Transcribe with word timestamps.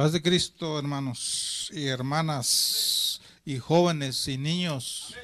Paz 0.00 0.12
de 0.12 0.22
Cristo, 0.22 0.78
hermanos 0.78 1.70
y 1.74 1.88
hermanas, 1.88 3.20
y 3.44 3.58
jóvenes 3.58 4.28
y 4.28 4.38
niños. 4.38 5.14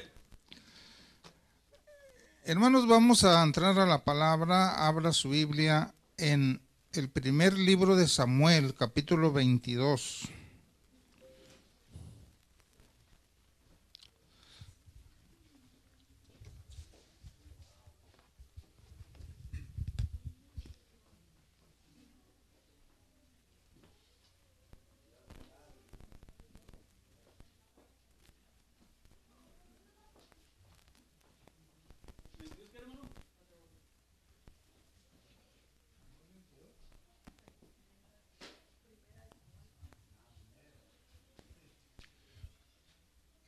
Hermanos, 2.43 2.87
vamos 2.87 3.23
a 3.23 3.41
entrar 3.41 3.79
a 3.79 3.87
la 3.87 4.03
palabra. 4.03 4.85
Abra 4.87 5.13
su 5.13 5.29
Biblia 5.29 5.95
en 6.17 6.61
el 6.93 7.09
primer 7.09 7.57
libro 7.57 7.95
de 7.95 8.07
Samuel, 8.07 8.75
capítulo 8.75 9.33
22. 9.33 10.29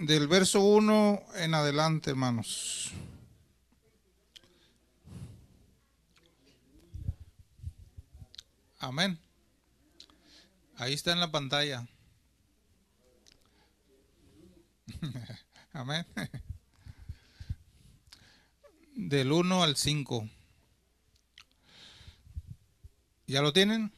Del 0.09 0.27
verso 0.27 0.61
1 0.61 1.23
en 1.35 1.53
adelante, 1.53 2.09
hermanos. 2.09 2.89
Amén. 8.79 9.19
Ahí 10.77 10.95
está 10.95 11.11
en 11.11 11.19
la 11.19 11.29
pantalla. 11.29 11.87
Amén. 15.73 16.07
Del 18.95 19.31
1 19.31 19.63
al 19.63 19.75
5. 19.75 20.27
¿Ya 23.27 23.43
lo 23.43 23.53
tienen? 23.53 23.93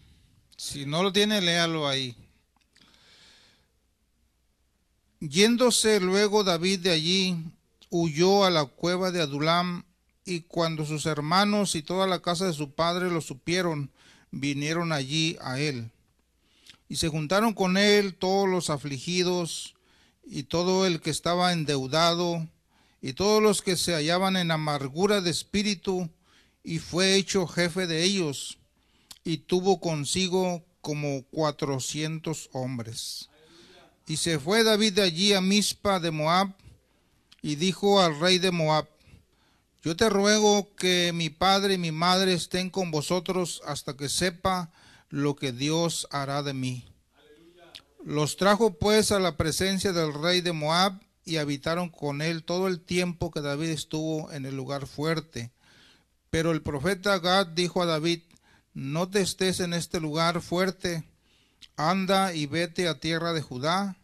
Si 0.58 0.86
no 0.86 1.04
lo 1.04 1.14
tiene, 1.14 1.40
léalo 1.40 1.88
ahí. 1.88 2.18
Yéndose 5.22 6.00
luego 6.00 6.44
David 6.44 6.80
de 6.80 6.90
allí, 6.90 7.38
huyó 7.92 8.44
a 8.44 8.50
la 8.50 8.66
cueva 8.66 9.12
de 9.12 9.22
Adulam, 9.22 9.84
y 10.26 10.42
cuando 10.42 10.84
sus 10.84 11.06
hermanos 11.06 11.76
y 11.76 11.84
toda 11.84 12.08
la 12.08 12.24
casa 12.24 12.48
de 12.48 12.54
su 12.54 12.72
padre 12.72 13.12
lo 13.12 13.22
supieron, 13.22 13.92
vinieron 14.32 14.92
allí 14.92 15.38
a 15.42 15.60
él. 15.60 15.92
Y 16.90 16.96
se 16.96 17.08
juntaron 17.08 17.54
con 17.54 17.78
él 17.78 18.16
todos 18.16 18.50
los 18.50 18.72
afligidos, 18.72 19.76
y 20.26 20.44
todo 20.44 20.88
el 20.88 21.02
que 21.02 21.12
estaba 21.12 21.54
endeudado, 21.54 22.48
y 23.00 23.14
todos 23.14 23.44
los 23.44 23.62
que 23.62 23.78
se 23.78 23.94
hallaban 23.94 24.36
en 24.38 24.50
amargura 24.50 25.22
de 25.22 25.30
espíritu, 25.30 26.10
y 26.64 26.80
fue 26.80 27.14
hecho 27.14 27.46
jefe 27.46 27.86
de 27.86 28.04
ellos, 28.04 28.58
y 29.24 29.38
tuvo 29.38 29.80
consigo 29.80 30.64
como 30.82 31.22
cuatrocientos 31.26 32.50
hombres. 32.54 33.30
Y 34.08 34.18
se 34.18 34.40
fue 34.40 34.64
David 34.64 34.94
de 34.94 35.02
allí 35.04 35.34
a 35.34 35.42
Mispa 35.42 36.00
de 36.00 36.12
Moab 36.12 36.54
y 37.42 37.56
dijo 37.56 38.02
al 38.02 38.20
rey 38.20 38.40
de 38.40 38.52
Moab, 38.52 38.88
yo 39.84 39.96
te 39.96 40.10
ruego 40.10 40.76
que 40.76 41.12
mi 41.14 41.30
padre 41.30 41.74
y 41.74 41.78
mi 41.78 41.92
madre 41.92 42.34
estén 42.34 42.70
con 42.70 42.92
vosotros 42.92 43.62
hasta 43.66 43.98
que 43.98 44.10
sepa 44.10 44.72
lo 45.10 45.36
que 45.36 45.52
Dios 45.52 46.08
hará 46.12 46.44
de 46.44 46.54
mí. 46.54 46.86
Los 48.04 48.38
trajo 48.38 48.78
pues 48.78 49.12
a 49.12 49.20
la 49.20 49.38
presencia 49.38 49.92
del 49.92 50.14
rey 50.14 50.42
de 50.42 50.54
Moab 50.54 51.00
y 51.26 51.38
habitaron 51.38 51.90
con 51.90 52.22
él 52.22 52.44
todo 52.44 52.68
el 52.68 52.80
tiempo 52.80 53.32
que 53.32 53.42
David 53.42 53.70
estuvo 53.70 54.32
en 54.32 54.46
el 54.46 54.56
lugar 54.56 54.88
fuerte. 54.88 55.52
Pero 56.30 56.52
el 56.52 56.62
profeta 56.62 57.20
Gad 57.20 57.48
dijo 57.48 57.82
a 57.82 57.86
David, 57.86 58.22
no 58.74 59.10
te 59.10 59.22
estés 59.22 59.60
en 59.60 59.74
este 59.74 60.00
lugar 60.00 60.42
fuerte, 60.42 61.04
anda 61.90 62.34
y 62.34 62.46
vete 62.46 62.88
a 62.88 63.00
tierra 63.00 63.34
de 63.34 63.42
Judá 63.42 63.96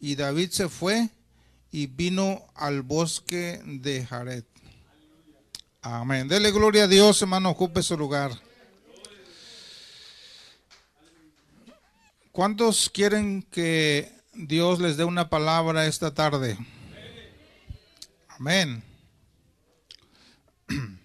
y 0.00 0.14
David 0.14 0.50
se 0.50 0.68
fue 0.68 1.08
y 1.72 1.86
vino 1.86 2.46
al 2.54 2.82
bosque 2.82 3.60
de 3.64 4.06
Jared. 4.06 4.44
Amén. 5.82 6.28
Dele 6.28 6.50
gloria 6.52 6.84
a 6.84 6.88
Dios, 6.88 7.20
hermano, 7.20 7.50
ocupe 7.50 7.82
su 7.82 7.96
lugar. 7.96 8.32
¿Cuántos 12.32 12.88
quieren 12.90 13.42
que 13.42 14.12
Dios 14.32 14.80
les 14.80 14.96
dé 14.96 15.04
una 15.04 15.28
palabra 15.28 15.86
esta 15.86 16.14
tarde? 16.14 16.56
Amén. 18.28 18.82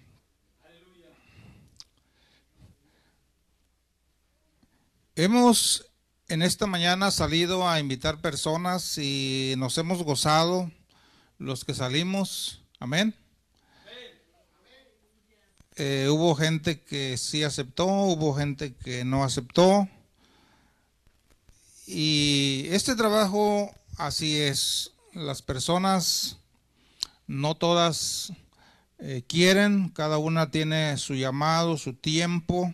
Hemos 5.15 5.88
en 6.29 6.43
esta 6.43 6.67
mañana 6.67 7.09
salido 7.09 7.67
a 7.67 7.79
invitar 7.79 8.21
personas 8.21 8.99
y 8.99 9.55
nos 9.57 9.77
hemos 9.79 10.03
gozado 10.03 10.71
los 11.39 11.65
que 11.65 11.73
salimos. 11.73 12.61
Amén. 12.79 13.15
Eh, 15.75 16.07
hubo 16.11 16.35
gente 16.35 16.81
que 16.81 17.17
sí 17.17 17.43
aceptó, 17.43 17.87
hubo 17.87 18.35
gente 18.35 18.75
que 18.75 19.03
no 19.03 19.23
aceptó. 19.23 19.89
Y 21.87 22.67
este 22.69 22.95
trabajo 22.95 23.73
así 23.97 24.37
es. 24.37 24.91
Las 25.13 25.41
personas, 25.41 26.37
no 27.25 27.55
todas 27.55 28.31
eh, 28.99 29.23
quieren, 29.27 29.89
cada 29.89 30.19
una 30.19 30.51
tiene 30.51 30.95
su 30.97 31.15
llamado, 31.15 31.77
su 31.77 31.93
tiempo. 31.93 32.71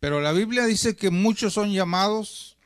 Pero 0.00 0.22
la 0.22 0.32
Biblia 0.32 0.64
dice 0.64 0.96
que 0.96 1.10
muchos 1.10 1.52
son 1.52 1.72
llamados 1.72 2.56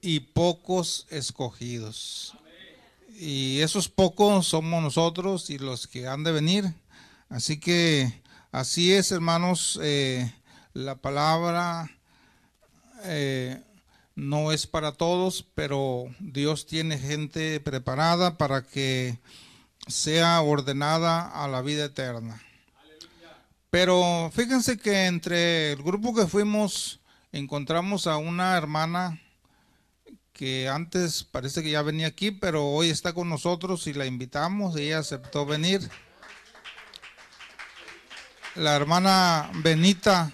y 0.00 0.18
pocos 0.20 1.06
escogidos. 1.10 2.34
Y 3.16 3.60
esos 3.60 3.88
pocos 3.88 4.48
somos 4.48 4.82
nosotros 4.82 5.48
y 5.48 5.58
los 5.58 5.86
que 5.86 6.08
han 6.08 6.24
de 6.24 6.32
venir. 6.32 6.74
Así 7.28 7.60
que 7.60 8.20
así 8.50 8.92
es, 8.92 9.12
hermanos, 9.12 9.78
eh, 9.80 10.34
la 10.74 10.96
palabra 10.96 11.88
eh, 13.04 13.62
no 14.16 14.50
es 14.50 14.66
para 14.66 14.92
todos, 14.92 15.46
pero 15.54 16.06
Dios 16.18 16.66
tiene 16.66 16.98
gente 16.98 17.60
preparada 17.60 18.36
para 18.38 18.62
que 18.62 19.20
sea 19.86 20.40
ordenada 20.42 21.28
a 21.28 21.46
la 21.46 21.62
vida 21.62 21.84
eterna. 21.84 22.42
Pero 23.72 24.30
fíjense 24.34 24.76
que 24.76 25.06
entre 25.06 25.72
el 25.72 25.82
grupo 25.82 26.14
que 26.14 26.26
fuimos 26.26 27.00
encontramos 27.32 28.06
a 28.06 28.18
una 28.18 28.54
hermana 28.54 29.18
que 30.34 30.68
antes 30.68 31.24
parece 31.24 31.62
que 31.62 31.70
ya 31.70 31.80
venía 31.80 32.08
aquí, 32.08 32.32
pero 32.32 32.66
hoy 32.66 32.90
está 32.90 33.14
con 33.14 33.30
nosotros 33.30 33.86
y 33.86 33.94
la 33.94 34.04
invitamos 34.04 34.76
y 34.76 34.82
ella 34.82 34.98
aceptó 34.98 35.46
venir. 35.46 35.88
La 38.56 38.76
hermana 38.76 39.50
Benita, 39.62 40.30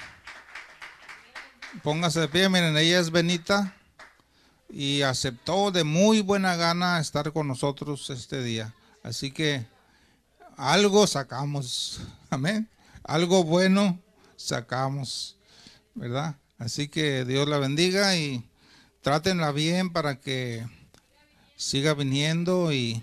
póngase 1.84 2.18
de 2.18 2.28
pie, 2.28 2.48
miren, 2.48 2.76
ella 2.76 2.98
es 2.98 3.12
Benita 3.12 3.76
y 4.68 5.02
aceptó 5.02 5.70
de 5.70 5.84
muy 5.84 6.22
buena 6.22 6.56
gana 6.56 6.98
estar 6.98 7.32
con 7.32 7.46
nosotros 7.46 8.10
este 8.10 8.42
día. 8.42 8.74
Así 9.04 9.30
que 9.30 9.64
algo 10.56 11.06
sacamos. 11.06 12.00
Amén 12.30 12.68
algo 13.08 13.42
bueno 13.42 13.98
sacamos, 14.36 15.38
¿verdad? 15.94 16.36
Así 16.58 16.88
que 16.88 17.24
Dios 17.24 17.48
la 17.48 17.58
bendiga 17.58 18.16
y 18.16 18.44
trátenla 19.00 19.50
bien 19.50 19.92
para 19.92 20.20
que 20.20 20.64
siga 21.56 21.94
viniendo 21.94 22.70
y, 22.72 23.02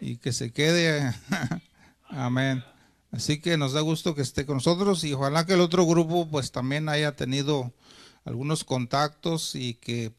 y 0.00 0.16
que 0.16 0.32
se 0.32 0.50
quede. 0.50 1.14
Amén. 2.08 2.64
Así 3.12 3.38
que 3.38 3.58
nos 3.58 3.74
da 3.74 3.82
gusto 3.82 4.14
que 4.14 4.22
esté 4.22 4.46
con 4.46 4.56
nosotros 4.56 5.04
y 5.04 5.12
ojalá 5.12 5.44
que 5.44 5.54
el 5.54 5.60
otro 5.60 5.84
grupo 5.84 6.26
pues 6.28 6.50
también 6.50 6.88
haya 6.88 7.14
tenido 7.14 7.72
algunos 8.24 8.64
contactos 8.64 9.54
y 9.54 9.74
que 9.74 10.12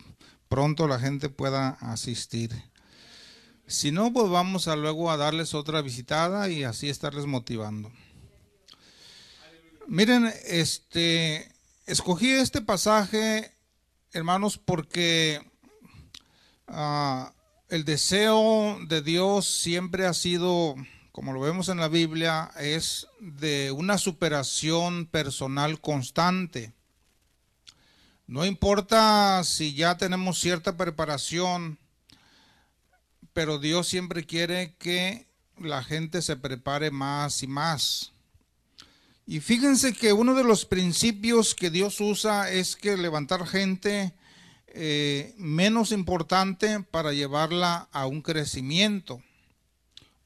pronto 0.47 0.87
la 0.87 0.99
gente 0.99 1.29
pueda 1.29 1.69
asistir. 1.81 2.51
Si 3.65 3.91
no, 3.91 4.13
pues 4.13 4.29
vamos 4.29 4.67
a 4.67 4.75
luego 4.75 5.09
a 5.09 5.17
darles 5.17 5.55
otra 5.55 5.81
visitada 5.81 6.47
y 6.49 6.63
así 6.63 6.89
estarles 6.89 7.25
motivando. 7.25 7.91
Miren, 9.89 10.29
este, 10.43 11.49
escogí 11.85 12.29
este 12.29 12.61
pasaje, 12.61 13.55
hermanos, 14.11 14.57
porque 14.57 15.41
ah, 16.67 17.31
el 17.69 17.85
deseo 17.85 18.79
de 18.85 19.01
Dios 19.01 19.47
siempre 19.47 20.05
ha 20.05 20.13
sido, 20.13 20.75
como 21.13 21.31
lo 21.31 21.39
vemos 21.39 21.69
en 21.69 21.77
la 21.77 21.87
Biblia, 21.87 22.51
es 22.59 23.07
de 23.21 23.71
una 23.71 23.97
superación 23.97 25.05
personal 25.05 25.79
constante. 25.79 26.73
No 28.25 28.45
importa 28.45 29.41
si 29.45 29.73
ya 29.73 29.95
tenemos 29.95 30.37
cierta 30.37 30.75
preparación, 30.75 31.79
pero 33.31 33.57
Dios 33.57 33.87
siempre 33.87 34.25
quiere 34.25 34.75
que 34.79 35.27
la 35.57 35.81
gente 35.81 36.21
se 36.21 36.35
prepare 36.35 36.91
más 36.91 37.41
y 37.41 37.47
más. 37.47 38.11
Y 39.29 39.41
fíjense 39.41 39.91
que 39.91 40.13
uno 40.13 40.35
de 40.35 40.45
los 40.45 40.65
principios 40.65 41.53
que 41.53 41.69
Dios 41.69 41.99
usa 41.99 42.49
es 42.49 42.77
que 42.77 42.95
levantar 42.95 43.45
gente 43.45 44.13
eh, 44.67 45.33
menos 45.37 45.91
importante 45.91 46.79
para 46.79 47.11
llevarla 47.11 47.89
a 47.91 48.07
un 48.07 48.21
crecimiento. 48.21 49.21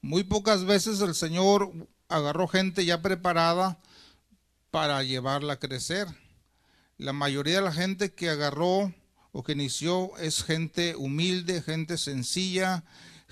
Muy 0.02 0.22
pocas 0.22 0.64
veces 0.64 1.00
el 1.00 1.16
Señor 1.16 1.72
agarró 2.08 2.46
gente 2.46 2.84
ya 2.84 3.02
preparada 3.02 3.80
para 4.70 5.02
llevarla 5.02 5.54
a 5.54 5.58
crecer. 5.58 6.06
La 6.96 7.12
mayoría 7.12 7.56
de 7.56 7.62
la 7.62 7.72
gente 7.72 8.12
que 8.12 8.30
agarró 8.30 8.94
o 9.32 9.42
que 9.42 9.52
inició 9.52 10.16
es 10.18 10.44
gente 10.44 10.94
humilde, 10.94 11.60
gente 11.60 11.98
sencilla, 11.98 12.84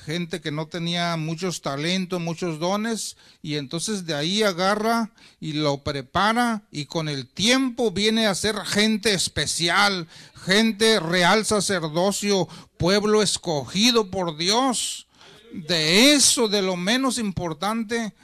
gente 0.05 0.41
que 0.41 0.51
no 0.51 0.67
tenía 0.67 1.17
muchos 1.17 1.63
talentos, 1.63 2.21
muchos 2.21 2.59
dones, 2.59 3.17
y 3.43 3.57
entonces 3.57 4.07
de 4.07 4.15
ahí 4.15 4.43
agarra 4.43 5.11
y 5.41 5.53
lo 5.53 5.83
prepara 5.85 6.63
y 6.71 6.87
con 6.87 7.09
el 7.09 7.29
tiempo 7.29 7.91
viene 7.91 8.27
a 8.27 8.35
ser 8.35 8.57
gente 8.65 9.13
especial, 9.13 10.09
gente 10.45 11.01
real 11.01 11.45
sacerdocio, 11.45 12.49
pueblo 12.77 13.23
escogido 13.23 14.11
por 14.11 14.37
Dios. 14.37 15.07
De 15.53 16.15
eso, 16.15 16.49
de 16.49 16.63
lo 16.63 16.77
menos 16.77 17.19
importante, 17.19 18.15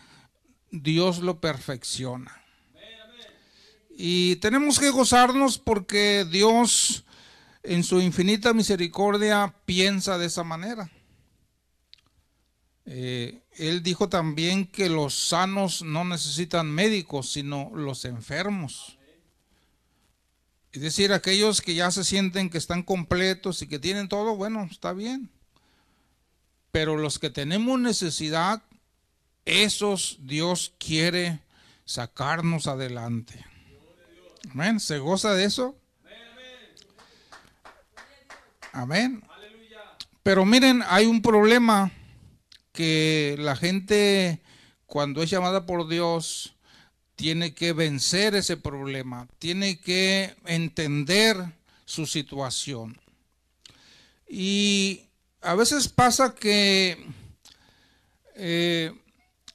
Dios 0.70 1.18
lo 1.18 1.40
perfecciona. 1.40 2.42
Y 3.98 4.36
tenemos 4.36 4.78
que 4.78 4.90
gozarnos 4.90 5.58
porque 5.58 6.26
Dios 6.30 7.04
en 7.62 7.82
su 7.82 8.00
infinita 8.00 8.52
misericordia 8.52 9.54
piensa 9.64 10.18
de 10.18 10.26
esa 10.26 10.44
manera. 10.44 10.90
Eh, 12.86 13.42
él 13.56 13.82
dijo 13.82 14.08
también 14.08 14.64
que 14.64 14.88
los 14.88 15.28
sanos 15.28 15.82
no 15.82 16.04
necesitan 16.04 16.70
médicos, 16.70 17.32
sino 17.32 17.70
los 17.74 18.04
enfermos. 18.04 18.96
Es 20.72 20.82
decir, 20.82 21.12
aquellos 21.12 21.62
que 21.62 21.74
ya 21.74 21.90
se 21.90 22.04
sienten 22.04 22.50
que 22.50 22.58
están 22.58 22.82
completos 22.82 23.62
y 23.62 23.66
que 23.66 23.78
tienen 23.78 24.08
todo, 24.08 24.36
bueno, 24.36 24.68
está 24.70 24.92
bien. 24.92 25.30
Pero 26.70 26.96
los 26.96 27.18
que 27.18 27.30
tenemos 27.30 27.80
necesidad, 27.80 28.62
esos 29.46 30.18
Dios 30.20 30.74
quiere 30.78 31.40
sacarnos 31.86 32.66
adelante. 32.66 33.44
Amén. 34.50 34.78
¿Se 34.78 34.98
goza 34.98 35.32
de 35.32 35.44
eso? 35.44 35.76
Amén. 38.72 39.24
Pero 40.22 40.44
miren, 40.44 40.82
hay 40.86 41.06
un 41.06 41.22
problema 41.22 41.90
que 42.76 43.36
la 43.38 43.56
gente 43.56 44.42
cuando 44.86 45.22
es 45.22 45.30
llamada 45.30 45.66
por 45.66 45.88
Dios 45.88 46.54
tiene 47.16 47.54
que 47.54 47.72
vencer 47.72 48.34
ese 48.34 48.56
problema, 48.56 49.26
tiene 49.38 49.80
que 49.80 50.36
entender 50.44 51.36
su 51.86 52.06
situación. 52.06 53.00
Y 54.28 55.06
a 55.40 55.54
veces 55.54 55.88
pasa 55.88 56.34
que 56.34 57.06
eh, 58.34 58.92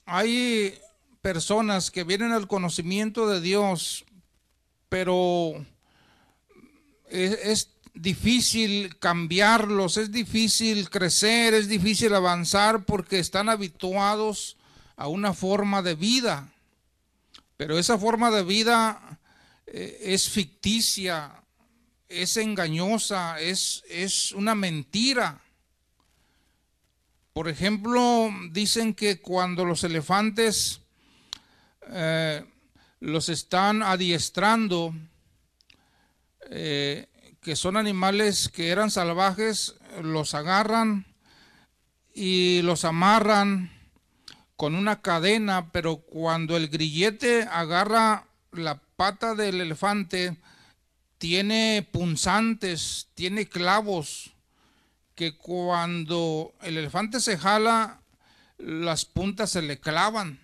hay 0.06 0.74
personas 1.22 1.92
que 1.92 2.04
vienen 2.04 2.32
al 2.32 2.48
conocimiento 2.48 3.30
de 3.30 3.42
Dios, 3.42 4.06
pero 4.90 5.64
es, 7.10 7.32
es 7.44 7.70
difícil 7.94 8.98
cambiarlos, 9.00 9.98
es 9.98 10.12
difícil 10.12 10.90
crecer, 10.90 11.54
es 11.54 11.68
difícil 11.68 12.14
avanzar 12.14 12.86
porque 12.86 13.20
están 13.20 13.50
habituados 13.50 14.58
a 14.96 15.08
una 15.08 15.34
forma 15.34 15.82
de 15.82 15.96
vida. 15.96 16.50
Pero 17.58 17.78
esa 17.78 17.98
forma 17.98 18.32
de 18.32 18.44
vida 18.44 19.20
eh, 19.68 20.00
es 20.02 20.30
ficticia, 20.30 21.44
es 22.10 22.38
engañosa, 22.38 23.40
es, 23.40 23.84
es 23.90 24.32
una 24.32 24.56
mentira. 24.56 25.42
Por 27.34 27.48
ejemplo, 27.48 28.30
dicen 28.52 28.94
que 28.94 29.22
cuando 29.22 29.64
los 29.64 29.84
elefantes 29.84 30.82
eh, 31.88 32.44
los 33.00 33.30
están 33.30 33.82
adiestrando, 33.82 34.94
eh, 36.50 37.08
que 37.42 37.56
son 37.56 37.76
animales 37.76 38.50
que 38.50 38.70
eran 38.70 38.92
salvajes, 38.92 39.76
los 40.04 40.36
agarran 40.36 41.06
y 42.14 42.62
los 42.62 42.86
amarran 42.86 43.72
con 44.56 44.76
una 44.76 45.02
cadena, 45.02 45.72
pero 45.72 45.98
cuando 45.98 46.56
el 46.56 46.68
grillete 46.70 47.44
agarra 47.44 48.28
la 48.52 48.80
pata 48.96 49.34
del 49.34 49.60
elefante, 49.60 50.38
tiene 51.18 51.88
punzantes, 51.92 53.10
tiene 53.16 53.48
clavos, 53.48 54.34
que 55.16 55.36
cuando 55.36 56.54
el 56.62 56.78
elefante 56.78 57.20
se 57.20 57.38
jala, 57.38 58.02
las 58.58 59.06
puntas 59.06 59.50
se 59.52 59.64
le 59.64 59.80
clavan. 59.80 60.40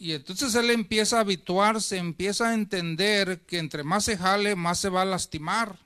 Y 0.00 0.14
entonces 0.14 0.54
él 0.54 0.70
empieza 0.70 1.18
a 1.18 1.20
habituarse, 1.20 1.98
empieza 1.98 2.48
a 2.48 2.54
entender 2.54 3.42
que 3.42 3.58
entre 3.58 3.84
más 3.84 4.06
se 4.06 4.16
jale, 4.16 4.56
más 4.56 4.78
se 4.78 4.88
va 4.88 5.02
a 5.02 5.04
lastimar. 5.04 5.78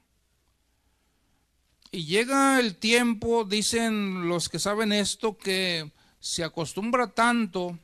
Y 1.90 2.04
llega 2.04 2.60
el 2.60 2.76
tiempo, 2.76 3.44
dicen 3.44 4.28
los 4.28 4.48
que 4.48 4.60
saben 4.60 4.92
esto, 4.92 5.36
que 5.36 5.90
se 6.20 6.44
acostumbra 6.44 7.08
tanto 7.08 7.76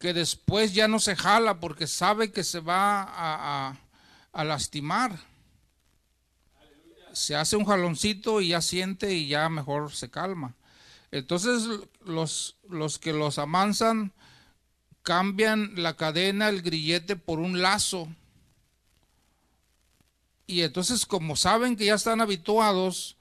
que 0.00 0.12
después 0.12 0.74
ya 0.74 0.88
no 0.88 0.98
se 0.98 1.14
jala 1.14 1.60
porque 1.60 1.86
sabe 1.86 2.32
que 2.32 2.42
se 2.42 2.58
va 2.58 3.02
a, 3.02 3.76
a 4.32 4.44
lastimar. 4.44 5.16
Se 7.12 7.36
hace 7.36 7.54
un 7.54 7.66
jaloncito 7.66 8.40
y 8.40 8.48
ya 8.48 8.60
siente 8.60 9.14
y 9.14 9.28
ya 9.28 9.48
mejor 9.48 9.92
se 9.92 10.10
calma. 10.10 10.56
Entonces 11.12 11.68
los, 12.04 12.56
los 12.68 12.98
que 12.98 13.12
los 13.12 13.38
amansan 13.38 14.12
cambian 15.08 15.72
la 15.76 15.96
cadena, 15.96 16.50
el 16.50 16.60
grillete 16.60 17.16
por 17.16 17.38
un 17.38 17.62
lazo. 17.62 18.08
Y 20.46 20.60
entonces 20.60 21.06
como 21.06 21.34
saben 21.34 21.76
que 21.76 21.86
ya 21.86 21.94
están 21.94 22.20
habituados, 22.20 23.16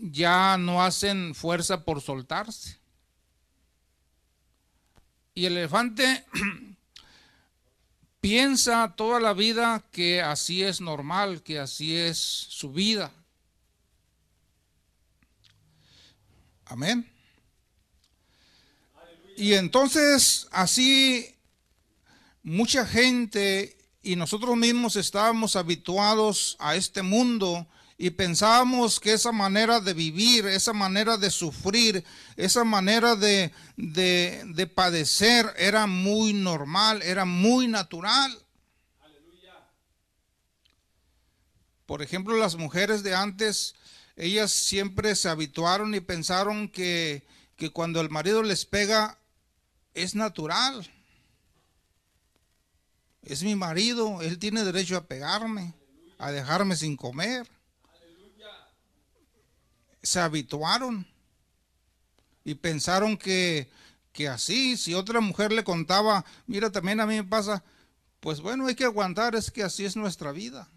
ya 0.00 0.56
no 0.58 0.80
hacen 0.80 1.34
fuerza 1.34 1.84
por 1.84 2.02
soltarse. 2.02 2.78
Y 5.34 5.46
el 5.46 5.56
elefante 5.56 6.24
piensa 8.20 8.94
toda 8.96 9.18
la 9.18 9.32
vida 9.32 9.82
que 9.90 10.22
así 10.22 10.62
es 10.62 10.80
normal, 10.80 11.42
que 11.42 11.58
así 11.58 11.96
es 11.96 12.18
su 12.18 12.70
vida. 12.70 13.10
Amén. 16.66 17.11
Y 19.36 19.54
entonces 19.54 20.48
así 20.50 21.34
mucha 22.42 22.86
gente 22.86 23.76
y 24.02 24.16
nosotros 24.16 24.56
mismos 24.56 24.96
estábamos 24.96 25.56
habituados 25.56 26.56
a 26.58 26.74
este 26.74 27.02
mundo 27.02 27.66
y 27.96 28.10
pensábamos 28.10 28.98
que 28.98 29.12
esa 29.12 29.30
manera 29.30 29.78
de 29.78 29.94
vivir, 29.94 30.46
esa 30.46 30.72
manera 30.72 31.16
de 31.16 31.30
sufrir, 31.30 32.04
esa 32.36 32.64
manera 32.64 33.14
de, 33.14 33.52
de, 33.76 34.66
padecer 34.66 35.54
era 35.56 35.86
muy 35.86 36.32
normal, 36.32 37.00
era 37.02 37.24
muy 37.24 37.68
natural. 37.68 38.36
Por 41.86 42.02
ejemplo, 42.02 42.36
las 42.36 42.56
mujeres 42.56 43.04
de 43.04 43.14
antes, 43.14 43.76
ellas 44.16 44.50
siempre 44.50 45.14
se 45.14 45.28
habituaron 45.28 45.94
y 45.94 46.00
pensaron 46.00 46.68
que, 46.68 47.24
que 47.56 47.70
cuando 47.70 48.00
el 48.00 48.10
marido 48.10 48.42
les 48.42 48.64
pega, 48.64 49.18
es 49.94 50.14
natural. 50.14 50.88
Es 53.22 53.42
mi 53.42 53.54
marido, 53.54 54.20
él 54.22 54.38
tiene 54.38 54.64
derecho 54.64 54.96
a 54.96 55.06
pegarme, 55.06 55.74
a 56.18 56.32
dejarme 56.32 56.76
sin 56.76 56.96
comer. 56.96 57.48
Se 60.02 60.18
habituaron 60.18 61.06
y 62.44 62.56
pensaron 62.56 63.16
que, 63.16 63.70
que 64.12 64.28
así, 64.28 64.76
si 64.76 64.94
otra 64.94 65.20
mujer 65.20 65.52
le 65.52 65.62
contaba, 65.62 66.24
mira, 66.46 66.70
también 66.70 66.98
a 66.98 67.06
mí 67.06 67.14
me 67.14 67.24
pasa, 67.24 67.62
pues 68.18 68.40
bueno, 68.40 68.66
hay 68.66 68.74
que 68.74 68.84
aguantar, 68.84 69.36
es 69.36 69.52
que 69.52 69.62
así 69.62 69.84
es 69.84 69.94
nuestra 69.94 70.32
vida. 70.32 70.68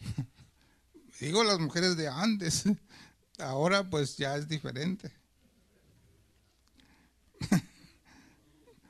Digo 1.20 1.42
las 1.42 1.58
mujeres 1.58 1.96
de 1.96 2.06
antes, 2.06 2.62
ahora 3.38 3.90
pues 3.90 4.16
ya 4.16 4.36
es 4.36 4.46
diferente. 4.46 5.17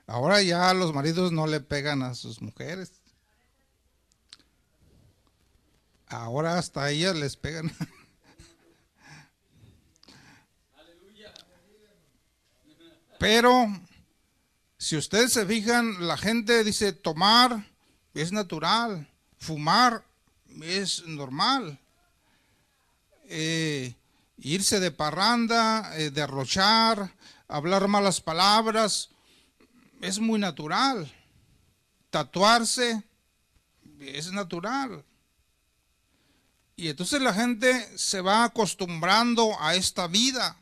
Ahora 0.09 0.41
ya 0.41 0.73
los 0.73 0.91
maridos 0.91 1.31
no 1.31 1.45
le 1.45 1.59
pegan 1.59 2.01
a 2.01 2.15
sus 2.15 2.41
mujeres. 2.41 2.91
Ahora 6.07 6.57
hasta 6.57 6.89
ellas 6.89 7.15
les 7.15 7.35
pegan. 7.35 7.71
Pero 13.19 13.67
si 14.79 14.97
ustedes 14.97 15.31
se 15.31 15.45
fijan, 15.45 16.07
la 16.07 16.17
gente 16.17 16.63
dice 16.63 16.91
tomar 16.91 17.67
es 18.15 18.31
natural, 18.31 19.07
fumar 19.37 20.03
es 20.63 21.05
normal, 21.05 21.77
eh, 23.25 23.93
irse 24.39 24.79
de 24.79 24.89
parranda, 24.89 25.95
eh, 25.99 26.09
derrochar, 26.09 27.13
hablar 27.47 27.87
malas 27.87 28.21
palabras, 28.21 29.09
es 30.01 30.19
muy 30.19 30.39
natural. 30.39 31.11
Tatuarse 32.09 33.03
es 33.99 34.31
natural. 34.31 35.03
Y 36.75 36.87
entonces 36.87 37.21
la 37.21 37.33
gente 37.33 37.97
se 37.97 38.21
va 38.21 38.45
acostumbrando 38.45 39.55
a 39.59 39.75
esta 39.75 40.07
vida. 40.07 40.57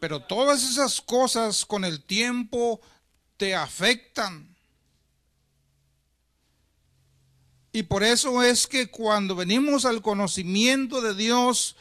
Pero 0.00 0.20
todas 0.20 0.62
esas 0.62 1.00
cosas 1.00 1.64
con 1.64 1.84
el 1.84 2.04
tiempo 2.04 2.80
te 3.36 3.54
afectan. 3.54 4.54
Y 7.72 7.84
por 7.84 8.02
eso 8.02 8.42
es 8.42 8.66
que 8.66 8.90
cuando 8.90 9.34
venimos 9.34 9.84
al 9.84 10.02
conocimiento 10.02 11.00
de 11.00 11.14
Dios, 11.14 11.76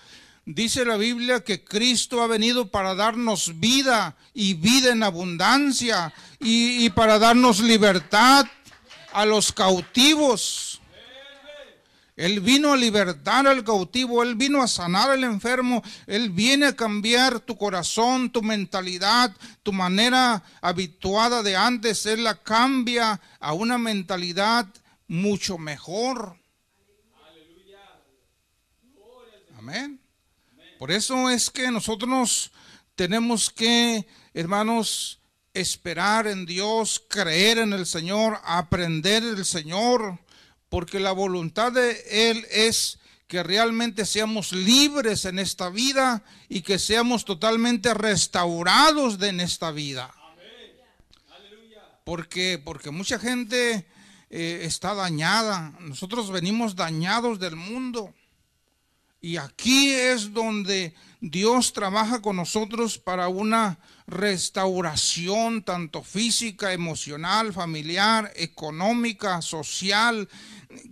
dice 0.48 0.86
la 0.86 0.96
Biblia 0.96 1.44
que 1.44 1.64
Cristo 1.64 2.22
ha 2.22 2.28
venido 2.28 2.70
para 2.70 2.96
darnos 2.96 3.60
vida 3.60 4.16
y 4.34 4.54
vida 4.54 4.92
en 4.92 5.04
abundancia 5.04 6.14
y, 6.40 6.90
para 6.92 7.20
darnos 7.20 7.60
libertad 7.60 8.46
a 9.12 9.26
los 9.26 9.52
cautivos. 9.52 10.80
Él 12.16 12.40
vino 12.40 12.74
a 12.74 12.78
libertar 12.78 13.46
al 13.46 13.64
cautivo, 13.64 14.24
Él 14.24 14.36
vino 14.36 14.64
a 14.64 14.68
sanar 14.68 15.12
al 15.12 15.24
enfermo, 15.26 15.84
Él 16.08 16.32
viene 16.32 16.68
a 16.68 16.76
cambiar 16.76 17.42
tu 17.42 17.58
corazón, 17.58 18.32
tu 18.32 18.42
mentalidad, 18.42 19.36
tu 19.62 19.74
manera 19.74 20.42
habituada 20.62 21.44
de 21.44 21.58
antes, 21.58 22.06
Él 22.06 22.24
la 22.24 22.42
cambia 22.42 23.20
a 23.40 23.54
una 23.54 23.78
mentalidad 23.78 24.66
mucho 25.08 25.58
mejor. 25.58 26.38
Amén. 29.58 30.07
Por 30.78 30.92
eso 30.92 31.30
es 31.30 31.50
que 31.50 31.72
nosotros 31.72 32.52
tenemos 32.96 33.50
que, 33.50 34.08
hermanos, 34.34 35.20
esperar 35.54 36.28
en 36.28 36.46
Dios, 36.46 37.04
creer 37.10 37.58
en 37.58 37.74
el 37.74 37.86
Señor, 37.86 38.40
aprender 38.44 39.24
del 39.24 39.46
Señor 39.46 40.20
porque 40.70 41.00
la 41.00 41.12
voluntad 41.12 41.72
de 41.72 42.30
Él 42.30 42.46
es 42.52 43.00
que 43.28 43.44
realmente 43.44 44.06
seamos 44.06 44.52
libres 44.54 45.26
en 45.26 45.40
esta 45.40 45.70
vida 45.70 46.24
y 46.50 46.62
que 46.62 46.80
seamos 46.80 47.26
totalmente 47.26 47.94
restaurados 47.94 49.20
de 49.20 49.30
en 49.30 49.40
esta 49.40 49.72
vida. 49.72 50.14
Porque, 52.06 52.62
porque 52.64 52.90
mucha 52.90 53.20
gente 53.20 53.86
eh, 54.30 54.62
está 54.64 54.94
dañada. 54.94 55.74
Nosotros 55.82 56.32
venimos 56.32 56.76
dañados 56.76 57.38
del 57.40 57.58
mundo. 57.58 58.14
Y 59.20 59.38
aquí 59.38 59.92
es 59.92 60.34
donde 60.34 60.94
Dios 61.20 61.74
trabaja 61.74 62.22
con 62.22 62.36
nosotros 62.36 63.00
para 63.00 63.28
una 63.28 63.80
restauración 64.06 65.64
tanto 65.64 66.04
física, 66.04 66.72
emocional, 66.72 67.52
familiar, 67.52 68.32
económica, 68.36 69.42
social, 69.42 70.30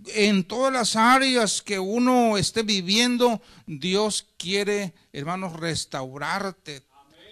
en 0.08 0.44
todas 0.44 0.74
las 0.74 0.96
áreas 0.96 1.62
que 1.62 1.78
uno 1.78 2.38
esté 2.38 2.64
viviendo, 2.64 3.42
Dios 3.68 4.28
quiere, 4.38 4.96
hermanos, 5.14 5.54
restaurarte, 5.54 6.84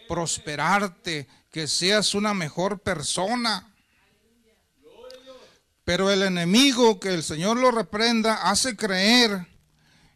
prosperarte, 0.08 1.28
que 1.52 1.68
seas 1.68 2.14
una 2.14 2.34
mejor 2.34 2.80
persona. 2.80 3.74
Pero 5.84 6.12
el 6.12 6.22
enemigo, 6.22 7.00
que 7.00 7.10
el 7.10 7.24
Señor 7.24 7.58
lo 7.58 7.72
reprenda, 7.72 8.50
hace 8.50 8.78
creer 8.78 9.53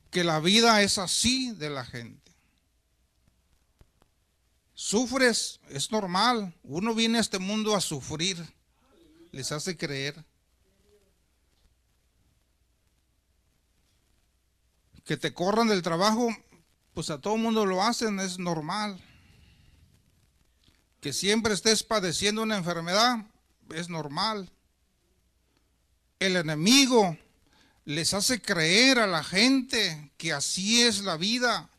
que 0.09 0.23
la 0.23 0.39
vida 0.39 0.81
es 0.81 0.97
así 0.97 1.51
de 1.51 1.69
la 1.69 1.85
gente. 1.85 2.31
Sufres, 4.73 5.59
es 5.69 5.91
normal. 5.91 6.53
Uno 6.63 6.93
viene 6.93 7.17
a 7.17 7.21
este 7.21 7.39
mundo 7.39 7.75
a 7.75 7.81
sufrir. 7.81 8.37
Les 9.31 9.51
hace 9.51 9.75
creer. 9.75 10.23
Que 15.03 15.17
te 15.17 15.33
corran 15.33 15.67
del 15.67 15.81
trabajo, 15.81 16.29
pues 16.93 17.09
a 17.09 17.19
todo 17.19 17.37
mundo 17.37 17.65
lo 17.65 17.81
hacen, 17.81 18.19
es 18.19 18.37
normal. 18.37 19.01
Que 21.01 21.13
siempre 21.13 21.53
estés 21.53 21.83
padeciendo 21.83 22.43
una 22.43 22.57
enfermedad, 22.57 23.25
es 23.73 23.89
normal. 23.89 24.51
El 26.19 26.35
enemigo 26.35 27.17
les 27.87 28.13
hace 28.13 28.41
creer 28.41 28.99
a 28.99 29.07
la 29.07 29.23
gente 29.23 30.11
que 30.17 30.33
así 30.33 30.81
es 30.81 30.99
la 31.03 31.15
vida. 31.15 31.69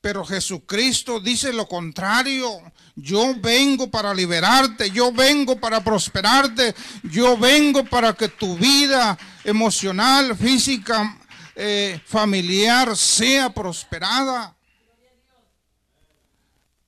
Pero 0.00 0.24
Jesucristo 0.24 1.20
dice 1.20 1.52
lo 1.52 1.68
contrario. 1.68 2.60
Yo 2.96 3.36
vengo 3.36 3.88
para 3.88 4.12
liberarte, 4.12 4.90
yo 4.90 5.12
vengo 5.12 5.60
para 5.60 5.82
prosperarte, 5.82 6.74
yo 7.04 7.38
vengo 7.38 7.84
para 7.84 8.14
que 8.14 8.28
tu 8.28 8.56
vida 8.56 9.16
emocional, 9.44 10.36
física, 10.36 11.20
eh, 11.54 12.00
familiar 12.04 12.96
sea 12.96 13.50
prosperada. 13.50 14.56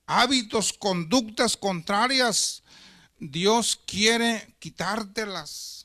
Hábitos, 0.07 0.73
conductas 0.73 1.55
contrarias, 1.55 2.63
Dios 3.17 3.79
quiere 3.85 4.55
quitártelas. 4.59 5.76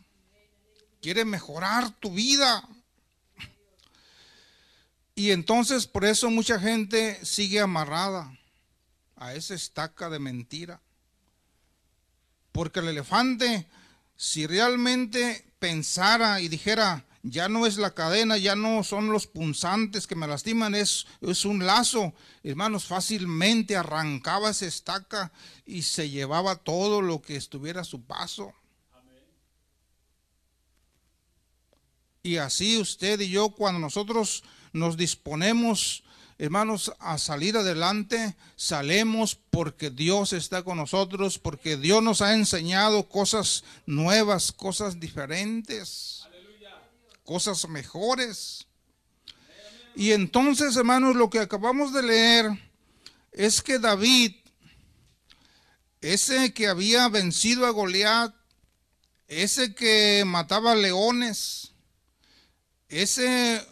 Quiere 1.02 1.24
mejorar 1.24 1.90
tu 1.98 2.12
vida. 2.12 2.66
Y 5.16 5.32
entonces 5.32 5.86
por 5.86 6.04
eso 6.04 6.30
mucha 6.30 6.58
gente 6.58 7.22
sigue 7.24 7.60
amarrada 7.60 8.32
a 9.16 9.34
esa 9.34 9.54
estaca 9.54 10.08
de 10.08 10.20
mentira. 10.20 10.80
Porque 12.52 12.80
el 12.80 12.88
elefante, 12.88 13.66
si 14.16 14.46
realmente 14.46 15.44
pensara 15.58 16.40
y 16.40 16.48
dijera, 16.48 17.04
ya 17.22 17.48
no 17.48 17.66
es 17.66 17.78
la 17.78 17.94
cadena, 17.94 18.36
ya 18.36 18.54
no 18.54 18.84
son 18.84 19.10
los 19.10 19.26
punzantes 19.26 20.06
que 20.06 20.14
me 20.14 20.26
lastiman, 20.28 20.74
es, 20.74 21.06
es 21.20 21.44
un 21.44 21.66
lazo, 21.66 22.14
hermanos, 22.42 22.84
fácilmente 22.84 23.76
arrancaba 23.76 24.50
esa 24.50 24.66
estaca 24.66 25.32
y 25.66 25.82
se 25.82 26.10
llevaba 26.10 26.56
todo 26.56 27.02
lo 27.02 27.22
que 27.22 27.36
estuviera 27.36 27.80
a 27.80 27.84
su 27.84 28.02
paso. 28.02 28.54
Y 32.22 32.36
así 32.36 32.78
usted 32.78 33.20
y 33.20 33.30
yo, 33.30 33.50
cuando 33.50 33.80
nosotros 33.80 34.44
nos 34.72 34.96
disponemos, 34.96 36.04
hermanos, 36.38 36.92
a 37.00 37.18
salir 37.18 37.56
adelante, 37.56 38.36
salemos 38.54 39.34
porque 39.34 39.90
Dios 39.90 40.32
está 40.32 40.62
con 40.62 40.76
nosotros, 40.76 41.38
porque 41.38 41.76
Dios 41.76 42.02
nos 42.02 42.22
ha 42.22 42.34
enseñado 42.34 43.08
cosas 43.08 43.64
nuevas, 43.86 44.52
cosas 44.52 45.00
diferentes, 45.00 46.22
cosas 47.24 47.68
mejores. 47.68 48.66
Y 49.96 50.12
entonces, 50.12 50.76
hermanos, 50.76 51.16
lo 51.16 51.28
que 51.28 51.40
acabamos 51.40 51.92
de 51.92 52.02
leer 52.02 52.72
es 53.32 53.62
que 53.62 53.78
David, 53.78 54.32
ese 56.00 56.54
que 56.54 56.68
había 56.68 57.08
vencido 57.08 57.66
a 57.66 57.70
Goliat, 57.70 58.32
ese 59.28 59.74
que 59.74 60.24
mataba 60.26 60.74
leones, 60.74 61.71
ese 62.92 63.66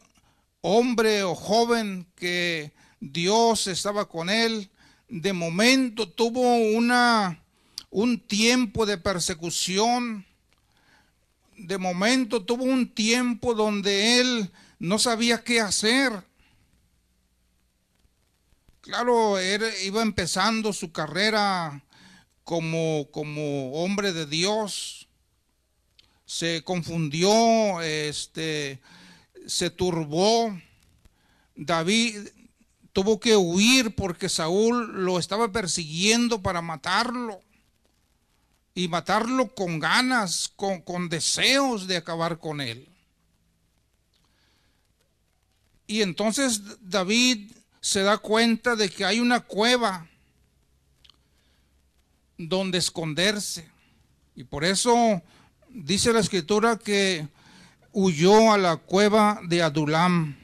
hombre 0.62 1.22
o 1.22 1.34
joven 1.34 2.06
que 2.16 2.72
Dios 3.00 3.66
estaba 3.66 4.08
con 4.08 4.30
él, 4.30 4.70
de 5.08 5.32
momento 5.32 6.08
tuvo 6.08 6.56
una, 6.56 7.42
un 7.90 8.18
tiempo 8.18 8.86
de 8.86 8.96
persecución, 8.96 10.24
de 11.56 11.76
momento 11.76 12.44
tuvo 12.44 12.64
un 12.64 12.88
tiempo 12.88 13.54
donde 13.54 14.20
él 14.20 14.50
no 14.78 14.98
sabía 14.98 15.44
qué 15.44 15.60
hacer. 15.60 16.12
Claro, 18.80 19.38
él 19.38 19.62
iba 19.84 20.00
empezando 20.00 20.72
su 20.72 20.90
carrera 20.92 21.84
como, 22.44 23.06
como 23.10 23.72
hombre 23.74 24.14
de 24.14 24.24
Dios. 24.24 25.08
Se 26.24 26.62
confundió, 26.64 27.82
este, 27.82 28.80
se 29.50 29.68
turbó. 29.68 30.56
David 31.56 32.28
tuvo 32.92 33.18
que 33.18 33.36
huir 33.36 33.94
porque 33.96 34.28
Saúl 34.28 35.04
lo 35.04 35.18
estaba 35.18 35.50
persiguiendo 35.50 36.40
para 36.40 36.62
matarlo. 36.62 37.42
y 38.72 38.86
matarlo 38.86 39.52
con 39.52 39.80
ganas, 39.80 40.48
con, 40.54 41.08
deseos 41.08 41.88
de 41.88 41.96
acabar 41.96 42.38
con 42.38 42.60
él. 42.60 42.88
Y 45.88 46.02
entonces 46.02 46.62
David 46.80 47.50
se 47.80 48.02
da 48.02 48.16
cuenta 48.18 48.76
de 48.76 48.88
que 48.88 49.04
hay 49.04 49.18
una 49.18 49.40
cueva 49.40 50.08
donde 52.38 52.78
esconderse. 52.78 53.68
Y 54.36 54.44
por 54.44 54.64
eso 54.64 55.20
dice 55.68 56.12
la 56.12 56.20
escritura 56.20 56.78
que 56.78 57.28
huyó 57.92 58.52
a 58.52 58.58
la 58.58 58.76
cueva 58.76 59.40
de 59.46 59.62
Adulam. 59.62 60.36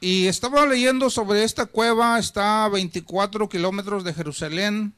Y 0.00 0.26
estaba 0.26 0.66
leyendo 0.66 1.10
sobre 1.10 1.44
esta 1.44 1.66
cueva, 1.66 2.18
está 2.18 2.64
a 2.64 2.68
24 2.68 3.48
kilómetros 3.48 4.02
de 4.02 4.12
Jerusalén. 4.12 4.94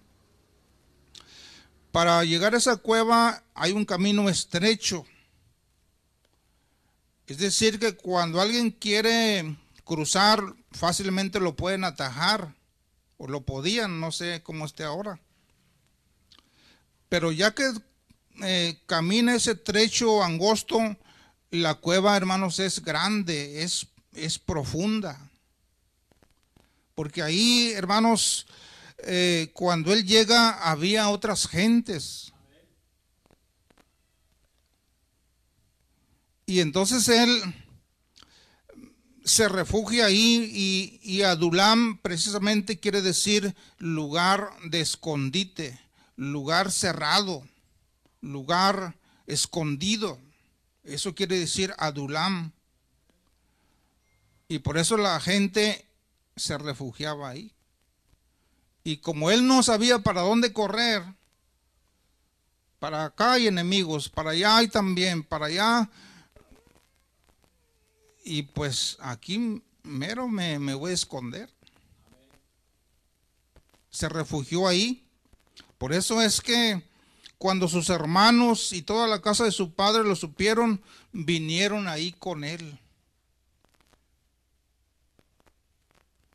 Para 1.93 2.25
llegar 2.25 2.55
a 2.55 2.59
esa 2.59 2.77
cueva 2.77 3.43
hay 3.55 3.73
un 3.73 3.85
camino 3.85 4.29
estrecho. 4.29 5.05
Es 7.27 7.39
decir, 7.39 7.79
que 7.79 7.97
cuando 7.97 8.41
alguien 8.41 8.71
quiere 8.71 9.57
cruzar, 9.85 10.43
fácilmente 10.73 11.41
lo 11.41 11.55
pueden 11.55 11.85
atajar, 11.85 12.55
o 13.17 13.29
lo 13.29 13.43
podían, 13.43 14.01
no 14.01 14.13
sé 14.13 14.43
cómo 14.43 14.65
esté 14.65 14.85
ahora. 14.85 15.21
Pero 17.09 17.33
ya 17.33 17.55
que 17.55 17.65
eh, 18.43 18.81
camina 18.87 19.35
ese 19.35 19.55
trecho 19.55 20.23
angosto, 20.23 20.97
la 21.51 21.75
cueva, 21.75 22.17
hermanos, 22.17 22.59
es 22.59 22.83
grande, 22.83 23.63
es, 23.63 23.87
es 24.13 24.39
profunda. 24.39 25.31
Porque 26.95 27.23
ahí, 27.23 27.73
hermanos, 27.73 28.47
eh, 28.99 29.51
cuando 29.53 29.93
él 29.93 30.05
llega, 30.05 30.51
había 30.71 31.09
otras 31.11 31.47
gentes. 31.47 32.33
Y 36.47 36.61
entonces 36.61 37.09
él 37.09 37.43
se 39.25 39.49
refugia 39.49 40.07
ahí 40.07 40.51
y, 40.53 41.01
y, 41.03 41.23
Adulam 41.23 41.99
precisamente 42.03 42.79
quiere 42.79 43.01
decir 43.01 43.55
lugar 43.79 44.51
de 44.65 44.81
escondite, 44.81 45.81
lugar 46.17 46.71
cerrado, 46.71 47.43
lugar 48.33 48.97
escondido. 49.27 50.19
Eso 50.83 51.15
quiere 51.15 51.39
decir 51.39 51.75
Adulam. 51.79 52.53
Y 54.49 54.59
por 54.59 54.79
eso 54.79 54.97
la 54.97 55.19
gente 55.21 55.87
se 56.37 56.59
refugiaba 56.59 57.31
ahí. 57.31 57.53
Y 58.83 58.99
como 58.99 59.31
él 59.31 59.47
no 59.47 59.63
sabía 59.63 60.01
para 60.01 60.21
dónde 60.21 60.53
correr, 60.53 61.03
para 62.79 63.07
acá 63.07 63.33
hay 63.33 63.47
enemigos, 63.47 64.11
para 64.11 64.31
allá 64.31 64.59
hay 64.59 64.69
también, 64.69 65.23
para 65.23 65.47
allá 65.47 65.91
y 68.25 68.43
pues 68.43 68.97
aquí 69.01 69.63
mero 69.83 70.27
me, 70.27 70.59
voy 70.75 70.91
a 70.91 70.95
esconder. 70.95 71.51
Se 73.91 74.09
refugió 74.09 74.67
ahí. 74.67 75.07
Por 75.79 75.93
eso 75.93 76.23
es 76.23 76.41
que 76.41 76.83
cuando 77.39 77.69
sus 77.69 77.91
hermanos 77.91 78.73
y 78.73 78.83
toda 78.83 79.07
la 79.07 79.21
casa 79.21 79.45
de 79.45 79.53
su 79.53 79.75
padre 79.75 80.05
lo 80.05 80.17
supieron, 80.17 80.83
vinieron 81.13 81.89
ahí 81.89 82.13
con 82.13 82.45
él. 82.45 82.79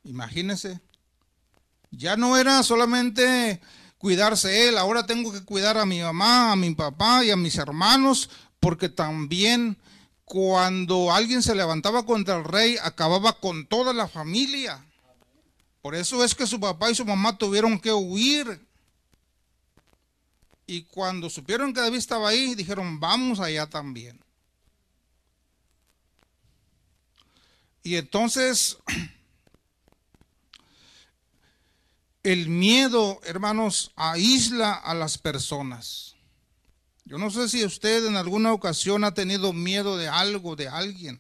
Imagínense. 0.03 0.79
Ya 1.91 2.15
no 2.15 2.38
era 2.38 2.62
solamente 2.63 3.62
cuidarse 3.98 4.68
él, 4.68 4.77
ahora 4.77 5.06
tengo 5.06 5.32
que 5.32 5.44
cuidar 5.44 5.77
a 5.77 5.86
mi 5.86 6.01
mamá, 6.01 6.51
a 6.51 6.56
mi 6.56 6.74
papá 6.74 7.25
y 7.25 7.32
a 7.32 7.36
mis 7.36 7.58
hermanos, 7.58 8.29
porque 8.60 8.89
también 8.89 9.78
cuando 10.23 11.12
alguien 11.12 11.41
se 11.41 11.56
levantaba 11.56 12.06
contra 12.06 12.38
el 12.38 12.43
rey, 12.43 12.78
acababa 12.82 13.34
con 13.34 13.65
toda 13.65 13.93
la 13.93 14.08
familia. 14.08 14.86
Por 15.82 15.95
eso 15.95 16.23
es 16.23 16.36
que 16.36 16.45
su 16.45 16.60
papá 16.60 16.91
y 16.91 16.95
su 16.95 17.06
mamá 17.06 17.38
tuvieron 17.38 17.80
que 17.80 17.91
huir. 17.91 18.68
Y 20.69 20.84
cuando 20.84 21.32
supieron 21.32 21.73
que 21.73 21.82
David 21.82 21.97
estaba 21.97 22.29
ahí, 22.29 22.53
dijeron, 22.53 22.99
vamos 22.99 23.39
allá 23.39 23.67
también. 23.67 24.23
Y 27.82 27.95
entonces, 27.95 28.77
el 32.21 32.49
miedo, 32.49 33.19
hermanos, 33.23 33.91
aísla 33.95 34.73
a 34.73 34.93
las 34.93 35.17
personas. 35.17 36.15
Yo 37.03 37.17
no 37.17 37.32
sé 37.32 37.49
si 37.49 37.65
usted 37.65 38.05
en 38.05 38.15
alguna 38.15 38.53
ocasión 38.53 39.03
ha 39.03 39.15
tenido 39.15 39.53
miedo 39.53 39.97
de 39.97 40.08
algo, 40.08 40.55
de 40.55 40.67
alguien. 40.67 41.19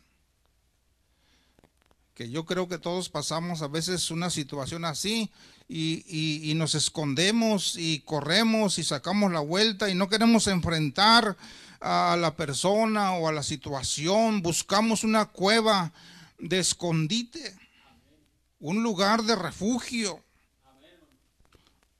Que 2.13 2.29
yo 2.29 2.45
creo 2.45 2.67
que 2.67 2.77
todos 2.77 3.09
pasamos 3.09 3.63
a 3.63 3.67
veces 3.67 4.11
una 4.11 4.29
situación 4.29 4.85
así 4.85 5.31
y, 5.69 6.53
nos 6.55 6.73
escondemos 6.73 7.75
y 7.77 7.99
corremos 7.99 8.79
y 8.79 8.83
sacamos 8.83 9.31
la 9.31 9.39
vuelta 9.39 9.89
y 9.89 9.95
no 9.95 10.09
queremos 10.09 10.47
enfrentar 10.47 11.37
a 11.79 12.17
la 12.19 12.35
persona 12.35 13.13
o 13.13 13.27
a 13.27 13.31
la 13.31 13.43
situación. 13.43 14.41
Buscamos 14.41 15.03
una 15.03 15.25
cueva 15.25 15.93
de 16.39 16.59
escondite, 16.59 17.55
un 18.59 18.81
lugar 18.81 19.23
de 19.23 19.35
refugio. 19.35 20.23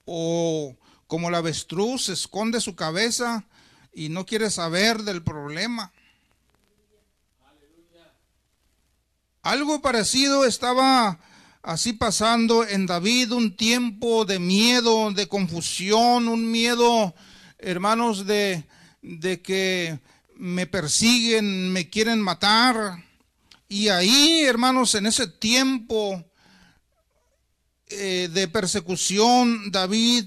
O 0.04 0.74
como 1.06 1.30
la 1.30 1.38
avestruz 1.38 2.08
esconde 2.08 2.60
su 2.60 2.74
cabeza 2.74 3.44
y 3.92 4.08
no 4.08 4.26
quiere 4.26 4.50
saber 4.50 5.02
del 5.04 5.22
problema. 5.22 5.92
Algo 9.42 9.80
parecido 9.80 10.44
estaba 10.44 11.18
así 11.62 11.92
pasando 11.92 12.66
en 12.66 12.86
David, 12.86 13.32
un 13.32 13.56
tiempo 13.56 14.24
de 14.24 14.38
miedo, 14.38 15.10
de 15.12 15.28
confusión, 15.28 16.28
un 16.28 16.50
miedo, 16.50 17.14
hermanos, 17.58 18.26
de, 18.26 18.64
de 19.02 19.42
que 19.42 20.00
me 20.36 20.66
persiguen, 20.66 21.72
me 21.72 21.90
quieren 21.90 22.20
matar. 22.20 23.04
Y 23.68 23.88
ahí, 23.88 24.42
hermanos, 24.44 24.94
en 24.94 25.06
ese 25.06 25.26
tiempo 25.26 26.24
eh, 27.88 28.28
de 28.32 28.48
persecución, 28.48 29.70
David, 29.70 30.26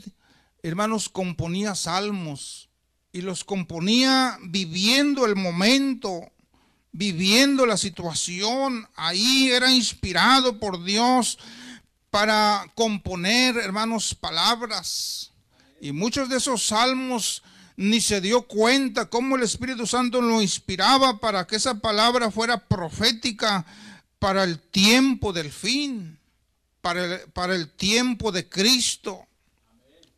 hermanos, 0.62 1.10
componía 1.10 1.76
salmos 1.76 2.70
y 3.12 3.22
los 3.22 3.44
componía 3.44 4.38
viviendo 4.44 5.26
el 5.26 5.36
momento, 5.36 6.33
viviendo 6.94 7.66
la 7.66 7.76
situación. 7.76 8.88
Ahí 8.96 9.50
era 9.52 9.70
inspirado 9.72 10.60
por 10.60 10.84
Dios 10.86 11.38
para 12.10 12.72
componer, 12.76 13.58
hermanos, 13.58 14.16
palabras. 14.16 15.32
Y 15.82 15.92
muchos 15.92 16.30
de 16.30 16.38
esos 16.38 16.68
salmos 16.68 17.44
ni 17.76 18.00
se 18.00 18.22
dio 18.22 18.44
cuenta 18.44 19.10
cómo 19.10 19.36
el 19.36 19.44
Espíritu 19.44 19.86
Santo 19.88 20.22
lo 20.22 20.42
inspiraba 20.42 21.20
para 21.20 21.46
que 21.46 21.56
esa 21.56 21.80
palabra 21.80 22.32
fuera 22.32 22.58
profética 22.58 23.66
para 24.20 24.44
el 24.44 24.60
tiempo 24.60 25.34
del 25.34 25.52
fin, 25.52 26.18
para 26.82 27.04
el, 27.04 27.20
para 27.32 27.56
el 27.56 27.70
tiempo 27.70 28.32
de 28.32 28.48
Cristo. 28.48 29.26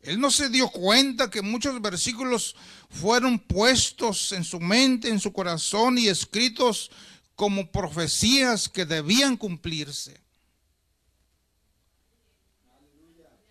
Él 0.06 0.20
no 0.20 0.30
se 0.30 0.48
dio 0.48 0.68
cuenta 0.68 1.30
que 1.30 1.42
muchos 1.42 1.82
versículos 1.82 2.54
fueron 2.90 3.40
puestos 3.40 4.30
en 4.30 4.44
su 4.44 4.60
mente, 4.60 5.08
en 5.08 5.18
su 5.18 5.32
corazón 5.32 5.98
y 5.98 6.06
escritos 6.06 6.92
como 7.34 7.72
profecías 7.72 8.68
que 8.68 8.84
debían 8.84 9.36
cumplirse. 9.36 10.20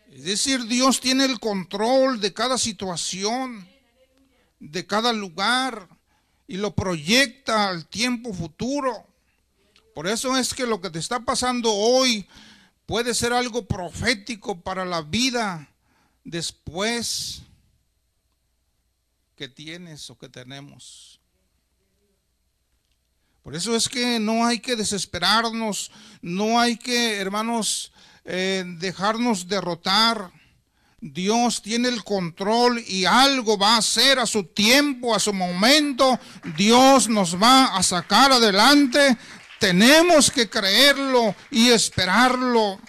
Es 0.09 0.23
decir, 0.23 0.65
Dios 0.65 1.01
tiene 1.01 1.25
el 1.25 1.41
control 1.41 2.21
de 2.21 2.33
cada 2.33 2.57
situación, 2.57 3.67
de 4.61 4.87
cada 4.87 5.11
lugar, 5.11 5.89
y 6.47 6.55
lo 6.55 6.73
proyecta 6.73 7.67
al 7.67 7.85
tiempo 7.85 8.33
futuro. 8.33 9.05
Por 9.93 10.07
eso 10.07 10.37
es 10.37 10.53
que 10.53 10.65
lo 10.65 10.79
que 10.79 10.89
te 10.89 10.99
está 10.99 11.19
pasando 11.19 11.69
hoy 11.69 12.25
puede 12.85 13.13
ser 13.13 13.33
algo 13.33 13.67
profético 13.67 14.61
para 14.61 14.85
la 14.85 15.01
vida 15.01 15.74
después 16.25 17.43
que 19.38 19.47
tienes 19.47 20.09
o 20.09 20.17
que 20.17 20.27
tenemos. 20.27 21.19
Por 23.43 23.55
eso 23.55 23.75
es 23.75 23.88
que 23.88 24.19
no 24.19 24.43
hay 24.43 24.59
que 24.59 24.75
desesperarnos, 24.75 25.91
no 26.21 26.59
hay 26.59 26.77
que, 26.77 27.17
hermanos, 27.17 27.91
eh, 28.25 28.63
dejarnos 28.79 29.47
derrotar. 29.47 30.31
Dios 30.99 31.61
tiene 31.61 31.89
el 31.89 32.03
control 32.03 32.83
y 32.88 33.05
algo 33.05 33.55
va 33.55 33.75
a 33.75 33.77
hacer 33.77 34.17
a 34.17 34.25
su 34.25 34.45
tiempo, 34.45 35.13
a 35.13 35.19
su 35.19 35.31
momento. 35.31 36.19
Dios 36.57 37.07
nos 37.07 37.39
va 37.39 37.77
a 37.77 37.83
sacar 37.83 38.31
adelante. 38.31 39.15
Tenemos 39.59 40.31
que 40.31 40.49
creerlo 40.49 41.35
y 41.51 41.69
esperarlo. 41.69 42.79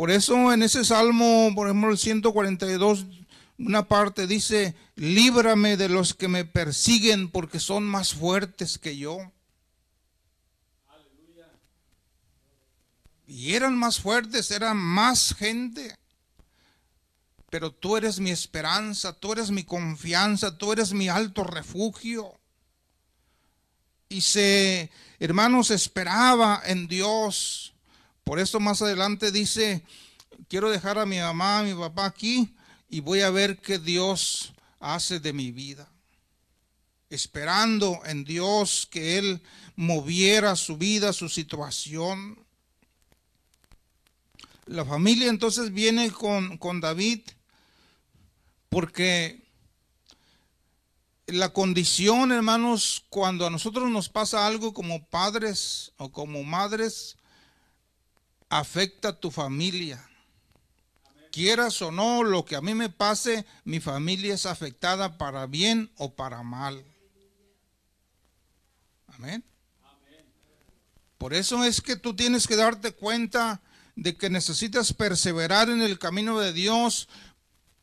Por 0.00 0.10
eso 0.10 0.50
en 0.50 0.62
ese 0.62 0.82
salmo, 0.82 1.52
por 1.54 1.66
ejemplo, 1.66 1.90
el 1.90 1.98
142, 1.98 3.04
una 3.58 3.86
parte 3.86 4.26
dice, 4.26 4.74
líbrame 4.94 5.76
de 5.76 5.90
los 5.90 6.14
que 6.14 6.26
me 6.26 6.46
persiguen 6.46 7.30
porque 7.30 7.60
son 7.60 7.84
más 7.84 8.14
fuertes 8.14 8.78
que 8.78 8.96
yo. 8.96 9.18
Y 13.26 13.52
eran 13.52 13.76
más 13.76 14.00
fuertes, 14.00 14.50
eran 14.50 14.78
más 14.78 15.34
gente. 15.34 15.94
Pero 17.50 17.70
tú 17.70 17.98
eres 17.98 18.20
mi 18.20 18.30
esperanza, 18.30 19.12
tú 19.12 19.32
eres 19.32 19.50
mi 19.50 19.64
confianza, 19.64 20.56
tú 20.56 20.72
eres 20.72 20.94
mi 20.94 21.10
alto 21.10 21.44
refugio. 21.44 22.40
Y 24.08 24.22
se, 24.22 24.90
hermanos, 25.18 25.70
esperaba 25.70 26.62
en 26.64 26.88
Dios. 26.88 27.74
Por 28.24 28.38
eso 28.38 28.60
más 28.60 28.82
adelante 28.82 29.32
dice, 29.32 29.82
quiero 30.48 30.70
dejar 30.70 30.98
a 30.98 31.06
mi 31.06 31.18
mamá, 31.18 31.60
a 31.60 31.62
mi 31.62 31.74
papá 31.74 32.06
aquí 32.06 32.54
y 32.88 33.00
voy 33.00 33.20
a 33.20 33.30
ver 33.30 33.58
qué 33.58 33.78
Dios 33.78 34.52
hace 34.78 35.20
de 35.20 35.32
mi 35.32 35.52
vida. 35.52 35.88
Esperando 37.08 38.00
en 38.04 38.24
Dios 38.24 38.86
que 38.90 39.18
Él 39.18 39.42
moviera 39.76 40.54
su 40.56 40.76
vida, 40.76 41.12
su 41.12 41.28
situación. 41.28 42.38
La 44.66 44.84
familia 44.84 45.28
entonces 45.28 45.72
viene 45.72 46.10
con, 46.10 46.58
con 46.58 46.80
David 46.80 47.20
porque 48.68 49.42
la 51.26 51.52
condición, 51.52 52.32
hermanos, 52.32 53.04
cuando 53.08 53.46
a 53.46 53.50
nosotros 53.50 53.88
nos 53.90 54.08
pasa 54.08 54.46
algo 54.46 54.72
como 54.72 55.04
padres 55.06 55.92
o 55.96 56.10
como 56.10 56.42
madres, 56.44 57.16
afecta 58.50 59.08
a 59.08 59.18
tu 59.18 59.30
familia. 59.30 60.04
Quieras 61.32 61.80
o 61.80 61.92
no, 61.92 62.24
lo 62.24 62.44
que 62.44 62.56
a 62.56 62.60
mí 62.60 62.74
me 62.74 62.90
pase, 62.90 63.46
mi 63.64 63.80
familia 63.80 64.34
es 64.34 64.46
afectada 64.46 65.16
para 65.16 65.46
bien 65.46 65.90
o 65.96 66.14
para 66.14 66.42
mal. 66.42 66.84
Amén. 69.06 69.44
Por 71.16 71.34
eso 71.34 71.64
es 71.64 71.80
que 71.80 71.96
tú 71.96 72.16
tienes 72.16 72.46
que 72.46 72.56
darte 72.56 72.92
cuenta 72.92 73.60
de 73.94 74.16
que 74.16 74.30
necesitas 74.30 74.92
perseverar 74.92 75.68
en 75.68 75.82
el 75.82 75.98
camino 75.98 76.40
de 76.40 76.52
Dios 76.52 77.08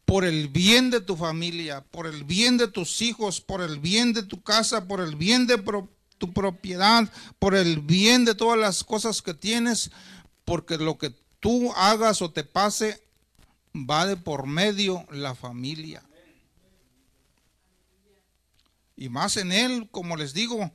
por 0.04 0.26
el 0.26 0.48
bien 0.48 0.90
de 0.90 1.02
tu 1.02 1.16
familia, 1.16 1.86
por 1.92 2.08
el 2.08 2.24
bien 2.24 2.58
de 2.58 2.68
tus 2.68 3.02
hijos, 3.02 3.40
por 3.40 3.62
el 3.62 3.80
bien 3.80 4.14
de 4.14 4.24
tu 4.24 4.42
casa, 4.42 4.88
por 4.88 5.00
el 5.00 5.16
bien 5.16 5.48
de 5.48 5.62
tu 6.18 6.34
propiedad, 6.34 7.12
por 7.40 7.56
el 7.56 7.82
bien 7.82 8.26
de 8.26 8.34
todas 8.34 8.58
las 8.58 8.84
cosas 8.84 9.22
que 9.22 9.34
tienes, 9.34 9.92
porque 10.48 10.78
lo 10.78 10.98
que 10.98 11.14
tú 11.42 11.74
hagas 11.74 12.22
o 12.22 12.32
te 12.32 12.46
pase 12.46 13.04
va 13.76 14.06
de 14.06 14.16
por 14.16 14.48
medio 14.48 15.06
la 15.12 15.36
familia. 15.36 16.02
Y 18.96 19.10
más 19.10 19.36
en 19.36 19.52
él, 19.52 19.90
como 19.92 20.16
les 20.16 20.34
digo, 20.34 20.72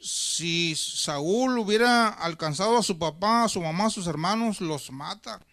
si 0.00 0.74
Saúl 0.76 1.58
hubiera 1.58 2.08
alcanzado 2.08 2.78
a 2.78 2.82
su 2.82 2.98
papá, 2.98 3.44
a 3.44 3.48
su 3.50 3.60
mamá, 3.60 3.84
a 3.84 3.90
sus 3.90 4.06
hermanos, 4.06 4.62
los 4.62 4.90
mata. 4.90 5.44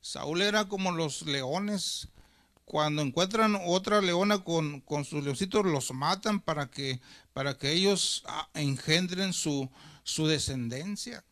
Saúl 0.00 0.42
era 0.42 0.66
como 0.66 0.90
los 0.90 1.22
leones. 1.22 2.08
Cuando 2.64 3.02
encuentran 3.02 3.56
otra 3.64 4.00
leona 4.00 4.42
con, 4.42 4.80
con 4.80 5.04
sus 5.04 5.22
leoncitos, 5.22 5.64
los 5.64 5.92
matan 5.92 6.40
para 6.40 6.68
que, 6.68 7.00
para 7.32 7.56
que 7.56 7.70
ellos 7.70 8.24
ah, 8.26 8.48
engendren 8.54 9.32
su, 9.32 9.70
su 10.02 10.26
descendencia. 10.26 11.24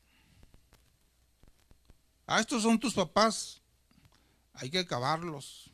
Ah, 2.33 2.38
estos 2.38 2.62
son 2.62 2.79
tus 2.79 2.95
papás. 2.95 3.61
Hay 4.53 4.71
que 4.71 4.79
acabarlos. 4.79 5.69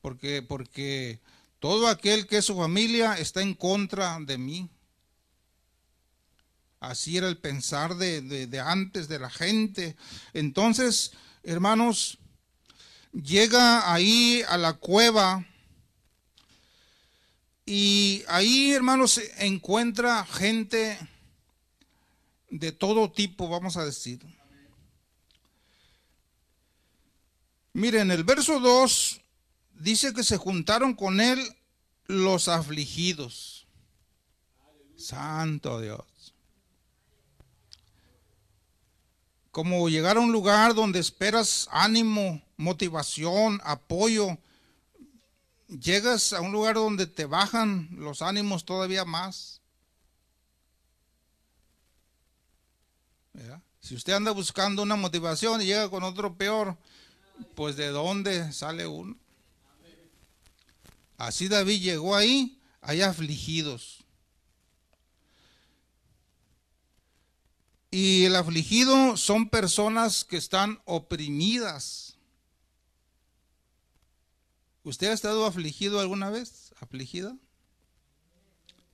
Porque, 0.00 0.40
porque 0.40 1.18
todo 1.58 1.88
aquel 1.88 2.28
que 2.28 2.36
es 2.36 2.44
su 2.44 2.54
familia 2.54 3.14
está 3.14 3.42
en 3.42 3.54
contra 3.54 4.20
de 4.20 4.38
mí. 4.38 4.70
Así 6.78 7.16
era 7.16 7.26
el 7.26 7.38
pensar 7.38 7.96
de, 7.96 8.62
antes 8.64 9.08
de 9.08 9.18
la 9.18 9.30
gente. 9.30 9.96
Entonces, 10.32 11.10
hermanos, 11.42 12.18
llega 13.12 13.92
ahí 13.92 14.44
a 14.46 14.56
la 14.56 14.74
cueva 14.74 15.44
y 17.66 18.22
ahí, 18.28 18.70
hermanos, 18.70 19.20
encuentra 19.38 20.24
gente 20.24 20.96
de 22.48 22.70
todo 22.70 23.10
tipo, 23.10 23.48
vamos 23.48 23.76
a 23.76 23.84
decir. 23.84 24.20
Miren, 27.74 28.10
el 28.10 28.24
verso 28.24 28.58
2 28.60 29.20
dice 29.74 30.14
que 30.14 30.24
se 30.24 30.38
juntaron 30.38 30.94
con 30.94 31.20
él 31.20 31.38
los 32.06 32.48
afligidos. 32.48 33.66
Santo 34.96 35.80
Dios. 35.80 36.14
como 39.54 39.88
llegar 39.88 40.16
a 40.16 40.20
un 40.20 40.32
lugar 40.32 40.74
donde 40.74 40.98
esperas 40.98 41.68
ánimo, 41.70 42.42
motivación, 42.56 43.60
apoyo, 43.62 44.36
llegas 45.68 46.32
a 46.32 46.40
un 46.40 46.50
lugar 46.50 46.74
donde 46.74 47.06
te 47.06 47.24
bajan 47.24 47.88
los 47.92 48.20
ánimos 48.20 48.64
todavía 48.64 49.04
más. 49.04 49.60
Si 53.78 53.94
usted 53.94 54.14
anda 54.14 54.32
buscando 54.32 54.82
una 54.82 54.96
motivación 54.96 55.62
y 55.62 55.66
llega 55.66 55.88
con 55.88 56.02
otro 56.02 56.34
peor, 56.34 56.76
pues 57.54 57.76
de 57.76 57.88
dónde 57.88 58.52
sale 58.52 58.86
uno. 58.86 59.16
Así 61.16 61.48
David 61.48 61.80
llegó 61.80 62.16
ahí, 62.16 62.60
hay 62.80 63.02
afligidos. 63.02 64.04
Y 67.90 68.24
el 68.24 68.34
afligido 68.34 69.16
son 69.16 69.48
personas 69.48 70.24
que 70.24 70.36
están 70.36 70.80
oprimidas. 70.84 72.16
¿Usted 74.82 75.10
ha 75.10 75.12
estado 75.12 75.46
afligido 75.46 76.00
alguna 76.00 76.28
vez? 76.28 76.74
¿Afligida? 76.80 77.36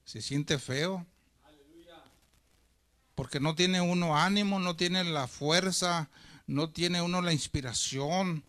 ¿Se 0.04 0.20
siente 0.20 0.58
feo? 0.58 1.06
Porque 3.14 3.40
no 3.40 3.54
tiene 3.54 3.80
uno 3.80 4.16
ánimo, 4.16 4.60
no 4.60 4.76
tiene 4.76 5.02
la 5.04 5.26
fuerza, 5.26 6.10
no 6.50 6.68
tiene 6.68 7.00
uno 7.00 7.22
la 7.22 7.32
inspiración. 7.32 8.42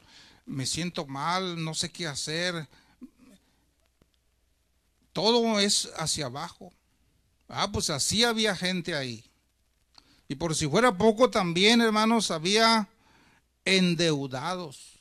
Me 0.47 0.65
siento 0.65 1.05
mal, 1.05 1.63
no 1.63 1.75
sé 1.75 1.91
qué 1.91 2.07
hacer. 2.07 2.67
Todo 5.13 5.59
es 5.59 5.89
hacia 5.97 6.25
abajo. 6.25 6.73
Ah, 7.47 7.71
pues 7.71 7.89
así 7.91 8.23
había 8.23 8.55
gente 8.55 8.95
ahí. 8.95 9.23
Y 10.27 10.35
por 10.35 10.55
si 10.55 10.67
fuera 10.67 10.97
poco 10.97 11.29
también, 11.29 11.79
hermanos, 11.79 12.31
había 12.31 12.89
endeudados. 13.65 14.99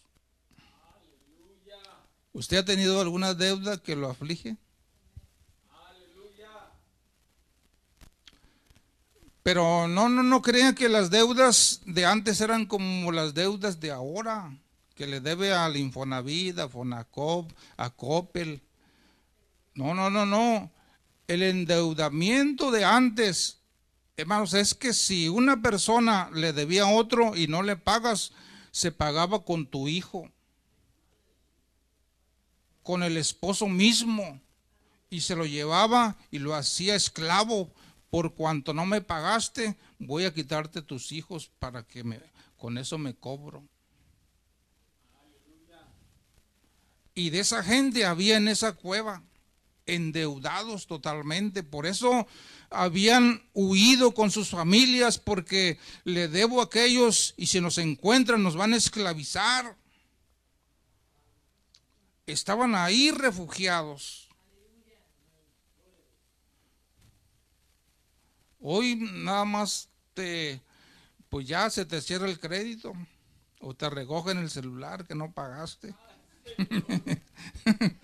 ¿Usted 2.33 2.59
ha 2.59 2.65
tenido 2.65 3.01
alguna 3.01 3.33
deuda 3.33 3.79
que 3.79 3.97
lo 3.97 4.11
aflige? 4.11 4.57
Pero 9.43 9.89
no, 9.89 10.09
no, 10.09 10.23
no 10.23 10.43
crean 10.43 10.75
que 10.75 10.89
las 10.89 11.11
deudas 11.11 11.81
de 11.87 12.05
antes 12.05 12.41
eran 12.41 12.67
como 12.67 13.11
las 13.13 13.35
deudas 13.35 13.81
de 13.81 13.91
ahora, 13.91 14.57
que 14.95 15.07
le 15.07 15.21
debe 15.21 15.55
al 15.55 15.77
Infonavit, 15.77 16.59
a 16.59 16.69
Fonacop, 16.69 17.51
a 17.77 17.91
Coppel. 17.91 18.61
No, 19.75 19.95
no, 19.95 20.11
no, 20.11 20.27
no. 20.27 20.71
El 21.27 21.43
endeudamiento 21.43 22.71
de 22.71 22.85
antes 22.85 23.61
Hermanos, 24.21 24.53
es 24.53 24.75
que 24.75 24.93
si 24.93 25.31
una 25.31 25.63
persona 25.63 26.29
le 26.35 26.53
debía 26.53 26.83
a 26.83 26.93
otro 26.93 27.35
y 27.35 27.47
no 27.47 27.63
le 27.63 27.77
pagas, 27.77 28.33
se 28.71 28.93
pagaba 28.93 29.47
con 29.47 29.67
tu 29.67 29.89
hijo, 29.89 30.31
con 32.83 33.03
el 33.03 33.17
esposo 33.17 33.67
mismo, 33.67 34.39
y 35.09 35.23
se 35.23 35.35
lo 35.37 35.47
llevaba 35.47 36.19
y 36.31 36.39
lo 36.39 36.55
hacía 36.55 36.95
esclavo. 36.95 37.73
Por 38.11 38.35
cuanto 38.35 38.75
no 38.75 38.87
me 38.87 39.01
pagaste, 39.01 39.77
voy 39.99 40.25
a 40.25 40.35
quitarte 40.35 40.83
tus 40.83 41.13
hijos 41.13 41.51
para 41.59 41.85
que 41.85 42.03
me, 42.03 42.21
con 42.57 42.77
eso 42.77 42.99
me 42.99 43.15
cobro. 43.15 43.65
Y 47.15 47.31
de 47.31 47.41
esa 47.41 47.63
gente 47.63 48.05
había 48.05 48.37
en 48.37 48.49
esa 48.49 48.73
cueva, 48.73 49.23
endeudados 49.87 50.87
totalmente. 50.87 51.63
Por 51.63 51.87
eso 51.87 52.27
habían 52.71 53.43
huido 53.53 54.15
con 54.15 54.31
sus 54.31 54.49
familias 54.51 55.19
porque 55.19 55.79
le 56.05 56.29
debo 56.29 56.61
a 56.61 56.65
aquellos 56.65 57.35
y 57.37 57.47
si 57.47 57.61
nos 57.61 57.79
encuentran 57.79 58.43
nos 58.43 58.57
van 58.57 58.73
a 58.73 58.77
esclavizar. 58.77 59.77
Estaban 62.27 62.75
ahí 62.75 63.11
refugiados. 63.11 64.30
Hoy 68.61 68.97
nada 68.97 69.45
más 69.45 69.89
te, 70.15 70.61
pues 71.29 71.49
ya 71.49 71.71
se 71.71 71.87
te 71.87 72.01
cierra 72.01 72.29
el 72.29 72.39
crédito 72.39 72.93
o 73.61 73.75
te 73.75 73.89
recogen 73.89 74.39
el 74.39 74.51
celular 74.51 75.07
que 75.07 75.15
no 75.15 75.33
pagaste. 75.33 75.95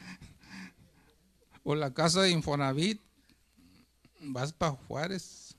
o 1.62 1.74
la 1.74 1.92
casa 1.92 2.22
de 2.22 2.30
Infonavit, 2.30 3.00
vas 4.20 4.52
para 4.52 4.72
Juárez. 4.72 5.54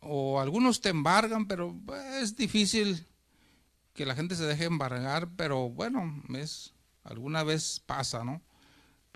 O 0.00 0.38
algunos 0.38 0.80
te 0.80 0.90
embargan, 0.90 1.46
pero 1.46 1.74
es 2.20 2.36
difícil 2.36 3.06
que 3.94 4.06
la 4.06 4.14
gente 4.14 4.36
se 4.36 4.44
deje 4.44 4.64
embargar, 4.64 5.30
pero 5.36 5.70
bueno, 5.70 6.22
es 6.34 6.74
alguna 7.02 7.42
vez 7.42 7.80
pasa, 7.84 8.22
¿no? 8.22 8.42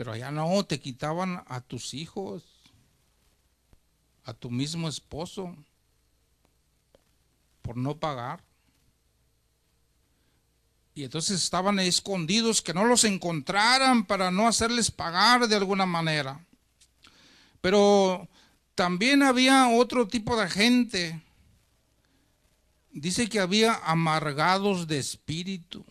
Pero 0.01 0.13
allá 0.13 0.31
no, 0.31 0.65
te 0.65 0.81
quitaban 0.81 1.45
a 1.47 1.61
tus 1.61 1.93
hijos, 1.93 2.43
a 4.25 4.33
tu 4.33 4.51
mismo 4.51 4.89
esposo, 4.89 5.55
por 7.61 7.77
no 7.77 7.99
pagar. 7.99 8.43
Y 10.95 11.05
entonces 11.05 11.43
estaban 11.43 11.79
escondidos 11.81 12.63
que 12.63 12.73
no 12.73 12.87
los 12.87 13.05
encontraran 13.05 14.07
para 14.07 14.31
no 14.31 14.49
hacerles 14.49 14.91
pagar 14.91 15.47
de 15.47 15.57
alguna 15.57 15.85
manera. 15.85 16.47
Pero 17.61 18.27
también 18.75 19.23
había 19.23 19.69
otro 19.69 20.09
tipo 20.09 20.35
de 20.35 20.49
gente. 20.49 21.23
Dice 22.91 23.29
que 23.29 23.39
había 23.39 23.75
amargados 23.85 24.87
de 24.87 24.99
espíritu. 24.99 25.85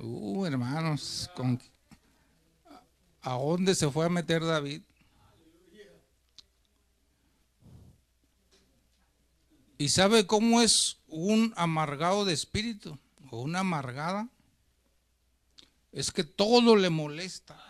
Uh, 0.00 0.44
hermanos, 0.44 1.30
¿a 3.22 3.32
dónde 3.32 3.74
se 3.74 3.90
fue 3.90 4.04
a 4.04 4.10
meter 4.10 4.44
David? 4.44 4.82
¿Y 9.78 9.88
sabe 9.88 10.26
cómo 10.26 10.60
es 10.60 10.98
un 11.06 11.54
amargado 11.56 12.24
de 12.24 12.34
espíritu 12.34 12.98
o 13.30 13.42
una 13.42 13.60
amargada? 13.60 14.28
Es 15.92 16.10
que 16.10 16.24
todo 16.24 16.76
le 16.76 16.90
molesta. 16.90 17.62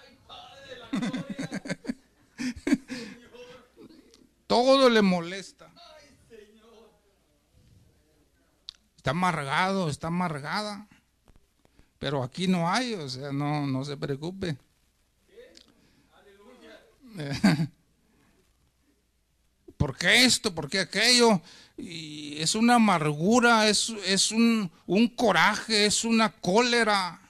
todo 4.46 4.88
le 4.88 5.02
molesta. 5.02 5.72
Está 8.96 9.10
amargado, 9.10 9.88
está 9.88 10.08
amargada. 10.08 10.88
Pero 12.06 12.22
aquí 12.22 12.46
no 12.46 12.70
hay, 12.70 12.94
o 12.94 13.08
sea, 13.08 13.32
no, 13.32 13.66
no 13.66 13.84
se 13.84 13.96
preocupe. 13.96 14.56
¿Por 19.76 19.98
qué 19.98 20.24
esto? 20.24 20.54
¿Por 20.54 20.70
qué 20.70 20.78
aquello? 20.78 21.42
Y 21.76 22.40
es 22.40 22.54
una 22.54 22.76
amargura, 22.76 23.68
es, 23.68 23.88
es 24.06 24.30
un, 24.30 24.70
un 24.86 25.08
coraje, 25.08 25.86
es 25.86 26.04
una 26.04 26.30
cólera. 26.30 27.20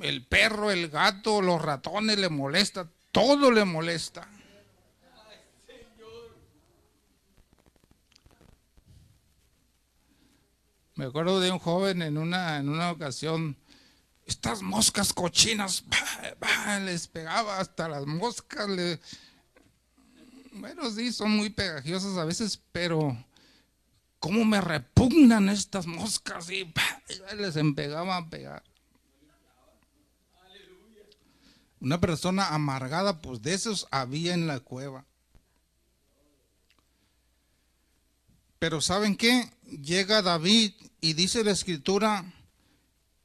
El 0.00 0.24
perro, 0.24 0.70
el 0.70 0.88
gato, 0.88 1.42
los 1.42 1.60
ratones 1.60 2.18
le 2.18 2.30
molesta, 2.30 2.88
todo 3.10 3.50
le 3.50 3.66
molesta. 3.66 4.26
Me 11.02 11.08
acuerdo 11.08 11.40
de 11.40 11.50
un 11.50 11.58
joven 11.58 12.00
en 12.00 12.16
una, 12.16 12.58
en 12.58 12.68
una 12.68 12.92
ocasión, 12.92 13.56
estas 14.24 14.62
moscas 14.62 15.12
cochinas, 15.12 15.82
les 16.84 17.08
pegaba 17.08 17.58
hasta 17.58 17.88
las 17.88 18.06
moscas. 18.06 18.68
Bueno, 20.52 20.88
sí, 20.92 21.12
son 21.12 21.32
muy 21.32 21.50
pegajiosas 21.50 22.16
a 22.18 22.24
veces, 22.24 22.62
pero 22.70 23.16
cómo 24.20 24.44
me 24.44 24.60
repugnan 24.60 25.48
estas 25.48 25.88
moscas 25.88 26.48
y 26.50 26.72
les 27.36 27.56
empegaba 27.56 28.18
a 28.18 28.30
pegar. 28.30 28.62
Una 31.80 31.98
persona 31.98 32.54
amargada, 32.54 33.20
pues 33.20 33.42
de 33.42 33.54
esos 33.54 33.88
había 33.90 34.34
en 34.34 34.46
la 34.46 34.60
cueva. 34.60 35.04
Pero 38.60 38.80
¿saben 38.80 39.16
qué? 39.16 39.50
Llega 39.80 40.20
David 40.20 40.72
y 41.00 41.14
dice 41.14 41.42
la 41.42 41.52
escritura, 41.52 42.30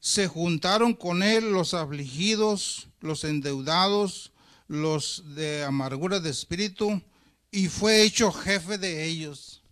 se 0.00 0.28
juntaron 0.28 0.94
con 0.94 1.22
él 1.22 1.50
los 1.50 1.74
afligidos, 1.74 2.88
los 3.00 3.24
endeudados, 3.24 4.32
los 4.66 5.34
de 5.34 5.64
amargura 5.64 6.20
de 6.20 6.30
espíritu, 6.30 7.02
y 7.50 7.68
fue 7.68 8.02
hecho 8.02 8.32
jefe 8.32 8.78
de 8.78 9.04
ellos. 9.04 9.62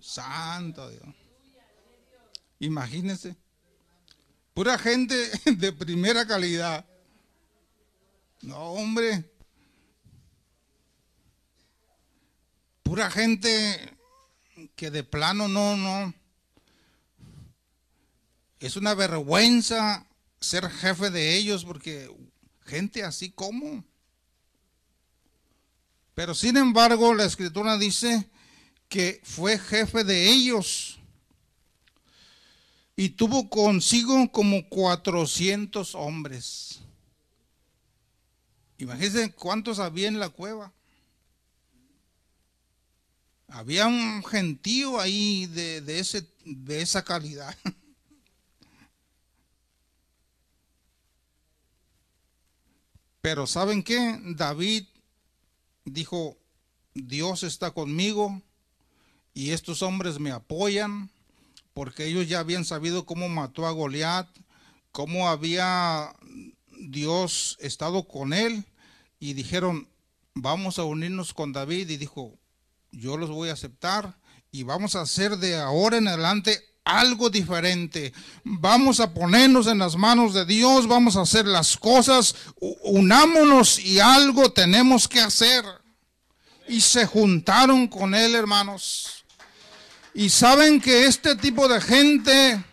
Santo 0.00 0.88
Dios. 0.90 1.14
Imagínense. 2.58 3.36
Pura 4.54 4.76
gente 4.76 5.14
de 5.56 5.72
primera 5.72 6.26
calidad. 6.26 6.84
No, 8.42 8.72
hombre. 8.72 9.24
Pura 12.82 13.08
gente 13.08 13.97
que 14.78 14.92
de 14.92 15.02
plano 15.02 15.48
no, 15.48 15.76
no. 15.76 16.14
Es 18.60 18.76
una 18.76 18.94
vergüenza 18.94 20.06
ser 20.40 20.70
jefe 20.70 21.10
de 21.10 21.36
ellos 21.36 21.64
porque 21.64 22.08
gente 22.64 23.02
así 23.02 23.30
como. 23.30 23.84
Pero 26.14 26.32
sin 26.32 26.56
embargo, 26.56 27.12
la 27.12 27.24
escritura 27.24 27.76
dice 27.76 28.30
que 28.88 29.20
fue 29.24 29.58
jefe 29.58 30.04
de 30.04 30.30
ellos 30.30 31.00
y 32.94 33.10
tuvo 33.10 33.50
consigo 33.50 34.30
como 34.30 34.68
400 34.68 35.96
hombres. 35.96 36.78
Imagínense 38.78 39.32
cuántos 39.32 39.80
había 39.80 40.06
en 40.06 40.20
la 40.20 40.28
cueva. 40.28 40.72
Había 43.48 43.86
un 43.86 44.22
gentío 44.24 45.00
ahí 45.00 45.46
de, 45.46 45.98
ese, 45.98 46.26
de 46.44 46.82
esa 46.82 47.02
calidad. 47.02 47.56
Pero 53.22 53.46
¿saben 53.46 53.82
qué? 53.82 54.20
David 54.36 54.84
dijo, 55.84 56.36
Dios 56.94 57.42
está 57.42 57.70
conmigo 57.70 58.42
y 59.34 59.50
estos 59.50 59.82
hombres 59.82 60.18
me 60.18 60.30
apoyan 60.30 61.10
porque 61.72 62.06
ellos 62.06 62.28
ya 62.28 62.40
habían 62.40 62.64
sabido 62.64 63.06
cómo 63.06 63.28
mató 63.28 63.66
a 63.66 63.70
Goliat, 63.70 64.28
cómo 64.92 65.28
había 65.28 66.14
Dios 66.80 67.56
estado 67.60 68.06
con 68.06 68.32
él 68.32 68.64
y 69.20 69.32
dijeron, 69.34 69.88
vamos 70.34 70.78
a 70.78 70.84
unirnos 70.84 71.34
con 71.34 71.52
David 71.52 71.88
y 71.90 71.96
dijo, 71.96 72.38
yo 72.90 73.16
los 73.16 73.30
voy 73.30 73.48
a 73.50 73.54
aceptar 73.54 74.18
y 74.50 74.62
vamos 74.62 74.96
a 74.96 75.02
hacer 75.02 75.36
de 75.36 75.56
ahora 75.56 75.98
en 75.98 76.08
adelante 76.08 76.62
algo 76.84 77.30
diferente. 77.30 78.12
Vamos 78.44 79.00
a 79.00 79.12
ponernos 79.12 79.66
en 79.66 79.78
las 79.78 79.96
manos 79.96 80.34
de 80.34 80.44
Dios, 80.46 80.86
vamos 80.86 81.16
a 81.16 81.22
hacer 81.22 81.46
las 81.46 81.76
cosas, 81.76 82.34
unámonos 82.82 83.78
y 83.78 84.00
algo 84.00 84.50
tenemos 84.50 85.06
que 85.06 85.20
hacer. 85.20 85.64
Y 86.66 86.80
se 86.80 87.06
juntaron 87.06 87.88
con 87.88 88.14
él, 88.14 88.34
hermanos. 88.34 89.24
Y 90.14 90.30
saben 90.30 90.80
que 90.80 91.06
este 91.06 91.36
tipo 91.36 91.68
de 91.68 91.80
gente, 91.80 92.64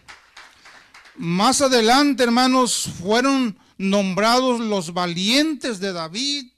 más 1.16 1.62
adelante, 1.62 2.24
hermanos, 2.24 2.90
fueron 3.02 3.58
nombrados 3.78 4.60
los 4.60 4.94
valientes 4.94 5.80
de 5.80 5.94
David 5.94 6.55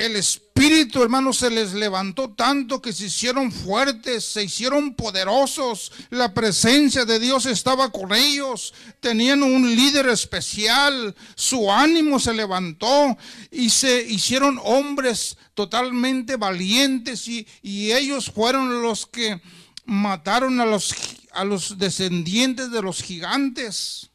el 0.00 0.16
espíritu, 0.16 1.02
hermanos, 1.02 1.36
se 1.36 1.50
les 1.50 1.74
levantó 1.74 2.30
tanto 2.30 2.80
que 2.80 2.90
se 2.90 3.04
hicieron 3.04 3.52
fuertes, 3.52 4.24
se 4.24 4.42
hicieron 4.42 4.94
poderosos. 4.94 5.92
La 6.08 6.32
presencia 6.32 7.04
de 7.04 7.18
Dios 7.18 7.44
estaba 7.44 7.92
con 7.92 8.14
ellos. 8.14 8.72
Tenían 9.00 9.42
un 9.42 9.76
líder 9.76 10.08
especial. 10.08 11.14
Su 11.34 11.70
ánimo 11.70 12.18
se 12.18 12.32
levantó 12.32 13.18
y 13.50 13.68
se 13.68 14.02
hicieron 14.02 14.58
hombres 14.64 15.36
totalmente 15.52 16.36
valientes 16.36 17.28
y, 17.28 17.46
y 17.60 17.92
ellos 17.92 18.30
fueron 18.34 18.80
los 18.80 19.04
que 19.04 19.42
mataron 19.84 20.62
a 20.62 20.64
los, 20.64 20.94
a 21.32 21.44
los 21.44 21.76
descendientes 21.76 22.70
de 22.70 22.80
los 22.80 23.02
gigantes. 23.02 24.08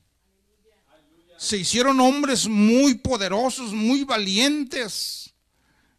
Se 1.38 1.58
hicieron 1.58 2.00
hombres 2.00 2.48
muy 2.48 2.96
poderosos, 2.96 3.72
muy 3.72 4.04
valientes 4.04 5.25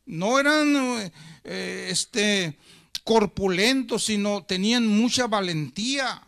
no 0.07 0.39
eran 0.39 1.13
eh, 1.45 1.89
este, 1.91 2.59
corpulentos, 3.05 4.07
sino 4.07 4.45
tenían 4.45 4.87
mucha 4.87 5.27
valentía. 5.27 6.23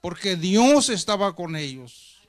Porque 0.00 0.36
Dios 0.36 0.88
estaba 0.88 1.36
con 1.36 1.54
ellos. 1.54 2.20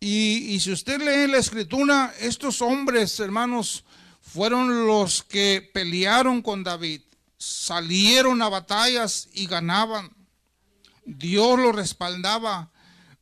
Y, 0.00 0.54
y 0.54 0.60
si 0.60 0.72
usted 0.72 1.00
lee 1.00 1.30
la 1.30 1.38
escritura, 1.38 2.12
estos 2.20 2.60
hombres, 2.60 3.18
hermanos, 3.20 3.84
fueron 4.20 4.86
los 4.86 5.22
que 5.22 5.70
pelearon 5.72 6.42
con 6.42 6.64
David, 6.64 7.00
salieron 7.38 8.42
a 8.42 8.48
batallas 8.48 9.28
y 9.32 9.46
ganaban. 9.46 10.10
Dios 11.04 11.58
los 11.58 11.74
respaldaba. 11.74 12.70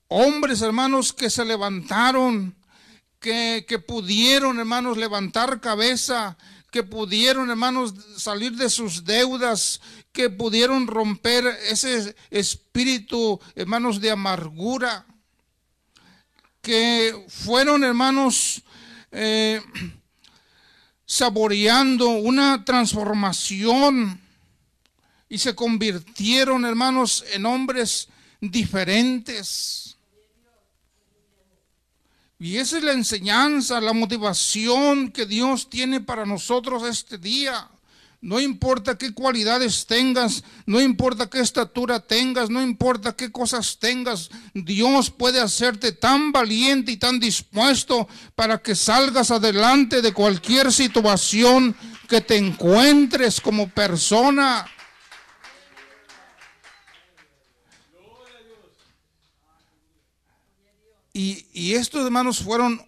Hombres, 0.09 0.63
hermanos, 0.63 1.13
que 1.13 1.31
se 1.31 1.45
levantaron, 1.45 2.55
que, 3.23 3.79
pudieron, 3.87 4.59
hermanos, 4.59 4.99
levantar 4.99 5.61
cabeza, 5.61 6.37
que 6.71 6.83
pudieron, 6.83 7.49
hermanos, 7.49 7.95
salir 8.17 8.53
de 8.57 8.69
sus 8.69 9.05
deudas, 9.05 9.81
que 10.13 10.29
pudieron 10.29 10.87
romper 10.87 11.47
ese 11.71 12.15
espíritu, 12.31 13.41
hermanos, 13.55 14.01
de 14.01 14.11
amargura, 14.11 15.07
que 16.61 17.25
fueron, 17.29 17.85
hermanos, 17.85 18.63
eh, 19.13 19.63
saboreando 21.07 22.09
una 22.09 22.65
transformación 22.65 24.21
y 25.29 25.39
se 25.39 25.55
convirtieron, 25.55 26.65
hermanos, 26.65 27.25
en 27.33 27.47
hombres 27.47 28.09
diferentes. 28.41 29.82
Y 32.43 32.57
esa 32.57 32.79
es 32.79 32.83
la 32.83 32.91
enseñanza, 32.91 33.81
la 33.81 33.93
motivación 33.93 35.13
que 35.13 35.27
Dios 35.27 35.71
tiene 35.71 36.01
para 36.01 36.27
nosotros 36.27 36.83
este 36.83 37.17
día. 37.17 37.69
No 38.21 38.41
importa 38.41 38.99
qué 38.99 39.15
cualidades 39.15 39.87
tengas, 39.87 40.43
no 40.67 40.81
importa 40.81 41.31
qué 41.31 41.39
estatura 41.39 42.01
tengas, 42.01 42.51
no 42.51 42.61
importa 42.61 43.15
qué 43.15 43.31
cosas 43.31 43.79
tengas, 43.79 44.29
Dios 44.55 45.09
puede 45.11 45.41
hacerte 45.41 45.93
tan 45.93 46.33
valiente 46.33 46.91
y 46.91 46.97
tan 46.97 47.21
dispuesto 47.21 48.09
para 48.35 48.59
que 48.59 48.75
salgas 48.75 49.31
adelante 49.31 50.03
de 50.03 50.13
cualquier 50.13 50.73
situación 50.73 51.77
que 52.09 52.23
te 52.23 52.39
encuentres 52.39 53.41
como 53.41 53.69
persona. 53.69 54.67
Y, 61.13 61.75
estos 61.75 62.05
hermanos 62.07 62.39
fueron 62.39 62.81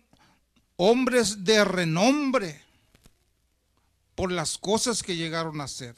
hombres 0.76 1.44
de 1.44 1.62
renombre 1.64 2.62
por 4.14 4.32
las 4.32 4.56
cosas 4.56 5.02
que 5.02 5.16
llegaron 5.16 5.60
a 5.60 5.68
ser. 5.68 5.94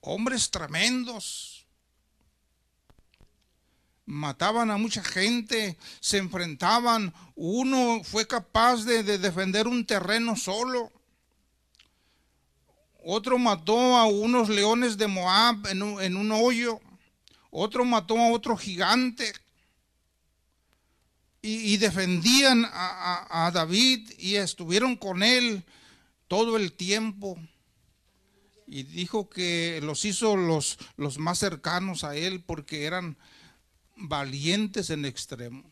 Hombres 0.00 0.50
tremendos. 0.50 1.66
Mataban 4.06 4.70
a 4.70 4.78
mucha 4.78 5.04
gente, 5.04 5.76
se 6.00 6.16
enfrentaban. 6.16 7.12
Uno 7.34 8.02
fue 8.04 8.26
capaz 8.26 8.84
de, 8.84 9.02
defender 9.02 9.68
un 9.68 9.84
terreno 9.84 10.34
solo. 10.34 10.90
Otro 13.04 13.36
mató 13.36 13.96
a 13.98 14.06
unos 14.06 14.48
leones 14.48 14.96
de 14.96 15.08
Moab 15.08 15.66
en 15.66 15.82
un, 15.82 16.32
hoyo. 16.32 16.80
Otro 17.50 17.84
mató 17.84 18.18
a 18.18 18.32
otro 18.32 18.56
gigante 18.56 19.30
y, 21.40 21.76
defendían 21.76 22.64
a, 22.72 23.50
David 23.54 24.10
y 24.18 24.36
estuvieron 24.36 24.96
con 24.96 25.22
él 25.22 25.64
todo 26.26 26.56
el 26.56 26.72
tiempo. 26.72 27.38
Y 28.66 28.82
dijo 28.82 29.30
que 29.30 29.80
los 29.82 30.04
hizo 30.04 30.36
los, 30.36 30.78
los 30.96 31.18
más 31.18 31.38
cercanos 31.38 32.04
a 32.04 32.16
él 32.16 32.42
porque 32.44 32.84
eran 32.84 33.16
valientes 33.96 34.90
en 34.90 35.04
extremo. 35.04 35.64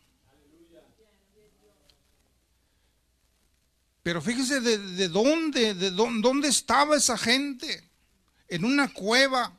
Pero 4.03 4.21
fíjese 4.21 4.61
de, 4.61 5.09
dónde, 5.09 5.73
de 5.73 5.91
dónde 5.91 6.47
estaba 6.47 6.95
esa 6.95 7.17
gente. 7.17 7.83
En 8.47 8.63
una 8.63 8.87
cueva, 8.93 9.53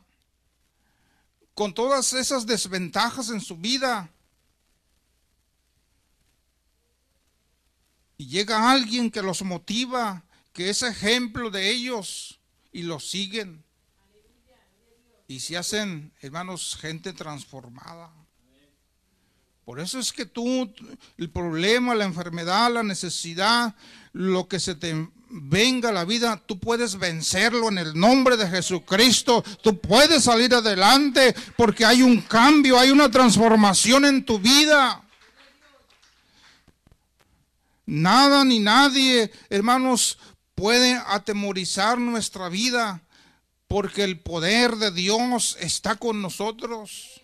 con 1.53 1.75
todas 1.75 2.15
esas 2.15 2.47
desventajas 2.47 3.29
en 3.29 3.43
su 3.43 3.59
vida 3.59 4.11
Y 8.19 8.27
llega 8.27 8.71
alguien 8.71 9.11
que 9.11 9.23
los 9.23 9.43
motiva, 9.43 10.25
que 10.53 10.71
es 10.71 10.83
ejemplo 10.83 11.51
de 11.51 11.71
ellos 11.71 12.41
y 12.73 12.83
los 12.83 13.09
siguen. 13.09 13.65
Y 15.29 15.41
se 15.41 15.57
hacen, 15.57 16.13
hermanos, 16.21 16.77
gente 16.81 17.13
transformada. 17.13 18.13
Por 19.65 19.79
eso 19.79 19.99
es 20.01 20.13
que 20.13 20.27
tú, 20.27 20.73
el 21.17 21.31
problema, 21.31 21.95
la 21.95 22.07
enfermedad, 22.07 22.73
la 22.73 22.83
necesidad, 22.83 23.75
lo 24.13 24.49
que 24.49 24.59
se 24.59 24.75
te 24.75 25.09
venga 25.31 25.91
a 25.91 25.93
la 25.93 26.05
vida, 26.05 26.43
tú 26.45 26.59
puedes 26.59 26.99
vencerlo 26.99 27.69
en 27.69 27.79
el 27.79 27.99
nombre 27.99 28.37
de 28.37 28.49
Jesucristo. 28.49 29.45
Tú 29.63 29.79
puedes 29.79 30.25
salir 30.25 30.55
adelante 30.55 31.35
porque 31.57 31.85
hay 31.85 32.03
un 32.03 32.23
cambio, 32.23 32.79
hay 32.79 32.91
una 32.91 33.11
transformación 33.11 34.07
en 34.07 34.25
tu 34.25 34.39
vida. 34.39 35.05
Nada 37.89 38.45
ni 38.45 38.59
nadie, 38.59 39.33
hermanos, 39.49 40.19
puede 40.55 41.01
atemorizar 41.07 41.97
nuestra 41.99 42.51
vida 42.51 43.03
porque 43.67 44.05
el 44.05 44.21
poder 44.21 44.77
de 44.77 44.91
Dios 44.91 45.57
está 45.59 45.97
con 45.97 46.21
nosotros. 46.21 47.23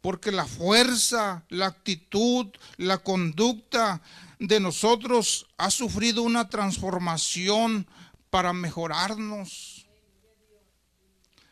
Porque 0.00 0.32
la 0.32 0.46
fuerza, 0.46 1.44
la 1.50 1.66
actitud, 1.66 2.46
la 2.78 2.96
conducta 2.96 4.00
de 4.38 4.60
nosotros 4.60 5.46
ha 5.58 5.70
sufrido 5.70 6.22
una 6.22 6.48
transformación 6.48 7.86
para 8.30 8.54
mejorarnos. 8.54 9.86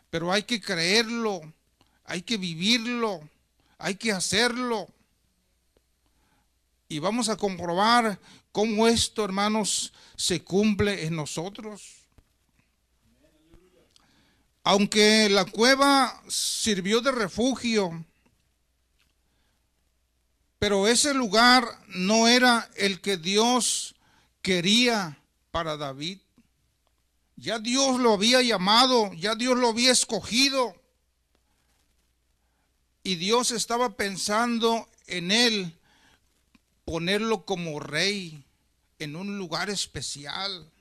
Pero 0.08 0.32
hay 0.32 0.44
que 0.44 0.62
creerlo, 0.62 1.42
hay 2.06 2.22
que 2.22 2.38
vivirlo, 2.38 3.20
hay 3.76 3.96
que 3.96 4.12
hacerlo. 4.12 4.88
Y 6.88 7.00
vamos 7.00 7.28
a 7.28 7.36
comprobar 7.36 8.18
cómo 8.50 8.88
esto, 8.88 9.22
hermanos, 9.22 9.92
se 10.16 10.42
cumple 10.42 11.04
en 11.04 11.16
nosotros. 11.16 12.06
Aunque 14.64 15.28
la 15.28 15.44
cueva 15.44 16.22
sirvió 16.28 17.00
de 17.00 17.12
refugio, 17.12 18.04
pero 20.58 20.88
ese 20.88 21.14
lugar 21.14 21.64
no 21.88 22.26
era 22.26 22.68
el 22.74 23.00
que 23.00 23.16
Dios 23.16 23.94
quería 24.42 25.18
para 25.50 25.76
David. 25.76 26.18
Ya 27.36 27.58
Dios 27.58 28.00
lo 28.00 28.14
había 28.14 28.42
llamado, 28.42 29.12
ya 29.12 29.34
Dios 29.34 29.56
lo 29.56 29.68
había 29.68 29.92
escogido. 29.92 30.74
Y 33.02 33.14
Dios 33.14 33.52
estaba 33.52 33.96
pensando 33.96 34.88
en 35.06 35.30
él 35.30 35.77
ponerlo 36.88 37.44
como 37.44 37.80
rey 37.80 38.42
en 38.98 39.14
un 39.14 39.36
lugar 39.36 39.68
especial. 39.68 40.72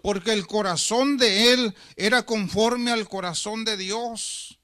Porque 0.00 0.32
el 0.32 0.46
corazón 0.46 1.16
de 1.18 1.52
él 1.52 1.74
era 1.96 2.24
conforme 2.24 2.92
al 2.92 3.08
corazón 3.08 3.64
de 3.64 3.76
Dios. 3.76 4.60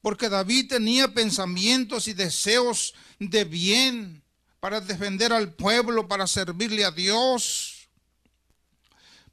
Porque 0.00 0.30
David 0.30 0.70
tenía 0.70 1.12
pensamientos 1.12 2.08
y 2.08 2.14
deseos 2.14 2.94
de 3.18 3.44
bien 3.44 4.22
para 4.58 4.80
defender 4.80 5.34
al 5.34 5.52
pueblo, 5.52 6.08
para 6.08 6.26
servirle 6.26 6.86
a 6.86 6.90
Dios. 6.90 7.90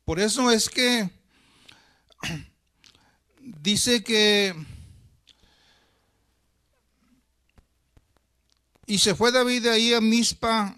Por 0.03 0.19
eso 0.19 0.51
es 0.51 0.67
que 0.67 1.09
dice 3.39 4.03
que 4.03 4.53
Y 8.91 8.97
se 8.97 9.15
fue 9.15 9.31
David 9.31 9.63
de 9.63 9.69
ahí 9.69 9.93
a 9.93 10.01
Mispa 10.01 10.75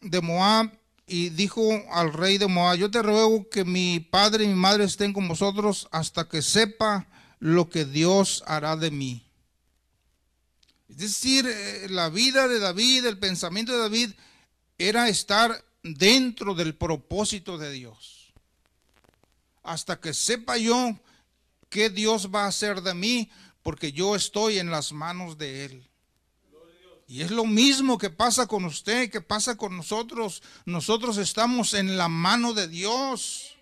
de 0.00 0.22
Moab 0.22 0.72
y 1.06 1.28
dijo 1.28 1.62
al 1.92 2.14
rey 2.14 2.38
de 2.38 2.46
Moab, 2.46 2.78
yo 2.78 2.90
te 2.90 3.02
ruego 3.02 3.50
que 3.50 3.66
mi 3.66 4.00
padre 4.00 4.44
y 4.44 4.48
mi 4.48 4.54
madre 4.54 4.84
estén 4.84 5.12
con 5.12 5.28
vosotros 5.28 5.86
hasta 5.90 6.26
que 6.26 6.40
sepa 6.40 7.08
lo 7.40 7.68
que 7.68 7.84
Dios 7.84 8.42
hará 8.46 8.74
de 8.74 8.90
mí. 8.90 9.30
Es 10.88 10.96
decir, 10.96 11.44
eh, 11.46 11.88
la 11.90 12.08
vida 12.08 12.48
de 12.48 12.58
David, 12.58 13.04
el 13.04 13.18
pensamiento 13.18 13.72
de 13.72 13.80
David 13.80 14.12
era 14.78 15.10
estar 15.10 15.62
dentro 15.82 16.54
del 16.54 16.74
propósito 16.74 17.58
de 17.58 17.70
Dios. 17.70 18.32
Hasta 19.62 20.00
que 20.00 20.14
sepa 20.14 20.56
yo 20.56 20.98
qué 21.68 21.90
Dios 21.90 22.30
va 22.34 22.44
a 22.44 22.48
hacer 22.48 22.80
de 22.80 22.94
mí, 22.94 23.30
porque 23.62 23.92
yo 23.92 24.16
estoy 24.16 24.58
en 24.58 24.70
las 24.70 24.92
manos 24.92 25.36
de 25.36 25.66
Él. 25.66 25.90
Y 27.06 27.20
es 27.20 27.30
lo 27.30 27.44
mismo 27.44 27.98
que 27.98 28.10
pasa 28.10 28.46
con 28.46 28.64
usted, 28.64 29.10
que 29.10 29.20
pasa 29.20 29.56
con 29.56 29.76
nosotros. 29.76 30.42
Nosotros 30.64 31.18
estamos 31.18 31.74
en 31.74 31.96
la 31.96 32.08
mano 32.08 32.54
de 32.54 32.66
Dios. 32.66 33.54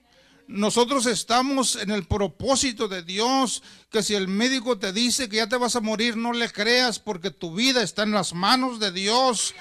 Nosotros 0.47 1.07
estamos 1.07 1.77
en 1.77 1.91
el 1.91 2.05
propósito 2.05 2.87
de 2.87 3.03
Dios, 3.03 3.63
que 3.91 4.03
si 4.03 4.15
el 4.15 4.29
médico 4.29 4.79
te 4.79 4.93
dice 4.93 5.29
que 5.29 5.37
ya 5.37 5.49
te 5.49 5.57
vas 5.57 5.77
a 5.77 5.81
morir, 5.81 6.17
no 6.17 6.33
le 6.33 6.51
creas 6.51 6.99
porque 6.99 7.31
tu 7.31 7.55
vida 7.55 7.83
está 7.83 8.03
en 8.03 8.11
las 8.13 8.35
manos 8.35 8.79
de 8.79 8.93
Dios. 8.93 9.55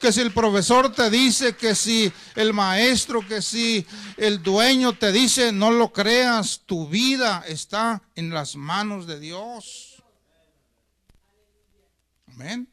Que 0.00 0.12
si 0.12 0.20
el 0.20 0.32
profesor 0.32 0.92
te 0.92 1.10
dice, 1.10 1.56
que 1.56 1.74
si 1.74 2.12
el 2.36 2.52
maestro, 2.52 3.26
que 3.26 3.42
si 3.42 3.84
el 4.16 4.42
dueño 4.42 4.96
te 4.96 5.10
dice, 5.10 5.52
no 5.52 5.72
lo 5.72 5.92
creas, 5.92 6.62
tu 6.66 6.88
vida 6.88 7.44
está 7.46 8.02
en 8.14 8.30
las 8.30 8.54
manos 8.54 9.06
de 9.08 9.18
Dios. 9.18 10.02
Amén. 12.28 12.68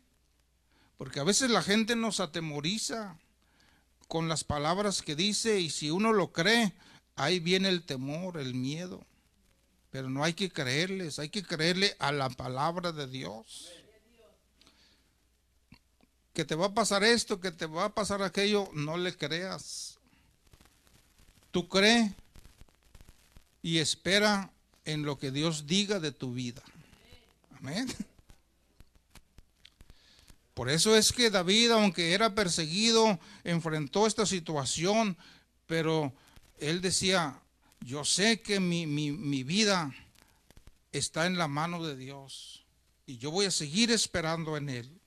Porque 0.98 1.20
a 1.20 1.24
veces 1.24 1.50
la 1.50 1.62
gente 1.62 1.96
nos 1.96 2.20
atemoriza 2.20 3.18
con 4.08 4.30
las 4.30 4.44
palabras 4.44 5.02
que 5.02 5.16
dice 5.16 5.60
y 5.60 5.70
si 5.70 5.92
uno 5.92 6.14
lo 6.14 6.32
cree, 6.32 6.74
ahí 7.16 7.40
viene 7.40 7.70
el 7.70 7.84
temor, 7.84 8.38
el 8.38 8.54
miedo. 8.54 9.06
Pero 9.92 10.10
no 10.10 10.24
hay 10.24 10.34
que 10.34 10.52
creerles, 10.52 11.20
hay 11.20 11.30
que 11.30 11.44
creerle 11.44 11.96
a 12.00 12.12
la 12.12 12.30
palabra 12.30 12.92
de 12.92 13.08
Dios. 13.08 13.72
Que 16.34 16.44
te 16.44 16.56
va 16.56 16.68
a 16.68 16.74
pasar 16.74 17.04
esto, 17.04 17.40
que 17.40 17.52
te 17.52 17.66
va 17.66 17.86
a 17.86 17.94
pasar 17.94 18.22
aquello, 18.22 18.70
no 18.74 18.98
le 18.98 19.16
creas. 19.16 19.98
Tú 21.52 21.70
cree 21.70 22.14
y 23.62 23.80
espera 23.80 24.52
en 24.84 25.04
lo 25.04 25.18
que 25.18 25.32
Dios 25.32 25.66
diga 25.66 26.00
de 26.00 26.12
tu 26.12 26.34
vida. 26.34 26.62
Amén. 27.58 27.88
Por 30.56 30.70
eso 30.70 30.96
es 30.96 31.12
que 31.12 31.30
David, 31.30 31.72
aunque 31.72 32.14
era 32.14 32.34
perseguido, 32.34 33.20
enfrentó 33.44 34.08
esta 34.08 34.26
situación, 34.26 35.18
pero 35.68 36.14
él 36.60 36.80
decía, 36.80 37.42
yo 37.82 38.06
sé 38.06 38.42
que 38.42 38.62
mi, 38.62 38.88
mi, 38.88 39.44
vida 39.44 39.94
está 40.94 41.26
en 41.26 41.38
la 41.38 41.50
mano 41.50 41.86
de 41.86 41.98
Dios 41.98 42.64
y 43.06 43.18
yo 43.18 43.32
voy 43.32 43.48
a 43.48 43.52
seguir 43.52 43.92
esperando 43.92 44.56
en 44.56 44.70
Él. 44.70 45.02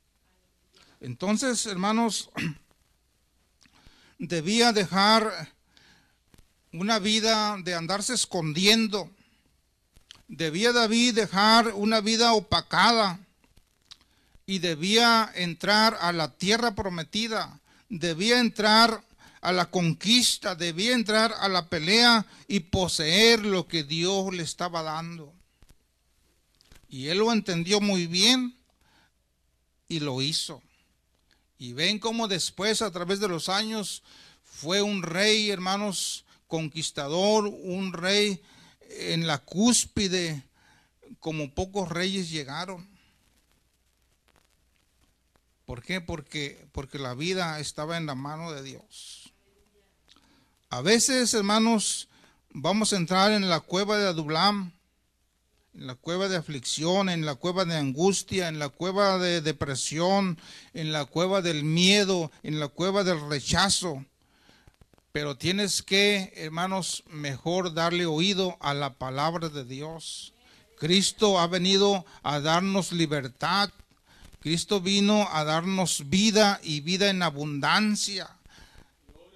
Entonces, 1.00 1.64
hermanos, 1.64 2.28
debía 4.18 4.74
dejar 4.74 5.54
una 6.74 6.98
vida 6.98 7.56
de 7.64 7.74
andarse 7.74 8.12
escondiendo. 8.12 9.10
Debía 10.26 10.72
David 10.72 11.14
dejar 11.14 11.68
una 11.68 12.02
vida 12.02 12.34
opacada 12.34 13.18
y 14.48 14.60
debía 14.60 15.30
entrar 15.34 15.98
a 16.00 16.10
la 16.10 16.34
tierra 16.34 16.74
prometida. 16.74 17.60
Debía 17.90 18.40
entrar 18.40 19.04
a 19.42 19.52
la 19.52 19.66
conquista, 19.66 20.54
debía 20.54 20.94
entrar 20.94 21.34
a 21.38 21.48
la 21.48 21.68
pelea 21.68 22.24
y 22.48 22.60
poseer 22.60 23.44
lo 23.44 23.68
que 23.68 23.84
Dios 23.84 24.34
le 24.34 24.42
estaba 24.42 24.82
dando. 24.82 25.34
Y 26.88 27.08
él 27.08 27.18
lo 27.18 27.30
entendió 27.30 27.82
muy 27.82 28.06
bien 28.06 28.56
y 29.86 30.00
lo 30.00 30.22
hizo. 30.22 30.62
Y 31.58 31.74
ven 31.74 31.98
cómo 31.98 32.26
después, 32.26 32.80
a 32.80 32.90
través 32.90 33.20
de 33.20 33.28
los 33.28 33.50
años, 33.50 34.02
fue 34.44 34.80
un 34.80 35.02
rey, 35.02 35.50
hermanos, 35.50 36.24
conquistador, 36.46 37.48
un 37.48 37.92
rey 37.92 38.40
en 38.88 39.26
la 39.26 39.36
cúspide, 39.44 40.42
como 41.20 41.52
pocos 41.52 41.90
reyes 41.90 42.30
llegaron. 42.30 42.87
¿Por 45.68 45.82
qué? 45.82 46.00
Porque, 46.00 46.66
porque 46.72 46.98
la 46.98 47.12
vida 47.12 47.60
estaba 47.60 47.98
en 47.98 48.06
la 48.06 48.14
mano 48.14 48.52
de 48.52 48.62
Dios. 48.62 49.34
A 50.70 50.80
veces, 50.80 51.34
hermanos, 51.34 52.08
vamos 52.48 52.94
a 52.94 52.96
entrar 52.96 53.32
en 53.32 53.50
la 53.50 53.60
cueva 53.60 53.98
de 53.98 54.08
Adulam, 54.08 54.72
en 55.74 55.86
la 55.86 55.94
cueva 55.94 56.28
de 56.28 56.38
aflicción, 56.38 57.10
en 57.10 57.26
la 57.26 57.34
cueva 57.34 57.66
de 57.66 57.76
angustia, 57.76 58.48
en 58.48 58.58
la 58.58 58.70
cueva 58.70 59.18
de 59.18 59.42
depresión, 59.42 60.38
en 60.72 60.90
la 60.90 61.04
cueva 61.04 61.42
del 61.42 61.64
miedo, 61.64 62.32
en 62.42 62.60
la 62.60 62.68
cueva 62.68 63.04
del 63.04 63.20
rechazo. 63.28 64.06
Pero 65.12 65.36
tienes 65.36 65.82
que, 65.82 66.32
hermanos, 66.36 67.04
mejor 67.10 67.74
darle 67.74 68.06
oído 68.06 68.56
a 68.60 68.72
la 68.72 68.94
palabra 68.94 69.50
de 69.50 69.66
Dios. 69.66 70.32
Cristo 70.78 71.38
ha 71.38 71.46
venido 71.46 72.06
a 72.22 72.40
darnos 72.40 72.90
libertad. 72.90 73.70
Cristo 74.40 74.80
vino 74.80 75.28
a 75.32 75.44
darnos 75.44 76.08
vida 76.08 76.60
y 76.62 76.80
vida 76.80 77.10
en 77.10 77.22
abundancia 77.22 78.28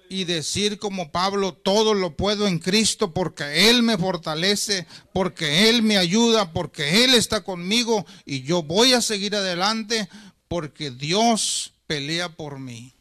y 0.09 0.25
decir 0.25 0.77
como 0.77 1.11
Pablo, 1.11 1.53
todo 1.53 1.93
lo 1.93 2.15
puedo 2.15 2.47
en 2.47 2.59
Cristo 2.59 3.13
porque 3.13 3.69
Él 3.69 3.81
me 3.81 3.97
fortalece, 3.97 4.85
porque 5.11 5.69
Él 5.69 5.81
me 5.81 5.97
ayuda, 5.97 6.53
porque 6.53 7.03
Él 7.03 7.15
está 7.15 7.43
conmigo 7.43 8.05
y 8.25 8.43
yo 8.43 8.61
voy 8.61 8.93
a 8.93 9.01
seguir 9.01 9.35
adelante 9.35 10.07
porque 10.47 10.91
Dios 10.91 11.73
pelea 11.87 12.29
por 12.29 12.59
mí. 12.59 12.93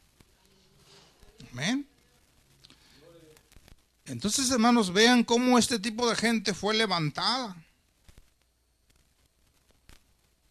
Amén. 1.52 1.86
Entonces, 4.06 4.50
hermanos, 4.50 4.92
vean 4.92 5.22
cómo 5.22 5.58
este 5.58 5.78
tipo 5.78 6.08
de 6.08 6.16
gente 6.16 6.54
fue 6.54 6.74
levantada. 6.74 7.56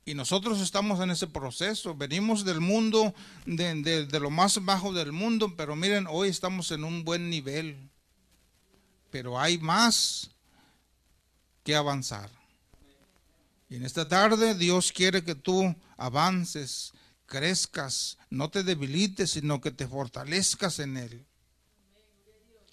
Y 0.04 0.16
nosotros 0.16 0.60
estamos 0.62 1.00
en 1.00 1.12
ese 1.12 1.28
proceso. 1.28 1.96
Venimos 1.96 2.44
del 2.44 2.60
mundo, 2.60 3.14
de, 3.46 4.08
lo 4.20 4.32
más 4.32 4.64
bajo 4.66 4.94
del 4.94 5.12
mundo, 5.12 5.56
pero 5.56 5.76
miren, 5.76 6.08
hoy 6.10 6.30
estamos 6.30 6.72
en 6.72 6.84
un 6.84 7.04
buen 7.04 7.30
nivel. 7.30 7.90
Pero 9.12 9.40
hay 9.40 9.60
más 9.60 10.32
que 11.64 11.76
avanzar. 11.76 12.30
Y 13.70 13.76
en 13.76 13.86
esta 13.86 14.08
tarde 14.08 14.56
Dios 14.56 14.92
quiere 14.92 15.24
que 15.24 15.36
tú 15.36 15.76
avances, 15.98 16.94
crezcas, 17.28 18.18
no 18.30 18.50
te 18.50 18.64
debilites, 18.64 19.32
sino 19.32 19.62
que 19.62 19.72
te 19.72 19.88
fortalezcas 19.88 20.80
en 20.80 20.98
Él. 20.98 21.26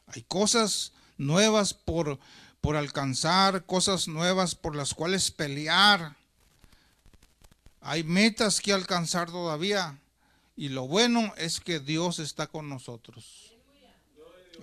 Hay 0.07 0.23
cosas 0.23 0.93
nuevas 1.19 1.75
por, 1.75 2.19
por 2.63 2.77
alcanzar, 2.77 3.67
cosas 3.67 4.09
nuevas 4.09 4.55
por 4.55 4.75
las 4.75 4.95
cuales 4.95 5.31
pelear 5.31 6.18
hay 7.81 8.05
metas 8.05 8.61
que 8.61 8.73
alcanzar 8.73 9.31
todavía. 9.31 9.99
Y 10.57 10.71
lo 10.71 10.89
bueno 10.89 11.33
es 11.37 11.61
que 11.61 11.79
Dios 11.79 12.19
está 12.19 12.47
con 12.47 12.69
nosotros. 12.69 13.55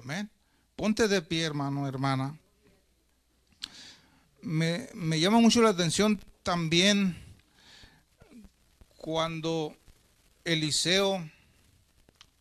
Amén. 0.02 0.30
Ponte 0.76 1.08
de 1.08 1.22
pie, 1.22 1.44
hermano, 1.44 1.88
hermana. 1.88 2.38
Me, 4.42 4.90
me 4.94 5.20
llama 5.20 5.40
mucho 5.40 5.62
la 5.62 5.70
atención 5.70 6.20
también 6.44 7.18
cuando 8.98 9.76
Eliseo 10.44 11.30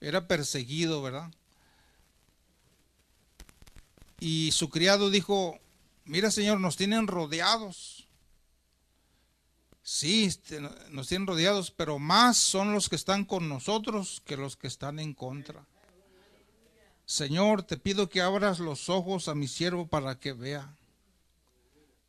era 0.01 0.27
perseguido, 0.27 1.01
¿verdad? 1.03 1.31
Y 4.21 4.53
su 4.53 4.71
criado 4.71 5.11
dijo, 5.11 5.59
mira 6.05 6.31
Señor, 6.31 6.61
nos 6.61 6.77
tienen 6.77 7.07
rodeados. 7.07 7.94
Sí, 9.87 10.25
este, 10.25 10.63
nos 10.91 11.09
tienen 11.09 11.27
rodeados, 11.27 11.71
pero 11.71 11.99
más 11.99 12.39
son 12.39 12.73
los 12.73 12.89
que 12.89 12.97
están 12.97 13.27
con 13.27 13.51
nosotros 13.51 14.23
que 14.25 14.39
los 14.39 14.57
que 14.57 14.67
están 14.67 14.99
en 14.99 15.13
contra. 15.13 15.67
Señor, 17.05 17.65
te 17.65 17.77
pido 17.77 18.09
que 18.09 18.23
abras 18.23 18.61
los 18.61 18.89
ojos 18.89 19.29
a 19.29 19.35
mi 19.35 19.47
siervo 19.47 19.87
para 19.87 20.19
que 20.19 20.33
vea. 20.33 20.75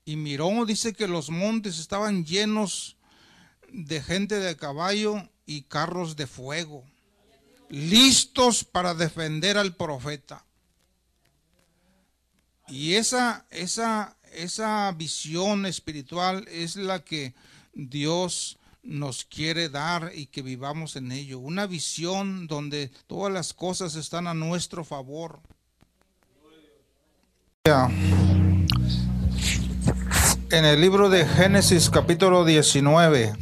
Y 0.06 0.16
miró, 0.16 0.66
dice 0.66 0.94
que 0.94 1.10
los 1.10 1.30
montes 1.30 1.78
estaban 1.78 2.24
llenos 2.24 2.96
de 3.74 4.02
gente 4.02 4.40
de 4.40 4.56
caballo 4.56 5.30
y 5.46 5.64
carros 5.64 6.16
de 6.16 6.28
fuego, 6.28 6.86
listos 7.68 8.64
para 8.64 8.94
defender 8.94 9.58
al 9.58 9.76
profeta. 9.76 10.46
Y 12.70 12.94
esa, 12.94 13.46
esa, 13.50 14.16
esa 14.32 14.90
visión 14.94 15.66
espiritual 15.66 16.48
es 16.48 16.78
la 16.78 17.04
que 17.04 17.34
Dios 17.76 18.58
nos 18.84 19.26
quiere 19.26 19.70
dar 19.70 20.12
y 20.16 20.28
que 20.28 20.42
vivamos 20.42 20.96
en 20.96 21.12
ello. 21.12 21.40
Una 21.40 21.68
visión 21.68 22.48
donde 22.48 22.90
todas 23.08 23.32
las 23.32 23.54
cosas 23.54 23.96
están 23.96 24.28
a 24.28 24.34
nuestro 24.34 24.86
favor. 24.86 25.42
En 30.52 30.66
el 30.66 30.80
libro 30.80 31.10
de 31.10 31.26
Génesis 31.26 31.90
capítulo 31.90 32.46
19. 32.46 33.34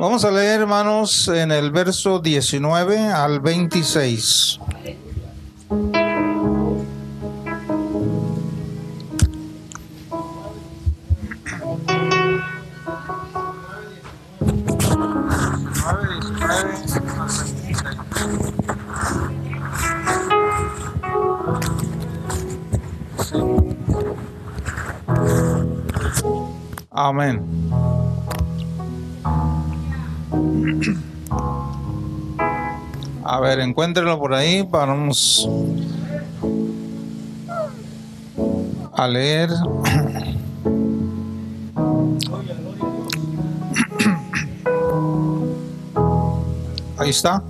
Vamos 0.00 0.24
a 0.24 0.30
leer, 0.30 0.60
hermanos, 0.60 1.26
en 1.26 1.50
el 1.50 1.72
verso 1.72 2.20
19 2.20 2.98
al 3.08 3.40
26. 3.40 4.60
Amén. 26.92 27.77
A 33.24 33.40
ver, 33.40 33.60
encuéntrenlo 33.60 34.18
por 34.18 34.34
ahí. 34.34 34.66
Vamos 34.70 35.48
a 38.94 39.06
leer. 39.06 39.50
Ahí 46.96 47.10
está. 47.10 47.42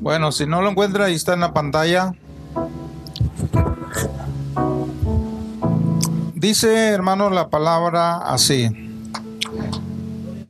Bueno, 0.00 0.32
si 0.32 0.46
no 0.46 0.60
lo 0.60 0.70
encuentra, 0.70 1.06
ahí 1.06 1.14
está 1.14 1.34
en 1.34 1.40
la 1.40 1.52
pantalla. 1.52 2.12
Dice, 6.34 6.88
hermano, 6.88 7.30
la 7.30 7.48
palabra 7.48 8.16
así. 8.18 8.68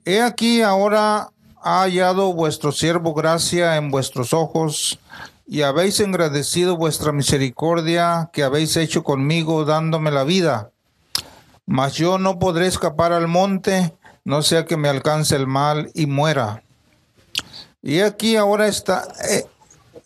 He 0.05 0.23
aquí 0.23 0.63
ahora 0.63 1.31
ha 1.69 1.83
hallado 1.83 2.33
vuestro 2.33 2.73
siervo 2.73 3.13
gracia 3.13 3.77
en 3.77 3.91
vuestros 3.91 4.33
ojos 4.33 4.99
y 5.47 5.61
habéis 5.61 6.01
engrandecido 6.01 6.79
vuestra 6.79 7.13
misericordia 7.13 8.31
que 8.33 8.43
habéis 8.43 8.75
hecho 8.79 9.05
conmigo 9.05 9.67
dándome 9.67 10.11
la 10.11 10.25
vida. 10.25 10.71
Mas 11.67 11.93
yo 11.93 12.17
no 12.17 12.39
podré 12.39 12.67
escapar 12.67 13.13
al 13.13 13.29
monte, 13.29 13.95
no 14.25 14.41
sea 14.41 14.65
que 14.65 14.79
me 14.79 14.89
alcance 14.89 15.37
el 15.37 15.47
mal 15.47 15.91
y 15.95 16.07
muera. 16.07 16.63
Y 17.83 18.01
aquí 18.01 18.37
ahora 18.37 18.67
está, 18.67 19.07
eh, 19.29 19.45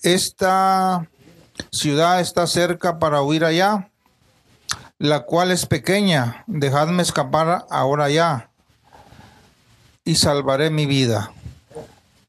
esta 0.03 1.09
ciudad 1.71 2.21
está 2.21 2.49
cerca 2.49 2.99
para 2.99 3.23
huir 3.23 3.45
allá, 3.45 3.89
la 4.99 5.21
cual 5.21 5.53
es 5.53 5.65
pequeña. 5.67 6.43
Dejadme 6.49 7.05
escapar 7.05 7.67
ahora 7.71 8.11
ya 8.11 8.51
y 10.05 10.17
salvaré 10.17 10.69
mi 10.69 10.87
vida. 10.87 11.31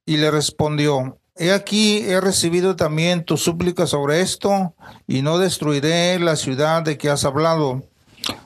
Y 0.05 0.17
le 0.17 0.31
respondió, 0.31 1.17
He 1.35 1.51
aquí, 1.51 1.99
he 1.99 2.21
recibido 2.21 2.75
también 2.75 3.25
tu 3.25 3.37
súplica 3.37 3.87
sobre 3.87 4.21
esto, 4.21 4.75
y 5.07 5.23
no 5.23 5.39
destruiré 5.39 6.19
la 6.19 6.35
ciudad 6.35 6.83
de 6.83 6.97
que 6.97 7.09
has 7.09 7.25
hablado. 7.25 7.83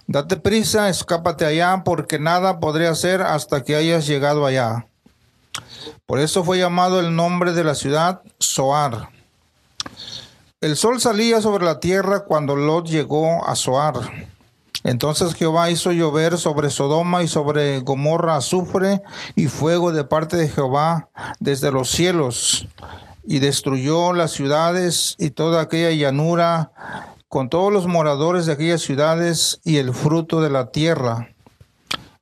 Date 0.08 0.38
prisa, 0.38 0.88
escápate 0.88 1.46
allá, 1.46 1.84
porque 1.84 2.18
nada 2.18 2.60
podré 2.60 2.88
hacer 2.88 3.22
hasta 3.22 3.64
que 3.64 3.76
hayas 3.76 4.08
llegado 4.08 4.46
allá. 4.46 4.88
Por 6.06 6.20
eso 6.20 6.44
fue 6.44 6.60
llamado 6.60 7.00
el 7.00 7.16
nombre 7.16 7.52
de 7.52 7.66
la 7.66 7.76
ciudad 7.76 8.22
Soar. 8.40 9.10
El 10.62 10.78
sol 10.78 11.02
salía 11.02 11.42
sobre 11.42 11.66
la 11.66 11.80
tierra 11.80 12.22
cuando 12.22 12.56
Lot 12.56 12.88
llegó 12.88 13.46
a 13.46 13.56
Soar. 13.56 13.96
Entonces 14.88 15.34
Jehová 15.34 15.70
hizo 15.70 15.92
llover 15.92 16.38
sobre 16.38 16.70
Sodoma 16.70 17.22
y 17.22 17.28
sobre 17.28 17.82
Gomorra 17.82 18.38
azufre 18.38 19.02
y 19.36 19.48
fuego 19.48 19.92
de 19.92 20.06
parte 20.06 20.38
de 20.38 20.48
Jehová 20.48 21.10
desde 21.42 21.74
los 21.74 21.90
cielos, 21.90 22.70
y 23.26 23.40
destruyó 23.40 24.14
las 24.14 24.32
ciudades 24.32 25.16
y 25.20 25.32
toda 25.32 25.60
aquella 25.60 25.92
llanura, 25.92 26.72
con 27.28 27.50
todos 27.50 27.74
los 27.74 27.86
moradores 27.86 28.46
de 28.46 28.54
aquellas 28.54 28.80
ciudades 28.80 29.60
y 29.66 29.76
el 29.76 29.94
fruto 29.94 30.40
de 30.40 30.52
la 30.52 30.72
tierra. 30.72 31.36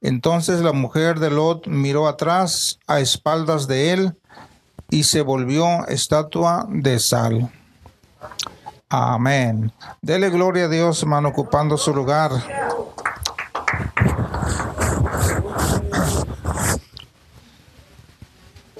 Entonces 0.01 0.61
la 0.61 0.72
mujer 0.72 1.20
de 1.20 1.30
Lot 1.30 1.68
miró 1.68 2.07
atrás 2.07 2.80
a 2.88 2.99
espaldas 2.99 3.68
de 3.68 3.93
él 3.93 4.18
y 4.89 5.03
se 5.03 5.22
volvió 5.22 5.86
estatua 5.88 6.66
de 6.68 6.97
sal. 6.97 7.51
Amén. 8.98 9.74
Dele 10.02 10.30
gloria 10.30 10.66
a 10.66 10.70
Dios, 10.70 11.02
hermano, 11.02 11.28
ocupando 11.28 11.78
su 11.78 11.93
lugar. 11.93 12.32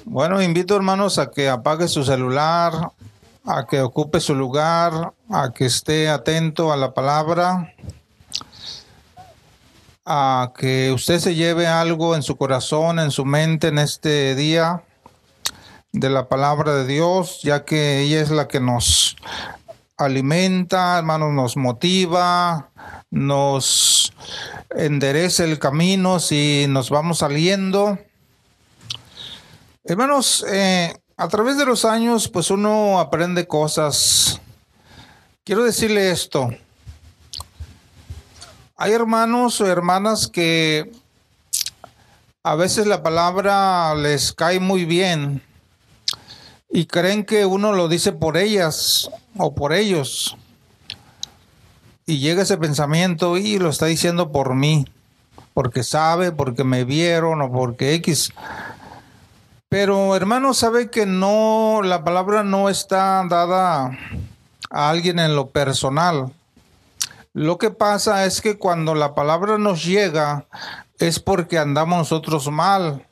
Bueno, 0.06 0.40
invito 0.40 0.74
hermanos 0.74 1.18
a 1.18 1.30
que 1.30 1.50
apague 1.50 1.86
su 1.86 2.02
celular, 2.02 2.92
a 3.44 3.66
que 3.66 3.82
ocupe 3.82 4.20
su 4.20 4.34
lugar, 4.34 5.12
a 5.28 5.52
que 5.52 5.66
esté 5.66 6.08
atento 6.08 6.72
a 6.72 6.78
la 6.78 6.94
palabra 6.94 7.74
a 10.06 10.52
que 10.56 10.92
usted 10.92 11.18
se 11.18 11.34
lleve 11.34 11.66
algo 11.66 12.14
en 12.14 12.22
su 12.22 12.36
corazón, 12.36 13.00
en 13.00 13.10
su 13.10 13.24
mente 13.24 13.68
en 13.68 13.78
este 13.78 14.36
día 14.36 14.82
de 15.92 16.08
la 16.08 16.28
palabra 16.28 16.74
de 16.74 16.86
Dios, 16.86 17.40
ya 17.42 17.64
que 17.64 18.02
ella 18.02 18.20
es 18.20 18.30
la 18.30 18.46
que 18.46 18.60
nos 18.60 19.16
alimenta, 19.96 20.98
hermanos, 20.98 21.32
nos 21.32 21.56
motiva, 21.56 22.70
nos 23.10 24.12
endereza 24.70 25.44
el 25.44 25.58
camino 25.58 26.20
si 26.20 26.66
nos 26.68 26.90
vamos 26.90 27.18
saliendo. 27.18 27.98
Hermanos, 29.84 30.44
eh, 30.48 30.94
a 31.16 31.28
través 31.28 31.56
de 31.56 31.64
los 31.64 31.84
años, 31.84 32.28
pues 32.28 32.50
uno 32.50 32.98
aprende 32.98 33.46
cosas. 33.46 34.40
Quiero 35.44 35.64
decirle 35.64 36.10
esto. 36.10 36.50
Hay 38.76 38.92
hermanos 38.92 39.60
o 39.60 39.66
hermanas 39.66 40.28
que 40.28 40.90
a 42.42 42.54
veces 42.54 42.86
la 42.86 43.02
palabra 43.02 43.94
les 43.94 44.32
cae 44.32 44.60
muy 44.60 44.84
bien 44.84 45.42
y 46.76 46.84
creen 46.84 47.24
que 47.24 47.46
uno 47.46 47.72
lo 47.72 47.88
dice 47.88 48.12
por 48.12 48.36
ellas 48.36 49.10
o 49.38 49.54
por 49.54 49.72
ellos. 49.72 50.36
Y 52.04 52.18
llega 52.18 52.42
ese 52.42 52.58
pensamiento 52.58 53.38
y 53.38 53.58
lo 53.58 53.70
está 53.70 53.86
diciendo 53.86 54.30
por 54.30 54.54
mí, 54.54 54.84
porque 55.54 55.82
sabe, 55.82 56.32
porque 56.32 56.64
me 56.64 56.84
vieron 56.84 57.40
o 57.40 57.50
porque 57.50 57.94
X. 57.94 58.30
Pero 59.70 60.14
hermano, 60.14 60.52
sabe 60.52 60.90
que 60.90 61.06
no, 61.06 61.80
la 61.82 62.04
palabra 62.04 62.44
no 62.44 62.68
está 62.68 63.24
dada 63.26 63.98
a 64.68 64.90
alguien 64.90 65.18
en 65.18 65.34
lo 65.34 65.48
personal. 65.48 66.30
Lo 67.32 67.56
que 67.56 67.70
pasa 67.70 68.26
es 68.26 68.42
que 68.42 68.58
cuando 68.58 68.94
la 68.94 69.14
palabra 69.14 69.56
nos 69.56 69.82
llega 69.82 70.44
es 70.98 71.20
porque 71.20 71.56
andamos 71.56 71.96
nosotros 71.96 72.50
mal. 72.50 73.06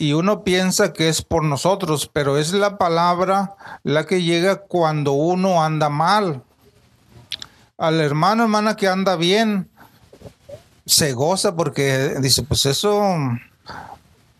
Y 0.00 0.14
uno 0.14 0.44
piensa 0.44 0.94
que 0.94 1.10
es 1.10 1.20
por 1.20 1.44
nosotros, 1.44 2.08
pero 2.10 2.38
es 2.38 2.54
la 2.54 2.78
palabra 2.78 3.54
la 3.82 4.06
que 4.06 4.22
llega 4.22 4.62
cuando 4.62 5.12
uno 5.12 5.62
anda 5.62 5.90
mal. 5.90 6.42
Al 7.76 8.00
hermano, 8.00 8.44
hermana 8.44 8.76
que 8.76 8.88
anda 8.88 9.16
bien, 9.16 9.68
se 10.86 11.12
goza 11.12 11.54
porque 11.54 12.14
dice, 12.18 12.42
pues 12.44 12.64
eso 12.64 12.98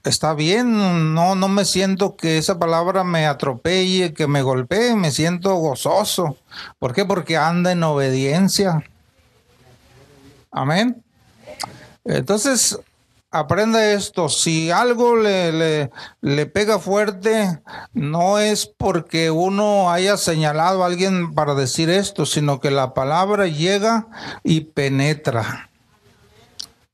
está 0.03 0.33
bien, 0.33 1.13
no, 1.13 1.35
no 1.35 1.49
me 1.49 1.67
siento 1.67 2.17
que 2.17 2.39
esa 2.39 2.59
palabra 2.59 3.05
me 3.05 3.27
atropelle, 3.27 4.15
que 4.15 4.27
me 4.27 4.41
golpee, 4.41 4.97
me 4.97 5.11
siento 5.11 5.55
gozoso. 5.57 6.39
¿Por 6.79 6.95
qué? 6.95 7.05
Porque 7.05 7.37
anda 7.37 7.71
en 7.71 7.83
obediencia. 7.83 8.83
Amén. 10.51 11.05
Entonces, 12.07 12.79
aprenda 13.31 13.93
esto, 13.93 14.29
si 14.29 14.71
algo 14.71 15.17
le, 15.17 15.53
le, 15.53 15.91
le, 16.21 16.47
pega 16.47 16.79
fuerte, 16.79 17.61
no 17.93 18.39
es 18.39 18.67
porque 18.67 19.31
uno 19.31 19.91
haya 19.91 20.17
señalado 20.17 20.83
a 20.83 20.87
alguien 20.87 21.35
para 21.35 21.55
decir 21.55 21.91
esto, 21.91 22.27
sino 22.27 22.61
que 22.61 22.71
la 22.71 22.95
palabra 22.95 23.47
llega 23.47 24.07
y 24.43 24.63
penetra 24.63 25.71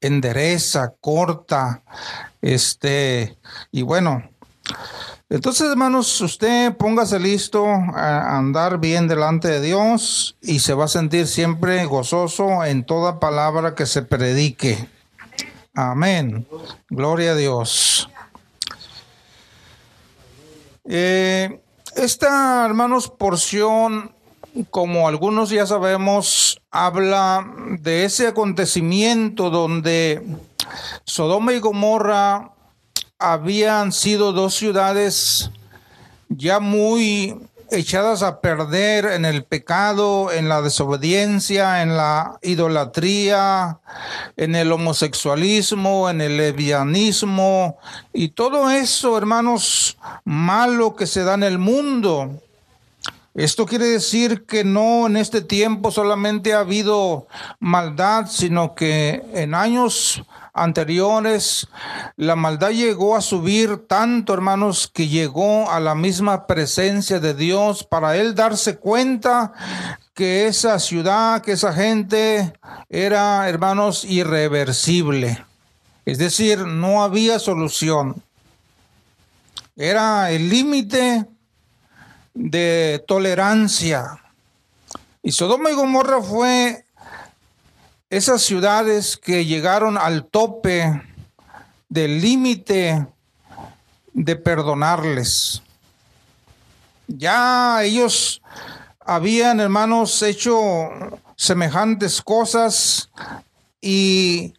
endereza, 0.01 0.95
corta, 1.01 1.83
este, 2.43 3.39
y 3.71 3.83
bueno. 3.83 4.23
Entonces, 5.29 5.69
hermanos, 5.69 6.21
usted 6.21 6.77
póngase 6.77 7.19
listo 7.19 7.67
a 7.67 8.37
andar 8.37 8.79
bien 8.79 9.09
delante 9.09 9.49
de 9.49 9.61
Dios 9.61 10.37
y 10.41 10.61
se 10.61 10.75
va 10.75 10.85
a 10.85 10.89
sentir 10.89 11.27
siempre 11.27 11.85
gozoso 11.87 12.65
en 12.65 12.85
toda 12.85 13.19
palabra 13.19 13.75
que 13.75 13.87
se 13.87 14.03
predique. 14.03 14.89
Amén. 15.77 16.47
Gloria 16.89 17.33
a 17.33 17.35
Dios. 17.35 18.09
Eh, 20.87 21.61
esta, 21.95 22.65
hermanos, 22.65 23.11
porción 23.11 24.15
como 24.71 25.07
algunos 25.07 25.51
ya 25.51 25.67
sabemos, 25.67 26.63
habla 26.71 27.47
de 27.81 28.07
ese 28.07 28.27
acontecimiento 28.27 29.51
donde 29.51 30.27
Sodoma 31.05 31.53
y 31.53 31.61
Gomorra 31.61 32.53
habían 33.19 33.93
sido 33.93 34.33
dos 34.33 34.55
ciudades 34.55 35.51
ya 36.31 36.59
muy 36.59 37.37
echadas 37.71 38.23
a 38.23 38.41
perder 38.41 39.07
en 39.07 39.25
el 39.25 39.45
pecado, 39.45 40.33
en 40.33 40.49
la 40.49 40.63
desobediencia, 40.63 41.83
en 41.83 41.97
la 41.97 42.39
idolatría, 42.43 43.81
en 44.37 44.55
el 44.55 44.73
homosexualismo, 44.73 46.09
en 46.11 46.21
el 46.21 46.37
lesbianismo 46.37 47.79
y 48.13 48.29
todo 48.29 48.71
eso, 48.71 49.19
hermanos, 49.19 49.99
malo 50.25 50.97
que 50.97 51.07
se 51.07 51.25
da 51.25 51.35
en 51.35 51.43
el 51.43 51.59
mundo. 51.59 52.43
Esto 53.37 53.67
quiere 53.67 53.85
decir 53.85 54.47
que 54.47 54.65
no 54.65 55.07
en 55.07 55.19
este 55.19 55.43
tiempo 55.43 55.91
solamente 55.91 56.55
ha 56.55 56.61
habido 56.61 57.27
maldad, 57.61 58.29
sino 58.31 58.75
que 58.75 59.23
en 59.35 59.55
años 59.55 60.25
anteriores 60.55 61.69
la 62.17 62.35
maldad 62.35 62.71
llegó 62.71 63.15
a 63.15 63.21
subir 63.21 63.87
tanto, 63.87 64.33
hermanos, 64.33 64.91
que 64.91 65.09
llegó 65.09 65.71
a 65.71 65.81
la 65.81 65.95
misma 65.95 66.47
presencia 66.47 67.21
de 67.21 67.35
Dios 67.35 67.85
para 67.85 68.17
él 68.17 68.35
darse 68.35 68.79
cuenta 68.79 69.53
que 70.15 70.47
esa 70.47 70.79
ciudad, 70.79 71.43
que 71.43 71.53
esa 71.53 71.75
gente 71.75 72.55
era, 72.89 73.47
hermanos, 73.51 74.07
irreversible. 74.07 75.45
Es 76.07 76.17
decir, 76.17 76.61
no 76.61 77.03
había 77.03 77.39
solución. 77.39 78.23
Era 79.77 80.31
el 80.31 80.49
límite 80.49 81.27
de 82.37 83.03
tolerancia. 83.09 84.23
Y 85.23 85.33
Sodoma 85.33 85.71
y 85.71 85.75
Gomorra 85.75 86.23
fue 86.23 86.85
esas 88.11 88.43
ciudades 88.43 89.17
que 89.17 89.45
llegaron 89.45 89.99
al 89.99 90.27
tope 90.27 91.03
del 91.89 92.21
límite 92.21 93.07
de 94.13 94.37
perdonarles. 94.37 95.63
Ya 97.09 97.83
ellos 97.83 98.43
habían, 99.01 99.59
hermanos, 99.59 100.23
hecho 100.23 100.89
semejantes 101.37 102.21
cosas 102.21 103.11
y 103.81 104.55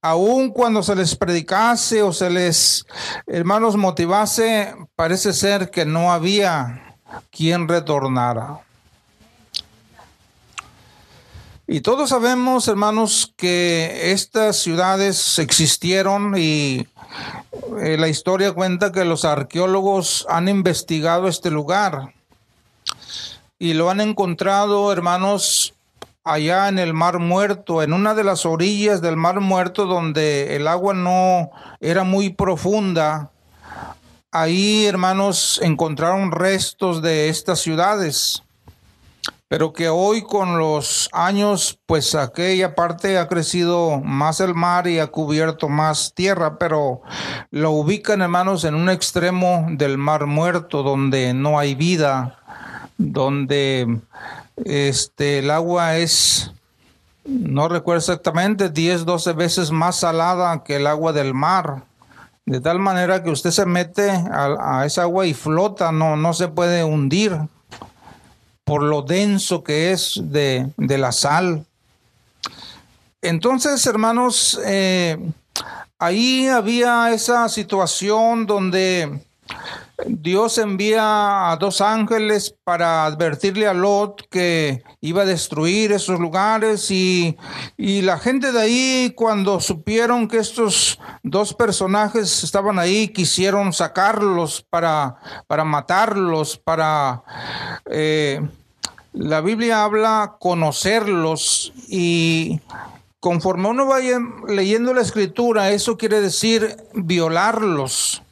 aun 0.00 0.50
cuando 0.50 0.82
se 0.82 0.96
les 0.96 1.14
predicase 1.14 2.02
o 2.02 2.12
se 2.12 2.28
les, 2.28 2.84
hermanos, 3.26 3.76
motivase, 3.76 4.74
parece 4.96 5.32
ser 5.32 5.70
que 5.70 5.84
no 5.84 6.12
había 6.12 6.91
quien 7.30 7.68
retornara. 7.68 8.60
Y 11.66 11.80
todos 11.80 12.10
sabemos, 12.10 12.68
hermanos, 12.68 13.32
que 13.36 14.12
estas 14.12 14.56
ciudades 14.56 15.38
existieron 15.38 16.34
y 16.36 16.86
eh, 17.80 17.96
la 17.98 18.08
historia 18.08 18.52
cuenta 18.52 18.92
que 18.92 19.04
los 19.04 19.24
arqueólogos 19.24 20.26
han 20.28 20.48
investigado 20.48 21.28
este 21.28 21.50
lugar 21.50 22.12
y 23.58 23.74
lo 23.74 23.90
han 23.90 24.00
encontrado, 24.00 24.92
hermanos, 24.92 25.74
allá 26.24 26.68
en 26.68 26.78
el 26.78 26.94
Mar 26.94 27.20
Muerto, 27.20 27.82
en 27.82 27.92
una 27.92 28.14
de 28.14 28.24
las 28.24 28.44
orillas 28.44 29.00
del 29.00 29.16
Mar 29.16 29.40
Muerto 29.40 29.86
donde 29.86 30.56
el 30.56 30.66
agua 30.66 30.94
no 30.94 31.50
era 31.80 32.04
muy 32.04 32.30
profunda 32.30 33.30
ahí, 34.32 34.86
hermanos, 34.86 35.60
encontraron 35.62 36.32
restos 36.32 37.02
de 37.02 37.28
estas 37.28 37.60
ciudades, 37.60 38.42
pero 39.46 39.72
que 39.72 39.88
hoy 39.88 40.22
con 40.22 40.58
los 40.58 41.08
años, 41.12 41.78
pues 41.86 42.14
aquella 42.14 42.74
parte 42.74 43.18
ha 43.18 43.28
crecido 43.28 44.00
más 44.00 44.40
el 44.40 44.54
mar 44.54 44.88
y 44.88 44.98
ha 44.98 45.08
cubierto 45.08 45.68
más 45.68 46.14
tierra, 46.14 46.58
pero 46.58 47.02
lo 47.50 47.70
ubican, 47.72 48.22
hermanos, 48.22 48.64
en 48.64 48.74
un 48.74 48.88
extremo 48.88 49.66
del 49.70 49.98
mar 49.98 50.26
muerto, 50.26 50.82
donde 50.82 51.34
no 51.34 51.58
hay 51.58 51.74
vida, 51.74 52.38
donde 52.96 54.00
este, 54.64 55.40
el 55.40 55.50
agua 55.50 55.98
es 55.98 56.52
no 57.24 57.68
recuerdo 57.68 57.98
exactamente, 58.00 58.68
10, 58.68 59.04
12 59.04 59.32
veces 59.34 59.70
más 59.70 59.96
salada 59.96 60.64
que 60.64 60.76
el 60.76 60.86
agua 60.86 61.12
del 61.12 61.34
mar. 61.34 61.84
De 62.44 62.60
tal 62.60 62.78
manera 62.78 63.22
que 63.22 63.30
usted 63.30 63.50
se 63.50 63.66
mete 63.66 64.10
a, 64.10 64.84
esa 64.84 65.02
agua 65.02 65.26
y 65.26 65.34
flota, 65.34 65.92
no, 65.92 66.16
no 66.16 66.34
se 66.34 66.48
puede 66.48 66.82
hundir 66.82 67.38
por 68.64 68.82
lo 68.82 69.02
denso 69.02 69.62
que 69.62 69.92
es 69.92 70.20
de, 70.22 70.72
la 70.76 71.12
sal. 71.12 71.64
Entonces, 73.20 73.86
hermanos, 73.86 74.60
eh, 74.64 75.18
ahí 75.98 76.48
había 76.48 77.12
esa 77.12 77.48
situación 77.48 78.46
donde 78.46 79.20
Dios 80.06 80.58
envía 80.58 81.50
a 81.50 81.56
dos 81.56 81.80
ángeles 81.80 82.54
para 82.64 83.04
advertirle 83.04 83.66
a 83.66 83.74
Lot 83.74 84.28
que 84.30 84.82
iba 85.00 85.22
a 85.22 85.26
destruir 85.26 85.92
esos 85.92 86.18
lugares 86.20 86.90
y, 86.90 87.36
la 87.76 88.18
gente 88.18 88.52
de 88.52 88.60
ahí 88.60 89.12
cuando 89.16 89.60
supieron 89.60 90.28
que 90.28 90.38
estos 90.38 90.98
dos 91.22 91.54
personajes 91.54 92.42
estaban 92.44 92.78
ahí 92.78 93.08
quisieron 93.08 93.72
sacarlos 93.72 94.64
para, 94.68 95.16
para 95.46 95.64
matarlos, 95.64 96.56
para... 96.56 97.22
Eh, 97.90 98.40
la 99.12 99.42
Biblia 99.42 99.84
habla 99.84 100.36
conocerlos 100.40 101.72
y 101.86 102.60
conforme 103.20 103.68
uno 103.68 103.84
vaya 103.86 104.18
leyendo 104.48 104.94
la 104.94 105.02
escritura, 105.02 105.70
eso 105.70 105.98
quiere 105.98 106.22
decir 106.22 106.78
violarlos 106.94 108.22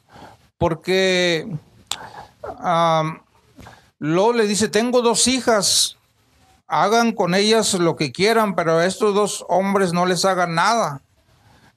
porque 0.61 1.49
Lo 3.99 4.33
le 4.33 4.47
dice, 4.47 4.69
tengo 4.69 5.01
dos 5.01 5.27
hijas, 5.27 5.97
hagan 6.69 7.13
con 7.13 7.35
ellas 7.35 7.75
lo 7.75 7.97
que 7.97 8.13
quieran, 8.13 8.55
pero 8.55 8.79
a 8.79 8.87
estos 8.87 9.15
dos 9.15 9.45
hombres 9.49 9.95
no 9.95 10.05
les 10.05 10.25
hagan 10.27 10.55
nada. 10.55 11.01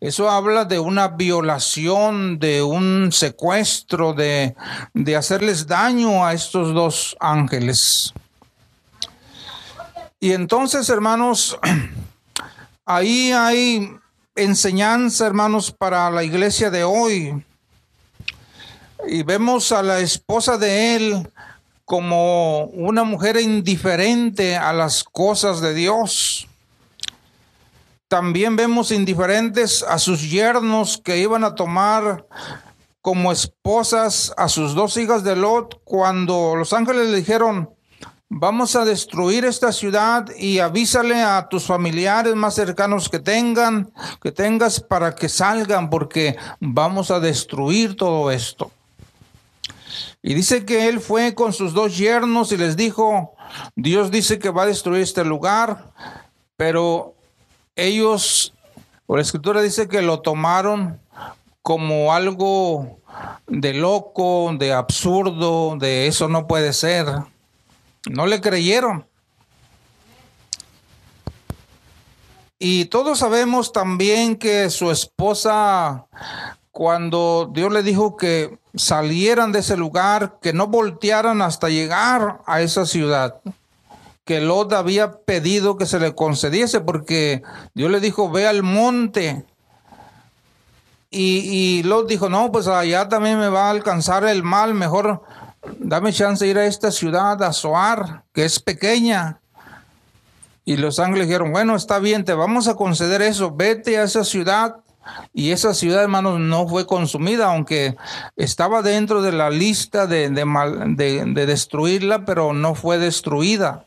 Eso 0.02 0.30
habla 0.30 0.66
de 0.66 0.80
una 0.80 1.08
violación, 1.08 2.40
de 2.40 2.62
un 2.62 3.12
secuestro, 3.14 4.14
de, 4.14 4.54
de 4.94 5.16
hacerles 5.16 5.66
daño 5.66 6.26
a 6.26 6.34
estos 6.34 6.74
dos 6.74 7.16
ángeles. 7.22 8.14
Y 10.20 10.34
entonces, 10.34 10.90
hermanos, 10.90 11.58
ahí 12.86 13.32
hay 13.32 13.96
enseñanza, 14.36 15.26
hermanos, 15.26 15.72
para 15.72 16.10
la 16.12 16.24
iglesia 16.26 16.70
de 16.70 16.84
hoy 16.84 17.46
y 19.08 19.24
vemos 19.24 19.72
a 19.72 19.84
la 19.84 20.00
esposa 20.00 20.58
de 20.58 20.96
él 20.96 21.30
como 21.86 22.66
una 22.66 23.04
mujer 23.04 23.38
indiferente 23.38 24.56
a 24.56 24.74
las 24.74 25.04
cosas 25.04 25.62
de 25.62 25.74
Dios. 25.74 26.48
También 28.08 28.56
vemos 28.56 28.92
indiferentes 28.92 29.84
a 29.84 29.98
sus 29.98 30.30
yernos 30.30 30.98
que 30.98 31.18
iban 31.18 31.44
a 31.44 31.56
tomar 31.56 32.26
como 33.02 33.32
esposas 33.32 34.34
a 34.38 34.48
sus 34.48 34.76
dos 34.76 34.96
hijas 34.98 35.24
de 35.24 35.36
Lot 35.36 35.82
cuando 35.84 36.56
los 36.56 36.72
ángeles 36.72 37.10
le 37.10 37.18
dijeron, 37.18 37.70
vamos 38.30 38.76
a 38.76 38.86
destruir 38.86 39.46
esta 39.46 39.72
ciudad 39.72 40.28
y 40.38 40.60
avísale 40.60 41.22
a 41.22 41.50
tus 41.50 41.66
familiares 41.66 42.36
más 42.36 42.56
cercanos 42.56 43.10
que 43.10 43.20
tengan, 43.20 43.92
que 44.22 44.32
tengas 44.32 44.80
para 44.80 45.16
que 45.16 45.28
salgan 45.28 45.90
porque 45.90 46.38
vamos 46.60 47.12
a 47.12 47.20
destruir 47.20 47.96
todo 47.96 48.32
esto. 48.32 48.72
Y 50.26 50.34
dice 50.34 50.66
que 50.66 50.88
él 50.88 51.02
fue 51.02 51.36
con 51.36 51.52
sus 51.52 51.74
dos 51.74 51.98
yernos 51.98 52.54
y 52.54 52.58
les 52.58 52.78
dijo, 52.78 53.36
Dios 53.76 54.10
dice 54.10 54.40
que 54.40 54.50
va 54.50 54.64
a 54.64 54.68
destruir 54.68 55.02
este 55.02 55.26
lugar, 55.26 55.92
pero 56.56 57.14
ellos, 57.76 58.54
por 59.06 59.18
la 59.18 59.24
escritura 59.24 59.62
dice 59.62 59.90
que 59.90 60.02
lo 60.02 60.22
tomaron 60.22 61.02
como 61.62 62.14
algo 62.14 63.00
de 63.48 63.74
loco, 63.74 64.54
de 64.58 64.72
absurdo, 64.72 65.76
de 65.78 66.08
eso 66.08 66.30
no 66.30 66.48
puede 66.48 66.72
ser. 66.72 67.06
No 68.10 68.26
le 68.26 68.40
creyeron. 68.40 69.06
Y 72.60 72.86
todos 72.86 73.20
sabemos 73.20 73.74
también 73.74 74.38
que 74.38 74.70
su 74.70 74.90
esposa, 74.90 76.06
cuando 76.74 77.50
Dios 77.54 77.72
le 77.72 77.84
dijo 77.84 78.18
que 78.18 78.60
salieran 78.76 79.54
de 79.54 79.60
ese 79.60 79.78
lugar, 79.78 80.40
que 80.42 80.52
no 80.52 80.68
voltearan 80.68 81.42
hasta 81.42 81.70
llegar 81.70 82.42
a 82.46 82.62
esa 82.62 82.86
ciudad 82.86 83.40
que 84.26 84.40
Lot 84.40 84.74
había 84.74 85.12
pedido 85.12 85.78
que 85.78 85.86
se 85.86 86.00
le 86.00 86.16
concediese, 86.16 86.80
porque 86.82 87.44
Dios 87.74 87.92
le 87.92 88.00
dijo, 88.00 88.32
ve 88.32 88.48
al 88.48 88.64
monte. 88.64 89.46
Y, 91.10 91.80
y 91.80 91.84
Lot 91.84 92.08
dijo, 92.08 92.30
no, 92.30 92.52
pues 92.52 92.68
allá 92.68 93.10
también 93.10 93.40
me 93.40 93.50
va 93.50 93.68
a 93.68 93.72
alcanzar 93.72 94.24
el 94.26 94.44
mal, 94.44 94.74
mejor 94.74 95.24
dame 95.80 96.14
chance 96.14 96.44
de 96.44 96.52
ir 96.52 96.58
a 96.58 96.66
esta 96.66 96.92
ciudad, 96.92 97.42
a 97.44 97.54
Soar, 97.54 98.24
que 98.34 98.46
es 98.46 98.60
pequeña. 98.60 99.40
Y 100.66 100.78
los 100.78 101.00
ángeles 101.00 101.28
dijeron, 101.28 101.52
bueno, 101.52 101.76
está 101.76 102.00
bien, 102.00 102.24
te 102.24 102.34
vamos 102.34 102.70
a 102.70 102.76
conceder 102.76 103.22
eso, 103.22 103.54
vete 103.54 103.98
a 103.98 104.04
esa 104.04 104.24
ciudad 104.24 104.78
y 105.34 105.52
esa 105.52 105.74
ciudad, 105.74 106.04
hermanos, 106.04 106.40
no 106.40 106.68
fue 106.68 106.86
consumida, 106.86 107.48
aunque 107.48 107.96
estaba 108.36 108.82
dentro 108.82 109.22
de 109.22 109.32
la 109.32 109.50
lista 109.50 110.08
de, 110.08 110.30
de, 110.30 111.46
destruirla, 111.46 112.26
pero 112.26 112.54
no 112.54 112.76
fue 112.76 112.98
destruida, 112.98 113.86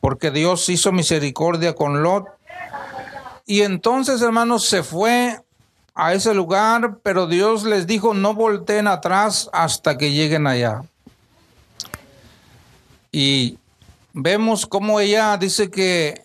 porque 0.00 0.30
Dios 0.30 0.68
hizo 0.68 0.92
misericordia 0.92 1.74
con 1.74 2.02
Lot. 2.02 2.26
Y 3.46 3.62
entonces, 3.62 4.22
hermanos, 4.22 4.64
se 4.64 4.82
fue 4.82 5.40
a 5.94 6.14
ese 6.14 6.34
lugar, 6.34 6.98
pero 7.02 7.26
Dios 7.26 7.64
les 7.64 7.86
dijo, 7.86 8.14
no 8.14 8.34
volteen 8.34 8.86
atrás 8.86 9.50
hasta 9.52 9.98
que 9.98 10.12
lleguen 10.12 10.46
allá. 10.46 10.82
Y 13.12 13.58
vemos 14.12 14.66
cómo 14.66 15.00
ella 15.00 15.36
dice 15.36 15.70
que 15.70 16.22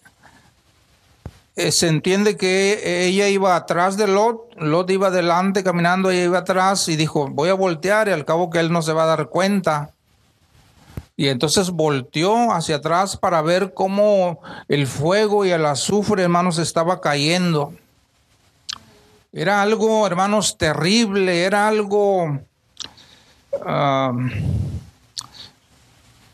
eh, 1.56 1.72
se 1.72 1.88
entiende 1.88 2.36
que 2.36 3.08
ella 3.08 3.30
iba 3.30 3.56
atrás 3.56 3.96
de 3.96 4.08
Lot, 4.08 4.54
Lot 4.58 4.90
iba 4.90 5.08
adelante 5.08 5.64
caminando, 5.64 6.12
ella 6.12 6.26
iba 6.26 6.40
atrás 6.40 6.90
y 6.90 6.98
dijo, 6.98 7.30
voy 7.30 7.48
a 7.48 7.54
voltear 7.54 8.10
y 8.10 8.12
al 8.12 8.26
cabo 8.26 8.50
que 8.50 8.60
él 8.60 8.74
no 8.74 8.82
se 8.82 8.92
va 8.92 9.04
a 9.04 9.18
dar 9.18 9.30
cuenta. 9.30 9.94
Y 11.16 11.30
entonces 11.30 11.70
volteó 11.70 12.52
hacia 12.52 12.76
atrás 12.76 13.16
para 13.16 13.42
ver 13.42 13.74
cómo 13.74 14.42
el 14.68 14.86
fuego 14.86 15.46
y 15.46 15.52
el 15.52 15.66
azufre, 15.66 16.24
hermanos, 16.24 16.58
estaba 16.58 17.00
cayendo. 17.00 17.74
Era 19.32 19.62
algo, 19.62 20.06
hermanos, 20.06 20.58
terrible, 20.58 21.44
era 21.44 21.70
algo, 21.70 22.40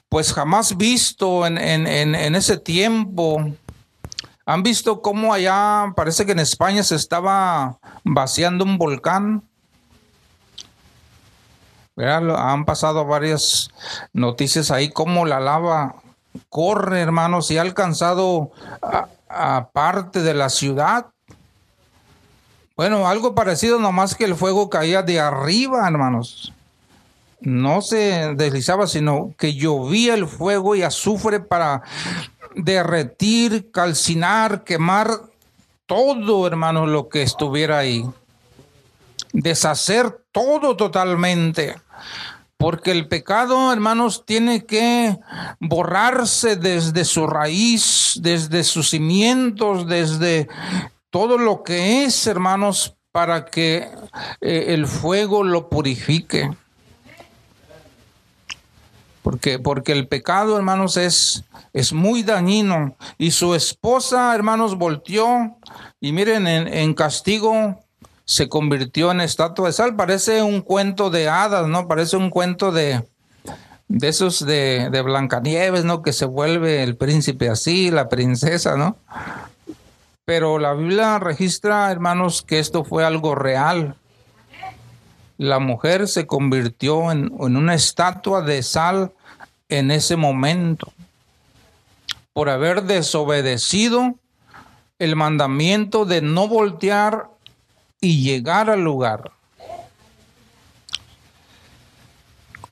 pues 0.10 0.34
jamás 0.34 0.78
visto 0.78 1.46
en, 1.46 1.58
en 1.60 2.36
ese 2.36 2.58
tiempo. 2.58 3.54
¿Han 4.46 4.64
visto 4.64 5.02
cómo 5.02 5.34
allá, 5.34 5.94
parece 5.96 6.26
que 6.26 6.32
en 6.32 6.40
España 6.40 6.84
se 6.84 6.96
estaba 6.96 7.80
vaciando 8.04 8.64
un 8.64 8.78
volcán? 8.78 9.44
Han 11.98 12.66
pasado 12.66 13.06
varias 13.06 13.70
noticias 14.14 14.72
ahí, 14.72 14.90
cómo 14.90 15.26
la 15.26 15.40
lava 15.40 15.96
corre, 16.50 17.02
hermanos, 17.02 17.52
y 17.52 17.58
ha 17.58 17.62
alcanzado 17.62 18.52
a, 19.30 19.70
parte 19.72 20.22
de 20.22 20.34
la 20.34 20.50
ciudad. 20.50 21.08
Bueno, 22.76 23.08
algo 23.08 23.36
parecido, 23.36 23.80
nomás 23.80 24.16
que 24.16 24.26
el 24.26 24.36
fuego 24.36 24.70
caía 24.70 25.04
de 25.04 25.20
arriba, 25.20 25.88
hermanos. 25.88 26.54
No 27.42 27.82
se 27.82 28.34
deslizaba, 28.36 28.88
sino 28.88 29.34
que 29.38 29.54
llovía 29.54 30.14
el 30.14 30.28
fuego 30.28 30.76
y 30.76 30.84
azufre 30.84 31.40
para 31.40 31.84
derretir, 32.56 33.72
calcinar, 33.72 34.64
quemar 34.64 35.10
todo, 35.86 36.48
hermanos, 36.48 36.90
lo 36.90 37.10
que 37.10 37.22
estuviera 37.22 37.80
ahí. 37.80 38.06
Deshacer 39.34 40.24
todo 40.32 40.76
totalmente. 40.76 41.76
Porque 42.58 42.92
el 42.92 43.08
pecado, 43.08 43.74
hermanos, 43.74 44.24
tiene 44.26 44.66
que 44.66 45.18
borrarse 45.60 46.56
desde 46.56 47.06
su 47.06 47.26
raíz, 47.26 48.20
desde 48.22 48.64
sus 48.64 48.92
cimientos, 48.92 49.88
desde 49.88 50.48
todo 51.10 51.38
lo 51.38 51.64
que 51.64 52.04
es, 52.04 52.28
hermanos, 52.28 52.96
para 53.12 53.46
que 53.46 53.90
eh, 54.42 54.66
el 54.70 54.88
fuego 54.88 55.44
lo 55.44 55.70
purifique. 55.70 56.52
Porque, 59.22 59.60
porque 59.60 59.92
el 59.92 60.08
pecado, 60.08 60.58
hermanos, 60.58 60.98
es, 60.98 61.44
es 61.74 61.94
muy 61.94 62.24
dañino. 62.24 62.96
Y 63.18 63.32
su 63.32 63.54
esposa, 63.56 64.34
hermanos, 64.34 64.78
volteó 64.78 65.58
y 66.00 66.12
miren, 66.12 66.48
en, 66.48 66.94
castigo 66.96 67.80
se 68.26 68.50
convirtió 68.50 69.12
en 69.12 69.22
estatua 69.22 69.68
de 69.68 69.74
sal. 69.74 69.96
Parece 69.96 70.42
un 70.42 70.62
cuento 70.62 71.10
de 71.12 71.30
hadas, 71.30 71.68
¿no? 71.68 71.88
Parece 71.88 72.18
un 72.18 72.32
cuento 72.32 72.72
de, 72.72 73.04
de 73.88 74.08
esos 74.08 74.44
de, 74.46 74.90
de 74.92 75.02
Blancanieves, 75.02 75.86
¿no? 75.86 76.02
Que 76.02 76.14
se 76.14 76.26
vuelve 76.26 76.82
el 76.82 76.98
príncipe 76.98 77.50
así, 77.50 77.92
la 77.92 78.10
princesa, 78.10 78.76
¿no? 78.76 78.98
Pero 80.26 80.60
la 80.60 80.74
Biblia 80.74 81.20
registra, 81.20 81.92
hermanos, 81.92 82.42
que 82.42 82.58
esto 82.58 82.84
fue 82.84 83.06
algo 83.06 83.36
real. 83.36 83.96
La 85.42 85.58
mujer 85.58 86.08
se 86.08 86.28
convirtió 86.28 87.12
en, 87.12 87.34
en 87.40 87.58
una 87.58 87.74
estatua 87.74 88.44
de 88.44 88.62
sal 88.62 89.12
en 89.70 89.90
ese 89.90 90.16
momento 90.16 90.94
por 92.32 92.48
haber 92.48 92.84
desobedecido 92.84 94.14
el 95.00 95.16
mandamiento 95.16 96.06
de 96.06 96.22
no 96.22 96.48
voltear 96.48 97.28
y 98.00 98.22
llegar 98.22 98.70
al 98.70 98.84
lugar. 98.84 99.32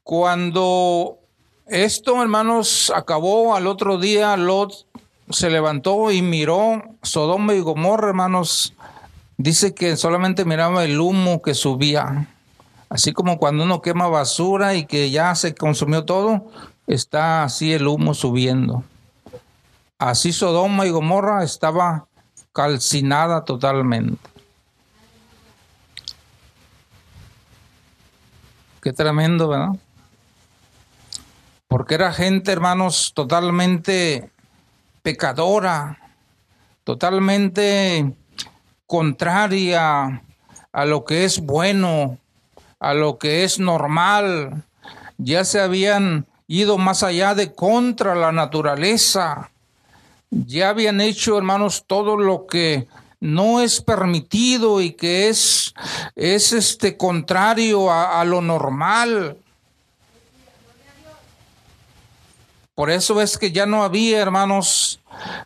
Cuando 0.04 1.18
esto, 1.66 2.22
hermanos, 2.22 2.94
acabó 2.96 3.56
al 3.56 3.66
otro 3.66 3.98
día, 3.98 4.38
Lot 4.38 4.86
se 5.32 5.50
levantó 5.50 6.12
y 6.12 6.22
miró 6.22 6.84
Sodoma 7.02 7.56
y 7.56 7.62
Gomorra, 7.62 8.10
hermanos. 8.10 8.76
Dice 9.38 9.74
que 9.74 9.98
solamente 9.98 10.46
miraba 10.46 10.84
el 10.84 11.00
humo 11.00 11.42
que 11.42 11.56
subía. 11.56 12.28
Así 12.90 13.14
como 13.14 13.38
cuando 13.38 13.64
uno 13.64 13.82
quema 13.82 14.08
basura 14.08 14.74
y 14.74 14.86
que 14.86 15.12
ya 15.12 15.36
se 15.36 15.54
consumió 15.54 16.06
todo, 16.06 16.48
está 16.88 17.44
así 17.44 17.72
el 17.72 17.88
humo 17.88 18.16
subiendo. 18.16 18.84
Así 20.00 20.34
Sodoma 20.34 20.88
y 20.88 20.90
Gomorra 20.90 21.44
estaba 21.44 22.08
calcinada 22.52 23.46
totalmente. 23.46 24.30
Qué 28.82 28.94
tremendo, 28.94 29.50
¿verdad? 29.50 29.76
Porque 31.68 31.96
era 31.96 32.12
gente, 32.12 32.52
hermanos, 32.52 33.12
totalmente 33.14 34.32
pecadora, 35.04 36.00
totalmente 36.84 38.16
contraria 38.88 40.24
a 40.72 40.86
lo 40.86 41.06
que 41.06 41.26
es 41.26 41.40
bueno, 41.40 42.18
a 42.80 42.94
lo 42.94 43.18
que 43.18 43.44
es 43.44 43.60
normal. 43.60 44.64
Ya 45.18 45.44
se 45.44 45.60
habían 45.60 46.26
ido 46.48 46.78
más 46.78 47.04
allá 47.04 47.36
de 47.36 47.54
contra 47.54 48.16
la 48.16 48.32
naturaleza. 48.32 49.52
Ya 50.32 50.70
habían 50.70 51.02
hecho, 51.02 51.38
hermanos, 51.38 51.84
todo 51.88 52.18
lo 52.18 52.48
que 52.48 52.88
no 53.20 53.62
es 53.62 53.82
permitido 53.82 54.82
y 54.82 54.94
que 54.94 55.30
es, 55.30 55.74
es 56.16 56.54
este 56.54 56.96
contrario 56.96 57.92
a, 57.92 58.24
lo 58.24 58.42
normal. 58.42 59.38
Por 62.76 62.90
eso 62.90 63.22
es 63.22 63.38
que 63.38 63.52
ya 63.52 63.66
no 63.66 63.84
había, 63.84 64.22
hermanos, 64.22 65.02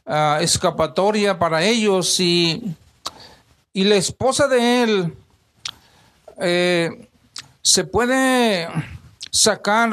ah, 0.05 0.37
escapatoria 0.39 1.39
para 1.39 1.63
ellos 1.63 2.19
y, 2.19 2.75
y 3.73 3.85
la 3.85 3.95
esposa 3.95 4.47
de 4.47 4.83
él 4.83 5.13
eh, 6.39 7.07
se 7.63 7.85
puede 7.85 8.67
sacar 9.31 9.91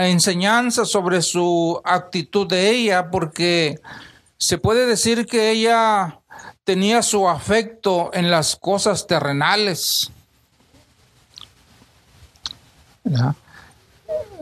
enseñanza 0.00 0.86
sobre 0.86 1.20
su 1.20 1.78
actitud 1.84 2.46
de 2.46 2.70
ella, 2.70 3.10
porque 3.10 3.80
se 4.38 4.56
puede 4.56 4.86
decir 4.86 5.26
que 5.26 5.50
ella 5.50 6.20
tenía 6.64 7.02
su 7.02 7.28
afecto 7.28 8.10
en 8.14 8.30
las 8.30 8.56
cosas 8.56 9.06
terrenales. 9.06 10.10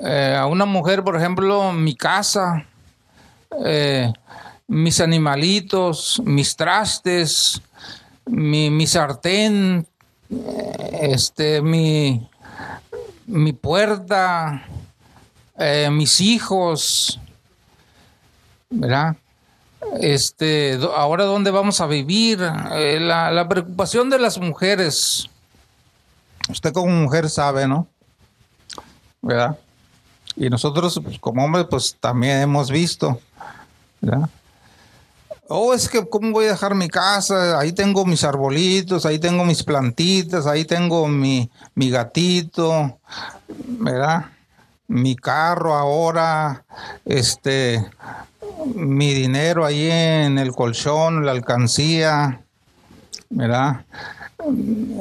Eh, 0.04 0.36
a 0.38 0.46
una 0.46 0.66
mujer, 0.66 1.02
por 1.02 1.16
ejemplo, 1.16 1.72
mi 1.72 1.96
casa, 1.96 2.66
eh, 3.64 4.12
mis 4.68 5.00
animalitos, 5.00 6.20
mis 6.24 6.54
trastes, 6.54 7.62
mi, 8.26 8.70
mi 8.70 8.86
sartén, 8.86 9.86
este, 11.00 11.62
mi, 11.62 12.28
mi 13.26 13.52
puerta, 13.52 14.64
eh, 15.58 15.88
mis 15.90 16.20
hijos, 16.20 17.20
¿verdad? 18.70 19.16
Este, 20.00 20.78
ahora 20.96 21.24
dónde 21.24 21.50
vamos 21.50 21.80
a 21.80 21.86
vivir, 21.86 22.40
eh, 22.72 22.98
la, 23.00 23.48
preocupación 23.48 24.10
de 24.10 24.18
las 24.18 24.38
mujeres. 24.38 25.28
Usted 26.48 26.72
como 26.72 26.92
mujer 26.92 27.28
sabe, 27.28 27.66
¿no? 27.66 27.86
¿Verdad? 29.22 29.58
Y 30.36 30.48
nosotros 30.50 31.00
pues, 31.02 31.18
como 31.18 31.44
hombres 31.44 31.66
pues 31.68 31.96
también 31.98 32.40
hemos 32.40 32.70
visto, 32.70 33.20
¿verdad? 34.00 34.28
Oh, 35.49 35.74
es 35.74 35.88
que 35.88 36.09
cómo 36.09 36.32
voy 36.32 36.47
a 36.47 36.51
dejar 36.51 36.74
mi 36.74 36.88
casa, 36.88 37.59
ahí 37.59 37.72
tengo 37.72 38.05
mis 38.05 38.24
arbolitos, 38.24 39.07
ahí 39.07 39.18
tengo 39.18 39.44
mis 39.44 39.62
plantitas, 39.62 40.47
ahí 40.47 40.64
tengo 40.64 41.07
mi, 41.07 41.51
mi 41.74 41.90
gatito, 41.90 42.99
¿verdad? 43.49 44.26
Mi 44.88 45.14
carro 45.14 45.74
ahora, 45.74 46.64
este, 47.05 47.84
mi 48.74 49.14
dinero 49.14 49.64
ahí 49.64 49.88
en 49.90 50.38
el 50.38 50.53
colchón, 50.53 51.24
la 51.24 51.32
alcancía. 51.32 52.42
¿verdad? 53.28 53.84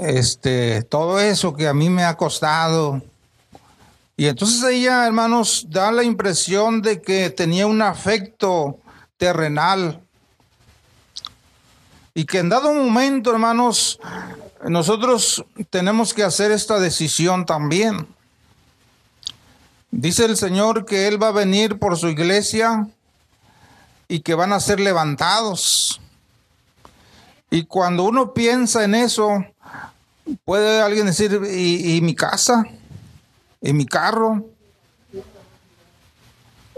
Este, 0.01 0.83
todo 0.83 1.19
eso 1.19 1.55
que 1.55 1.67
a 1.67 1.73
mí 1.73 1.89
me 1.89 2.03
ha 2.03 2.15
costado. 2.15 3.01
Y 4.17 4.27
entonces 4.27 4.63
ella, 4.63 5.05
hermanos, 5.05 5.67
da 5.69 5.91
la 5.91 6.03
impresión 6.03 6.81
de 6.81 7.01
que 7.01 7.29
tenía 7.29 7.67
un 7.67 7.81
afecto 7.81 8.79
terrenal. 9.17 10.01
Y 12.15 12.25
que 12.25 12.39
en 12.39 12.47
dado 12.47 12.73
momento, 12.73 13.31
hermanos, 13.31 13.99
nosotros 14.67 15.45
tenemos 15.69 16.13
que 16.13 16.23
hacer 16.23 16.49
esta 16.51 16.79
decisión 16.79 17.45
también. 17.45 18.07
Dice 19.91 20.25
el 20.25 20.37
Señor 20.37 20.85
que 20.85 21.07
Él 21.07 21.21
va 21.21 21.27
a 21.27 21.33
venir 21.33 21.77
por 21.77 21.97
su 21.97 22.07
iglesia 22.07 22.87
y 24.07 24.21
que 24.21 24.33
van 24.33 24.53
a 24.53 24.59
ser 24.59 24.79
levantados. 24.79 25.99
Y 27.51 27.65
cuando 27.65 28.03
uno 28.03 28.33
piensa 28.33 28.83
en 28.83 28.95
eso, 28.95 29.45
puede 30.43 30.81
alguien 30.81 31.05
decir, 31.05 31.41
¿y, 31.49 31.99
mi 32.01 32.15
casa? 32.15 32.65
¿Y 33.61 33.73
mi 33.73 33.85
carro? 33.85 34.45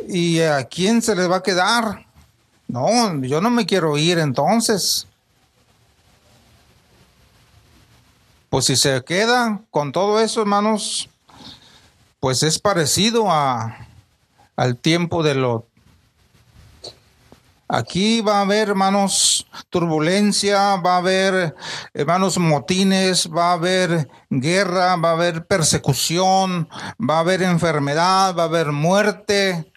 ¿Y 0.08 0.42
a 0.42 0.64
quién 0.66 1.02
se 1.02 1.16
les 1.16 1.30
va 1.30 1.38
a 1.38 1.44
quedar? 1.44 2.06
No, 2.68 3.22
yo 3.24 3.40
no 3.40 3.50
me 3.50 3.66
quiero 3.66 3.98
ir 3.98 4.20
entonces. 4.20 5.07
Pues 8.50 8.66
si 8.66 8.76
se 8.76 9.04
queda 9.04 9.62
con 9.72 9.92
todo 9.92 10.20
eso, 10.22 10.42
hermanos, 10.42 11.10
pues 12.20 12.44
es 12.44 12.60
parecido 12.60 13.30
a, 13.30 13.88
al 14.56 14.78
tiempo 14.78 15.22
de 15.22 15.36
Lot. 15.36 15.66
Aquí 17.70 18.22
va 18.22 18.38
a 18.38 18.42
haber, 18.42 18.70
hermanos, 18.70 19.46
turbulencia, 19.70 20.78
va 20.78 20.96
a 20.96 20.98
haber, 21.00 21.54
hermanos, 21.94 22.38
motines, 22.38 23.30
va 23.30 23.50
a 23.50 23.54
haber 23.54 24.08
guerra, 24.30 24.96
va 24.96 25.10
a 25.10 25.14
haber 25.14 25.46
persecución, 25.46 26.70
va 26.98 27.18
a 27.18 27.20
haber 27.20 27.42
enfermedad, 27.42 28.34
va 28.34 28.44
a 28.44 28.46
haber 28.46 28.72
muerte. 28.72 29.70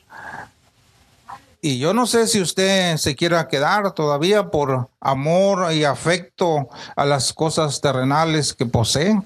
Y 1.62 1.78
yo 1.78 1.92
no 1.92 2.06
sé 2.06 2.26
si 2.26 2.40
usted 2.40 2.96
se 2.96 3.14
quiera 3.14 3.46
quedar 3.46 3.92
todavía 3.92 4.50
por 4.50 4.88
amor 5.00 5.72
y 5.72 5.84
afecto 5.84 6.68
a 6.96 7.04
las 7.04 7.34
cosas 7.34 7.80
terrenales 7.80 8.54
que 8.54 8.64
posee. 8.64 9.20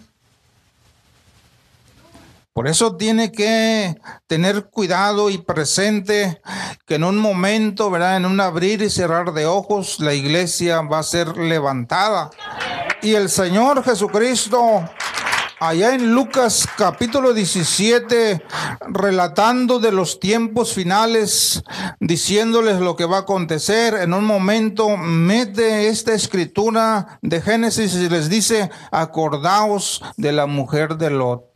Por 2.53 2.69
eso 2.69 2.97
tiene 2.97 3.33
que 3.33 3.97
tener 4.29 4.67
cuidado 4.67 5.29
y 5.29 5.39
presente 5.39 6.41
que 6.87 6.95
en 6.95 7.05
un 7.05 7.19
momento, 7.19 7.91
¿verdad? 7.91 8.17
En 8.17 8.27
un 8.27 8.41
abrir 8.41 8.81
y 8.83 8.91
cerrar 8.91 9.33
de 9.33 9.47
ojos, 9.47 9.99
la 9.99 10.15
iglesia 10.15 10.81
va 10.83 11.01
a 11.01 11.03
ser 11.03 11.37
levantada. 11.37 12.31
Y 13.03 13.15
el 13.15 13.29
Señor 13.29 13.83
Jesucristo, 13.83 14.89
allá 15.69 15.95
en 15.95 16.15
Lucas 16.15 16.69
capítulo 16.77 17.33
17, 17.33 18.43
relatando 18.89 19.79
de 19.79 19.93
los 19.93 20.21
tiempos 20.21 20.73
finales, 20.73 21.63
diciéndoles 22.01 22.81
lo 22.81 22.97
que 22.97 23.05
va 23.05 23.19
a 23.19 23.21
acontecer, 23.21 23.95
en 23.95 24.15
un 24.15 24.25
momento 24.25 24.97
mete 24.97 25.89
esta 25.89 26.13
escritura 26.15 27.19
de 27.23 27.41
Génesis 27.41 27.95
y 27.95 28.09
les 28.09 28.29
dice, 28.29 28.71
acordaos 28.91 30.03
de 30.17 30.33
la 30.33 30.47
mujer 30.47 30.97
de 30.97 31.11
Lot 31.11 31.55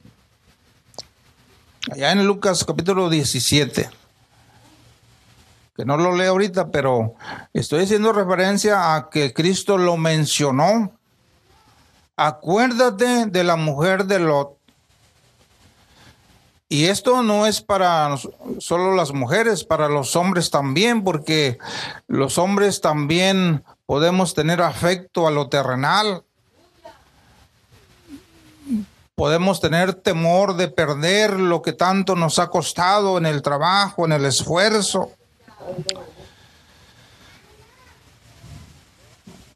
allá 1.93 2.13
en 2.13 2.27
Lucas 2.27 2.65
capítulo 2.65 3.09
17, 3.09 3.89
que 5.77 5.85
no 5.85 5.97
lo 5.97 6.15
leo 6.15 6.33
ahorita, 6.33 6.71
pero 6.71 7.15
estoy 7.53 7.85
haciendo 7.85 8.13
referencia 8.13 8.95
a 8.95 9.09
que 9.11 9.33
Cristo 9.33 9.79
lo 9.79 9.97
mencionó. 9.97 10.98
Acuérdate 12.21 13.27
de 13.27 13.45
la 13.45 13.55
mujer 13.55 14.05
de 14.07 14.19
Lot. 14.19 14.59
Y 16.69 16.87
esto 16.87 17.23
no 17.23 17.47
es 17.47 17.61
para 17.63 18.17
solo 18.59 18.97
las 18.97 19.13
mujeres, 19.13 19.63
para 19.63 19.89
los 19.89 20.17
hombres 20.17 20.51
también, 20.51 21.05
porque 21.05 21.59
los 22.09 22.37
hombres 22.37 22.81
también 22.81 23.65
podemos 23.87 24.35
tener 24.35 24.61
afecto 24.61 25.29
a 25.29 25.31
lo 25.31 25.49
terrenal, 25.49 26.25
podemos 29.15 29.61
tener 29.61 29.95
temor 29.95 30.57
de 30.57 30.67
perder 30.67 31.39
lo 31.39 31.63
que 31.63 31.73
tanto 31.73 32.17
nos 32.17 32.41
ha 32.41 32.51
costado 32.51 33.17
en 33.17 33.27
el 33.27 33.43
trabajo, 33.43 34.05
en 34.05 34.13
el 34.13 34.25
esfuerzo. 34.25 35.13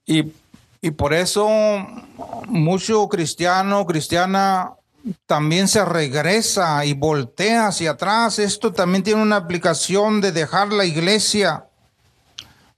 Y, 0.06 0.32
y 0.80 0.90
por 0.92 1.12
eso 1.12 1.48
mucho 2.48 3.08
cristiano, 3.08 3.86
cristiana, 3.86 4.72
también 5.26 5.68
se 5.68 5.84
regresa 5.84 6.84
y 6.84 6.94
voltea 6.94 7.68
hacia 7.68 7.92
atrás. 7.92 8.38
Esto 8.38 8.72
también 8.72 9.02
tiene 9.02 9.22
una 9.22 9.36
aplicación 9.36 10.20
de 10.20 10.32
dejar 10.32 10.72
la 10.72 10.84
iglesia 10.84 11.66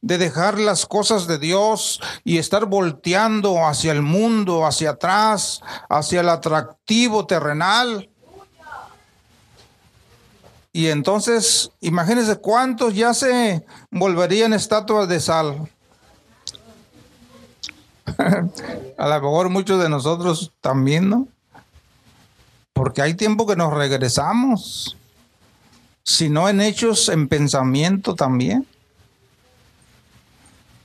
de 0.04 0.18
dejar 0.18 0.58
las 0.58 0.84
cosas 0.84 1.26
de 1.26 1.38
Dios 1.38 1.98
y 2.24 2.36
estar 2.36 2.66
volteando 2.66 3.64
hacia 3.66 3.90
el 3.90 4.02
mundo, 4.02 4.66
hacia 4.66 4.90
atrás, 4.90 5.62
hacia 5.88 6.20
el 6.20 6.28
atractivo 6.28 7.24
terrenal. 7.24 8.10
Y 10.74 10.88
entonces, 10.88 11.70
imagínense 11.80 12.36
cuántos 12.36 12.94
ya 12.94 13.14
se 13.14 13.64
volverían 13.90 14.52
estatuas 14.52 15.08
de 15.08 15.20
sal. 15.20 15.70
A 18.98 19.08
lo 19.08 19.14
mejor 19.14 19.48
muchos 19.48 19.82
de 19.82 19.88
nosotros 19.88 20.52
también, 20.60 21.08
¿no? 21.08 21.28
Porque 22.72 23.02
hay 23.02 23.14
tiempo 23.14 23.46
que 23.46 23.56
nos 23.56 23.72
regresamos, 23.72 24.96
si 26.02 26.28
no 26.28 26.48
en 26.48 26.60
hechos, 26.60 27.08
en 27.08 27.28
pensamiento 27.28 28.14
también 28.14 28.66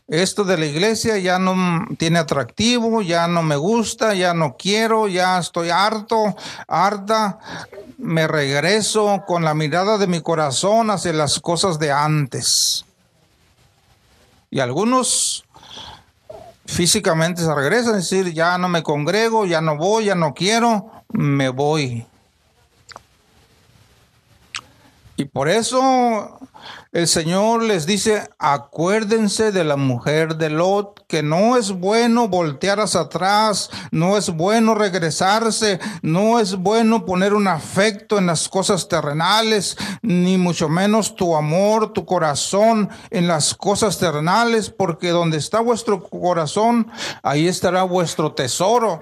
esto 0.09 0.43
de 0.43 0.57
la 0.57 0.65
iglesia 0.65 1.19
ya 1.19 1.37
no 1.37 1.85
tiene 1.97 2.17
atractivo, 2.17 3.03
ya 3.03 3.27
no 3.27 3.43
me 3.43 3.55
gusta, 3.55 4.15
ya 4.15 4.33
no 4.33 4.55
quiero, 4.57 5.07
ya 5.07 5.37
estoy 5.37 5.69
harto, 5.69 6.35
harta, 6.67 7.37
me 7.99 8.27
regreso 8.27 9.23
con 9.27 9.43
la 9.43 9.53
mirada 9.53 9.99
de 9.99 10.07
mi 10.07 10.21
corazón 10.21 10.89
hacia 10.89 11.13
las 11.13 11.39
cosas 11.39 11.77
de 11.77 11.91
antes. 11.91 12.85
Y 14.49 14.61
algunos 14.61 15.45
físicamente 16.69 17.41
se 17.41 17.53
regresan, 17.53 17.95
es 17.95 18.09
decir, 18.09 18.31
ya 18.31 18.57
no 18.57 18.69
me 18.69 18.83
congrego, 18.83 19.45
ya 19.45 19.59
no 19.59 19.75
voy, 19.75 20.05
ya 20.05 20.15
no 20.15 20.33
quiero, 20.33 20.91
me 21.09 21.49
voy. 21.49 22.05
Y 25.17 25.25
por 25.25 25.49
eso 25.49 26.39
el 26.91 27.07
Señor 27.07 27.61
les 27.61 27.85
dice, 27.85 28.27
acuérdense 28.39 29.51
de 29.51 29.63
la 29.63 29.75
mujer 29.75 30.37
de 30.37 30.49
Lot, 30.49 31.05
que 31.07 31.21
no 31.21 31.55
es 31.55 31.71
bueno 31.71 32.27
voltear 32.27 32.79
hacia 32.79 33.01
atrás, 33.01 33.69
no 33.91 34.17
es 34.17 34.31
bueno 34.31 34.73
regresarse, 34.73 35.79
no 36.01 36.39
es 36.39 36.55
bueno 36.55 37.05
poner 37.05 37.35
un 37.35 37.47
afecto 37.47 38.17
en 38.17 38.25
las 38.25 38.49
cosas 38.49 38.87
terrenales, 38.87 39.77
ni 40.01 40.37
mucho 40.37 40.67
menos 40.67 41.15
tu 41.15 41.35
amor, 41.35 41.93
tu 41.93 42.05
corazón 42.05 42.89
en 43.11 43.27
las 43.27 43.53
cosas 43.53 43.99
terrenales, 43.99 44.71
porque 44.71 45.09
donde 45.09 45.37
está 45.37 45.59
vuestro 45.59 46.01
corazón, 46.01 46.91
ahí 47.21 47.47
estará 47.47 47.83
vuestro 47.83 48.33
tesoro. 48.33 49.01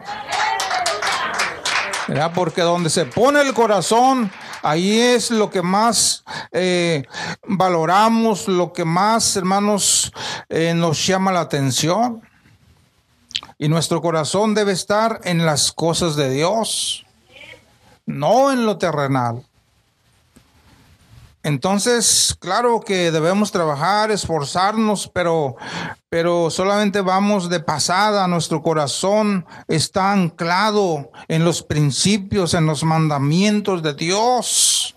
Porque 2.34 2.62
donde 2.62 2.90
se 2.90 3.06
pone 3.06 3.42
el 3.42 3.54
corazón, 3.54 4.32
ahí 4.70 5.00
es 5.00 5.32
lo 5.32 5.50
que 5.50 5.62
más 5.62 6.24
eh, 6.52 7.06
valoramos, 7.48 8.48
lo 8.48 8.74
que 8.74 8.86
más, 8.86 9.36
hermanos, 9.36 10.12
eh, 10.50 10.74
nos 10.76 11.06
llama 11.06 11.32
la 11.32 11.42
atención. 11.42 12.22
Y 13.58 13.70
nuestro 13.70 14.02
corazón 14.02 14.54
debe 14.54 14.74
estar 14.74 15.22
en 15.24 15.46
las 15.46 15.72
cosas 15.72 16.16
de 16.16 16.30
Dios, 16.30 17.06
no 18.06 18.52
en 18.52 18.66
lo 18.66 18.78
terrenal. 18.78 19.47
Entonces, 21.48 22.36
claro 22.42 22.82
que 22.82 23.10
debemos 23.10 23.54
trabajar, 23.54 24.12
esforzarnos, 24.12 25.10
pero, 25.14 25.56
pero 26.10 26.50
solamente 26.50 27.00
vamos 27.00 27.48
de 27.48 27.62
pasada. 27.62 28.28
Nuestro 28.28 28.62
corazón 28.62 29.46
está 29.70 30.12
anclado 30.12 31.10
en 31.30 31.46
los 31.46 31.64
principios, 31.64 32.54
en 32.54 32.66
los 32.66 32.84
mandamientos 32.84 33.82
de 33.82 33.94
Dios. 33.94 34.94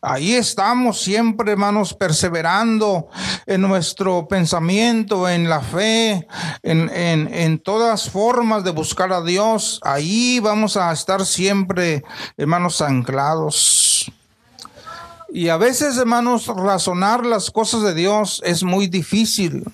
Ahí 0.00 0.34
estamos 0.34 1.00
siempre, 1.00 1.52
hermanos, 1.52 1.94
perseverando 1.94 3.06
en 3.46 3.60
nuestro 3.60 4.26
pensamiento, 4.26 5.28
en 5.28 5.48
la 5.48 5.60
fe, 5.60 6.26
en, 6.64 6.90
en, 6.92 7.32
en, 7.32 7.60
todas 7.60 8.10
formas 8.10 8.64
de 8.64 8.72
buscar 8.72 9.12
a 9.12 9.22
Dios. 9.22 9.78
Ahí 9.84 10.40
vamos 10.40 10.76
a 10.76 10.90
estar 10.90 11.24
siempre, 11.24 12.02
hermanos, 12.36 12.80
anclados. 12.82 14.10
Y 15.34 15.48
a 15.48 15.56
veces, 15.56 15.96
hermanos, 15.96 16.46
razonar 16.46 17.24
las 17.24 17.50
cosas 17.50 17.82
de 17.82 17.94
Dios 17.94 18.42
es 18.44 18.62
muy 18.62 18.86
difícil. 18.86 19.64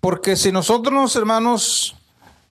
Porque 0.00 0.34
si 0.34 0.50
nosotros, 0.50 1.14
hermanos, 1.14 1.94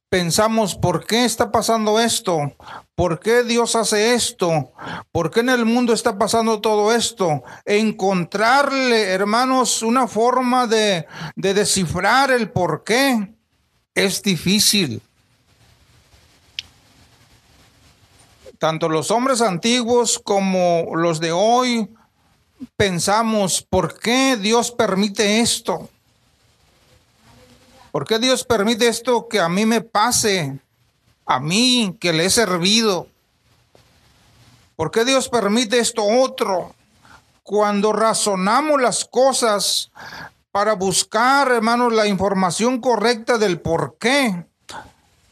pensamos, 0.08 0.74
¿por 0.76 1.06
qué 1.06 1.26
está 1.26 1.52
pasando 1.52 2.00
esto? 2.00 2.54
¿Por 2.96 3.20
qué 3.20 3.44
Dios 3.44 3.76
hace 3.76 4.14
esto? 4.14 4.72
¿Por 5.12 5.32
qué 5.32 5.42
en 5.42 5.50
el 5.50 5.66
mundo 5.66 5.92
está 5.92 6.18
pasando 6.18 6.62
todo 6.62 6.94
esto? 6.94 7.44
Encontrarle, 7.66 9.04
hermanos, 9.04 9.84
una 9.84 10.08
forma 10.08 10.66
de, 10.66 11.06
de 11.36 11.54
descifrar 11.54 12.32
el 12.32 12.52
por 12.52 12.86
qué 12.86 13.34
es 13.96 14.24
difícil. 14.24 15.02
Tanto 18.60 18.89
los 18.89 19.10
hombres 19.10 19.39
antiguos 19.39 20.20
como 20.22 20.93
los 20.93 21.22
de 21.22 21.32
hoy 21.32 21.89
pensamos, 22.76 23.62
¿por 23.62 23.97
qué 23.97 24.36
Dios 24.36 24.72
permite 24.72 25.39
esto? 25.39 25.89
¿Por 27.93 28.05
qué 28.05 28.20
Dios 28.20 28.43
permite 28.43 28.89
esto 28.89 29.30
que 29.30 29.39
a 29.39 29.47
mí 29.47 29.66
me 29.66 29.80
pase? 29.80 30.60
A 31.26 31.39
mí 31.39 31.95
que 32.01 32.12
le 32.12 32.26
he 32.26 32.30
servido. 32.30 33.07
¿Por 34.76 34.91
qué 34.91 35.05
Dios 35.05 35.30
permite 35.30 35.80
esto 35.80 36.03
otro? 36.03 36.76
Cuando 37.43 37.93
razonamos 37.93 38.82
las 38.82 39.05
cosas 39.05 39.89
para 40.51 40.74
buscar, 40.74 41.49
hermanos, 41.49 41.93
la 41.93 42.07
información 42.07 42.82
correcta 42.82 43.38
del 43.38 43.62
por 43.62 43.95
qué, 43.97 44.45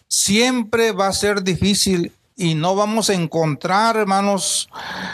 siempre 0.07 0.93
va 0.93 1.07
a 1.07 1.13
ser 1.13 1.43
difícil 1.43 2.13
y 2.38 2.54
no 2.54 2.76
vamos 2.76 3.10
a 3.10 3.16
encontrar, 3.16 3.98
hermanos, 3.98 4.70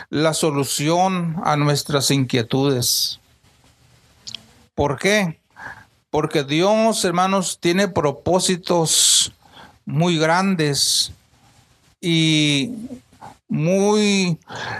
la 0.10 0.34
solución 0.34 1.38
a 1.46 1.56
nuestras 1.56 2.12
inquietudes. 2.12 3.20
¿Por 4.76 5.00
qué? 5.00 5.40
Porque 6.10 6.44
Dios, 6.44 7.06
hermanos, 7.06 7.60
tiene 7.62 7.88
propósitos 7.88 9.32
muy 9.86 10.18
grandes 10.18 11.14
y 12.02 12.72
muy 13.48 14.38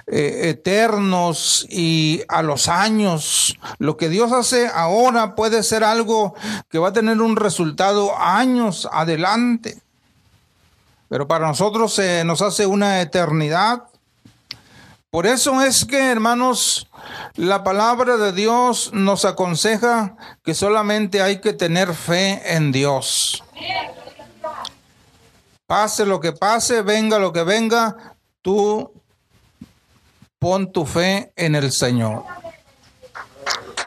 eh, 0.08 0.50
eternos 0.50 1.66
y 1.70 2.24
a 2.28 2.42
los 2.42 2.68
años. 2.68 3.58
Lo 3.78 3.96
que 3.96 4.10
Dios 4.10 4.34
hace 4.34 4.68
ahora 4.68 5.36
puede 5.36 5.64
ser 5.64 5.86
algo 5.86 6.36
que 6.70 6.80
va 6.80 6.90
a 6.90 6.94
tener 6.94 7.22
un 7.22 7.38
resultado 7.38 8.18
años 8.20 8.90
adelante. 8.92 9.78
Pero 11.14 11.28
para 11.28 11.46
nosotros 11.46 11.94
se 11.94 12.24
nos 12.24 12.42
hace 12.42 12.66
una 12.66 13.00
eternidad. 13.00 13.84
Por 15.12 15.28
eso 15.28 15.62
es 15.62 15.86
que, 15.86 16.10
hermanos, 16.10 16.88
la 17.36 17.64
palabra 17.64 18.18
de 18.18 18.32
Dios 18.32 18.90
nos 18.94 19.24
aconseja 19.24 20.16
que 20.44 20.56
solamente 20.56 21.22
hay 21.22 21.40
que 21.40 21.54
tener 21.54 21.94
fe 21.94 22.56
en 22.56 22.72
Dios. 22.72 23.44
Pase 25.68 26.04
lo 26.08 26.20
que 26.20 26.32
pase, 26.32 26.82
venga 26.82 27.20
lo 27.20 27.32
que 27.32 27.44
venga, 27.44 28.16
tú 28.42 28.92
pon 30.40 30.72
tu 30.72 30.84
fe 30.84 31.32
en 31.36 31.54
el 31.54 31.72
Señor. 31.72 32.24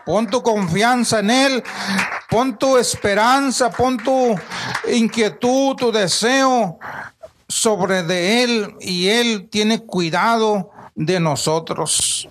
Pon 0.05 0.31
tu 0.31 0.41
confianza 0.45 1.19
en 1.19 1.31
Él, 1.31 1.65
pon 2.31 2.57
tu 2.57 2.77
esperanza, 2.77 3.69
pon 3.71 3.97
tu 3.97 4.37
inquietud, 4.87 5.75
tu 5.75 5.91
deseo 5.91 6.79
sobre 7.49 8.03
de 8.03 8.43
Él 8.43 8.75
y 8.81 9.09
Él 9.09 9.49
tiene 9.51 9.81
cuidado 9.81 10.71
de 10.95 11.21
nosotros. 11.21 12.29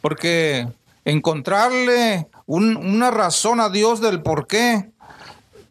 Porque 0.00 0.68
encontrarle 1.04 2.28
una 2.46 3.10
razón 3.10 3.60
a 3.60 3.70
Dios 3.70 4.00
del 4.00 4.22
por 4.22 4.46
qué, 4.46 4.90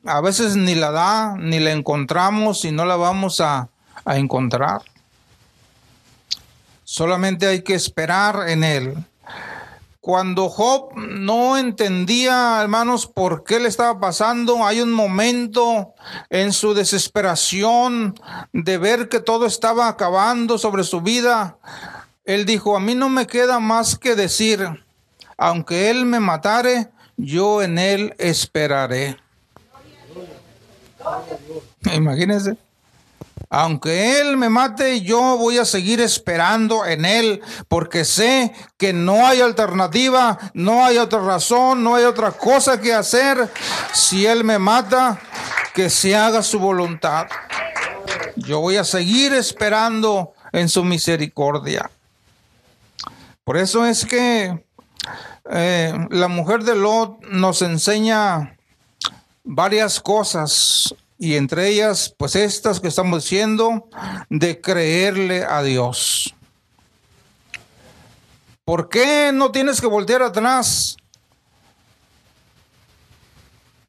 a 0.05 0.21
veces 0.21 0.55
ni 0.55 0.75
la 0.75 0.91
da, 0.91 1.35
ni 1.37 1.59
la 1.59 1.71
encontramos 1.71 2.65
y 2.65 2.71
no 2.71 2.85
la 2.85 2.95
vamos 2.95 3.39
a, 3.41 3.69
a 4.05 4.17
encontrar. 4.17 4.81
Solamente 6.83 7.47
hay 7.47 7.63
que 7.63 7.75
esperar 7.75 8.49
en 8.49 8.63
Él. 8.63 8.95
Cuando 10.03 10.49
Job 10.49 10.97
no 10.97 11.57
entendía, 11.57 12.59
hermanos, 12.61 13.07
por 13.07 13.45
qué 13.45 13.61
le 13.61 13.69
estaba 13.69 14.01
pasando, 14.01 14.65
hay 14.65 14.81
un 14.81 14.91
momento 14.91 15.93
en 16.29 16.51
su 16.51 16.73
desesperación 16.73 18.13
de 18.51 18.77
ver 18.77 19.07
que 19.07 19.21
todo 19.21 19.45
estaba 19.45 19.87
acabando 19.87 20.57
sobre 20.57 20.83
su 20.83 20.99
vida. 20.99 21.57
Él 22.25 22.43
dijo, 22.45 22.75
a 22.75 22.81
mí 22.81 22.95
no 22.95 23.07
me 23.07 23.27
queda 23.27 23.61
más 23.61 23.97
que 23.97 24.17
decir, 24.17 24.83
aunque 25.37 25.89
él 25.89 26.03
me 26.03 26.19
matare, 26.19 26.89
yo 27.15 27.61
en 27.61 27.77
él 27.77 28.13
esperaré. 28.17 29.15
Imagínense. 31.93 32.57
Aunque 33.55 34.19
Él 34.19 34.35
me 34.35 34.49
mate, 34.49 35.01
yo 35.01 35.37
voy 35.37 35.59
a 35.59 35.65
seguir 35.65 36.01
esperando 36.01 36.87
en 36.87 37.05
Él, 37.05 37.39
porque 37.67 38.03
sé 38.03 38.51
que 38.79 38.93
no 38.93 39.27
hay 39.27 39.41
alternativa, 39.41 40.39
no 40.55 40.83
hay 40.83 40.97
otra 40.97 41.19
razón, 41.19 41.83
no 41.83 41.93
hay 41.93 42.05
otra 42.05 42.31
cosa 42.31 42.81
que 42.81 42.95
hacer. 42.95 43.47
Si 43.93 44.25
Él 44.25 44.43
me 44.43 44.57
mata, 44.57 45.19
que 45.75 45.91
se 45.91 46.15
haga 46.15 46.41
su 46.41 46.57
voluntad. 46.57 47.27
Yo 48.37 48.59
voy 48.59 48.77
a 48.77 48.83
seguir 48.83 49.33
esperando 49.33 50.33
en 50.51 50.67
su 50.67 50.83
misericordia. 50.83 51.91
Por 53.43 53.57
eso 53.57 53.85
es 53.85 54.03
que 54.03 54.65
eh, 55.51 56.07
la 56.09 56.27
mujer 56.27 56.63
de 56.63 56.75
Lot 56.75 57.23
nos 57.27 57.61
enseña 57.61 58.57
varias 59.43 59.99
cosas 59.99 60.95
y 61.23 61.37
entre 61.37 61.69
ellas, 61.69 62.13
pues 62.17 62.35
estas 62.35 62.81
que 62.81 62.89
estamos 62.89 63.23
diciendo, 63.23 63.87
de 64.29 64.59
creerle 64.59 65.45
a 65.45 65.63
Dios. 65.63 66.35
¿Por 68.65 68.89
qué 68.89 69.31
no 69.33 69.49
tienes 69.49 69.79
que 69.79 69.87
voltear 69.87 70.21
atrás? 70.21 70.97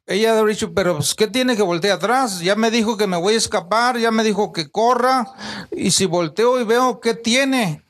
Ella 0.07 0.39
ha 0.39 0.43
dicho, 0.45 0.73
pero 0.73 0.95
pues, 0.95 1.13
¿qué 1.13 1.27
tiene 1.27 1.57
que 1.57 1.61
voltear 1.61 1.97
atrás? 1.97 2.39
Ya 2.39 2.55
me 2.55 2.71
dijo 2.71 2.95
que 2.95 3.05
me 3.05 3.17
voy 3.17 3.33
a 3.33 3.37
escapar, 3.37 3.97
ya 3.97 4.11
me 4.11 4.23
dijo 4.23 4.53
que 4.53 4.71
corra, 4.71 5.27
y 5.73 5.91
si 5.91 6.05
volteo 6.05 6.61
y 6.61 6.63
veo, 6.63 7.01
¿qué 7.01 7.15
tiene? 7.15 7.84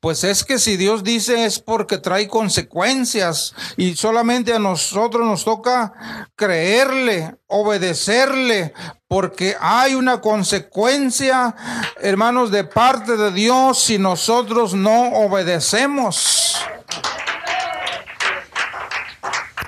Pues 0.00 0.24
es 0.24 0.44
que 0.44 0.58
si 0.58 0.78
Dios 0.78 1.04
dice 1.04 1.44
es 1.44 1.58
porque 1.58 1.98
trae 1.98 2.26
consecuencias 2.26 3.54
y 3.76 3.94
solamente 3.96 4.54
a 4.54 4.58
nosotros 4.58 5.26
nos 5.26 5.44
toca 5.44 6.26
creerle, 6.36 7.36
obedecerle, 7.46 8.72
porque 9.08 9.56
hay 9.60 9.94
una 9.94 10.22
consecuencia, 10.22 11.54
hermanos, 12.00 12.50
de 12.50 12.64
parte 12.64 13.18
de 13.18 13.30
Dios 13.30 13.78
si 13.78 13.98
nosotros 13.98 14.72
no 14.72 15.12
obedecemos. 15.12 16.56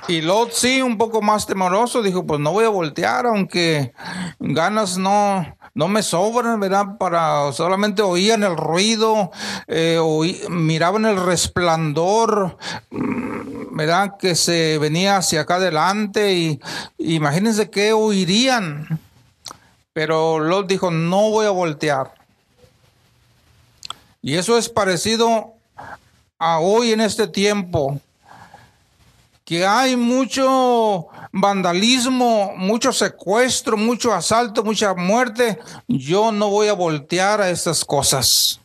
Y 0.07 0.21
Lot 0.21 0.51
sí, 0.51 0.81
un 0.81 0.97
poco 0.97 1.21
más 1.21 1.45
temoroso, 1.45 2.01
dijo, 2.01 2.25
pues 2.25 2.39
no 2.39 2.51
voy 2.51 2.65
a 2.65 2.69
voltear, 2.69 3.27
aunque 3.27 3.93
ganas 4.39 4.97
no, 4.97 5.45
no 5.75 5.87
me 5.87 6.03
sobran, 6.03 6.59
¿verdad? 6.59 6.97
Para 6.97 7.51
solamente 7.51 8.01
oían 8.01 8.43
el 8.43 8.55
ruido, 8.55 9.31
eh, 9.67 9.99
miraban 10.49 11.05
el 11.05 11.17
resplandor, 11.23 12.57
mm, 12.91 13.75
¿verdad? 13.75 14.17
Que 14.17 14.35
se 14.35 14.77
venía 14.77 15.17
hacia 15.17 15.41
acá 15.41 15.55
adelante 15.55 16.33
y 16.33 16.59
imagínense 16.97 17.69
que 17.69 17.93
oirían. 17.93 18.99
Pero 19.93 20.39
Lot 20.39 20.67
dijo, 20.67 20.91
no 20.91 21.29
voy 21.29 21.45
a 21.45 21.51
voltear. 21.51 22.13
Y 24.21 24.35
eso 24.35 24.57
es 24.57 24.69
parecido 24.69 25.53
a 26.39 26.59
hoy 26.59 26.91
en 26.91 27.01
este 27.01 27.27
tiempo 27.27 27.99
que 29.45 29.65
hay 29.65 29.95
mucho 29.95 31.07
vandalismo, 31.33 32.53
mucho 32.55 32.93
secuestro, 32.93 33.75
mucho 33.75 34.13
asalto, 34.13 34.63
mucha 34.63 34.93
muerte, 34.93 35.59
yo 35.87 36.31
no 36.31 36.49
voy 36.49 36.67
a 36.67 36.73
voltear 36.73 37.41
a 37.41 37.49
estas 37.49 37.83
cosas. 37.83 38.59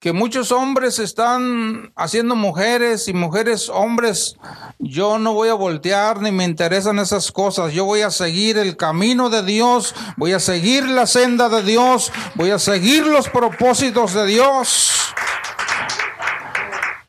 que 0.00 0.14
muchos 0.14 0.50
hombres 0.50 0.98
están 0.98 1.92
haciendo 1.94 2.34
mujeres 2.34 3.06
y 3.06 3.12
mujeres 3.12 3.68
hombres, 3.68 4.38
yo 4.78 5.18
no 5.18 5.34
voy 5.34 5.50
a 5.50 5.54
voltear 5.54 6.22
ni 6.22 6.32
me 6.32 6.44
interesan 6.44 6.98
esas 6.98 7.30
cosas. 7.30 7.74
Yo 7.74 7.84
voy 7.84 8.00
a 8.00 8.10
seguir 8.10 8.56
el 8.56 8.78
camino 8.78 9.28
de 9.28 9.42
Dios, 9.42 9.94
voy 10.16 10.32
a 10.32 10.40
seguir 10.40 10.88
la 10.88 11.06
senda 11.06 11.50
de 11.50 11.62
Dios, 11.62 12.10
voy 12.34 12.50
a 12.50 12.58
seguir 12.58 13.06
los 13.06 13.28
propósitos 13.28 14.14
de 14.14 14.24
Dios. 14.24 14.90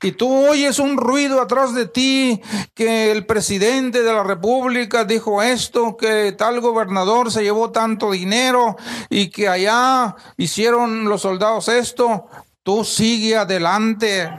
Y 0.02 0.12
tú 0.14 0.48
oyes 0.48 0.80
un 0.80 0.98
ruido 0.98 1.42
atrás 1.42 1.76
de 1.76 1.86
ti, 1.86 2.42
que 2.74 3.12
el 3.12 3.26
presidente 3.26 4.02
de 4.02 4.12
la 4.12 4.24
República 4.24 5.06
dijo 5.06 5.44
esto, 5.44 5.96
que 5.96 6.32
tal 6.32 6.60
gobernador 6.60 7.32
se 7.32 7.44
llevó 7.44 7.72
tanto 7.72 8.12
dinero 8.12 8.78
y 9.10 9.30
que 9.30 9.48
allá 9.48 10.16
hicieron 10.38 11.06
los 11.06 11.22
soldados 11.22 11.68
esto, 11.68 12.28
tú 12.64 12.84
sigue 12.84 13.38
adelante. 13.38 14.32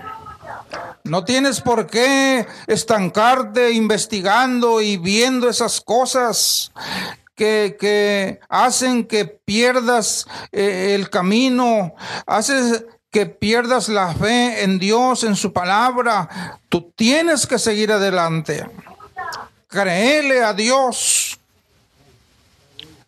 No 1.05 1.25
tienes 1.25 1.61
por 1.61 1.87
qué 1.87 2.47
estancarte 2.67 3.73
investigando 3.73 4.81
y 4.81 4.97
viendo 4.97 5.49
esas 5.49 5.81
cosas 5.81 6.73
que, 7.37 8.41
hacen 8.49 9.05
que 9.05 9.25
pierdas 9.25 10.27
eh, 10.53 10.95
el 10.95 11.11
camino, 11.11 11.95
haces 12.27 12.85
que 13.13 13.27
pierdas 13.27 13.91
la 13.91 14.15
fe 14.15 14.65
en 14.65 14.79
Dios, 14.79 15.23
en 15.23 15.37
su 15.37 15.53
palabra. 15.53 16.59
Tú 16.71 16.91
tienes 16.97 17.47
que 17.47 17.59
seguir 17.59 17.93
adelante. 17.93 18.67
Créele 19.69 20.43
a 20.43 20.55
Dios. 20.55 21.39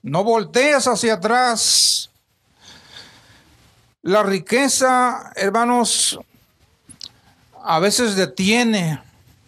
No 0.03 0.23
voltees 0.23 0.87
hacia 0.87 1.15
atrás. 1.15 2.11
La 4.03 4.23
riqueza, 4.23 5.33
hermanos, 5.35 6.21
a 7.65 7.79
veces 7.79 8.15
detiene 8.15 9.03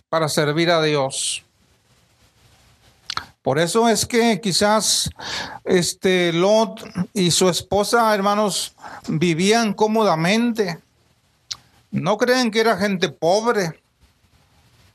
para 0.09 0.31
servir 0.31 0.71
a 0.71 0.83
Dios. 0.83 1.45
Por 3.47 3.61
eso 3.61 3.89
es 3.89 4.07
que 4.07 4.41
quizás 4.41 5.09
este 5.65 6.33
Lot 6.33 6.83
y 7.15 7.31
su 7.31 7.49
esposa, 7.49 8.13
hermanos, 8.13 8.75
vivían 9.07 9.73
cómodamente. 9.73 10.81
No 11.93 12.19
creen 12.19 12.51
que 12.51 12.59
era 12.59 12.77
gente 12.77 13.09
pobre. 13.09 13.81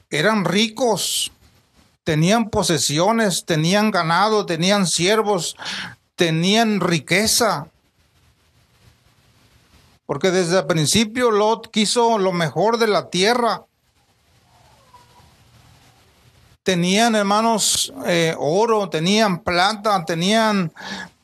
Eran 0.10 0.44
ricos. 0.44 1.32
Tenían 2.04 2.50
posesiones, 2.50 3.46
tenían 3.46 3.90
ganado, 3.90 4.46
tenían 4.46 4.86
siervos, 4.86 5.56
tenían 6.18 6.82
riqueza. 6.82 7.68
Porque 10.06 10.30
desde 10.30 10.60
el 10.60 10.68
principio 10.68 11.32
Lot 11.32 11.72
quiso 11.72 12.18
lo 12.18 12.34
mejor 12.34 12.80
de 12.80 12.88
la 12.88 13.10
tierra 13.10 13.64
tenían, 16.72 17.16
hermanos, 17.16 17.92
eh, 18.06 18.34
oro, 18.40 18.88
tenían 18.88 19.40
plata, 19.40 20.06
tenían 20.06 20.72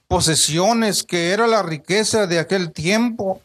posesiones, 0.10 1.04
que 1.04 1.32
era 1.32 1.48
la 1.48 1.64
riqueza 1.64 2.28
de 2.28 2.38
aquel 2.38 2.74
tiempo. 2.74 3.40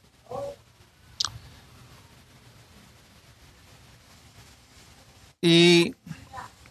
Y 5.41 5.95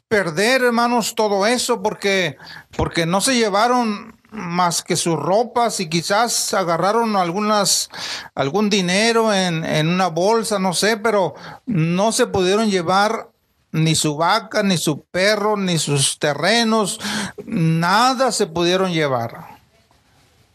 perder, 0.10 0.64
hermanos, 0.64 1.16
todo 1.16 1.48
eso 1.48 1.82
porque, 1.82 2.36
porque 2.76 3.06
no 3.06 3.22
se 3.22 3.34
llevaron 3.36 4.14
más 4.32 4.84
que 4.84 4.98
sus 4.98 5.16
ropas 5.16 5.80
y 5.80 5.88
quizás 5.88 6.54
agarraron 6.54 7.16
algunas, 7.16 7.90
algún 8.36 8.70
dinero 8.70 9.34
en, 9.34 9.64
en 9.64 9.88
una 9.88 10.08
bolsa, 10.08 10.60
no 10.60 10.74
sé, 10.74 10.98
pero 10.98 11.36
no 11.66 12.12
se 12.12 12.28
pudieron 12.28 12.70
llevar 12.70 13.31
ni 13.72 13.96
su 13.96 14.18
vaca, 14.18 14.64
ni 14.64 14.78
su 14.78 15.04
perro, 15.06 15.58
ni 15.58 15.78
sus 15.78 16.20
terrenos, 16.20 17.00
nada 17.46 18.32
se 18.32 18.48
pudieron 18.48 18.92
llevar. 18.92 19.60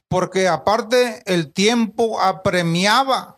Porque 0.09 0.49
aparte 0.49 1.23
el 1.27 1.53
tiempo 1.53 2.21
apremiaba. 2.21 3.37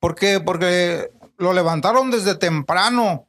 Porque, 0.00 0.40
porque 0.40 1.10
lo 1.38 1.52
levantaron 1.52 2.10
desde 2.10 2.34
temprano. 2.34 3.26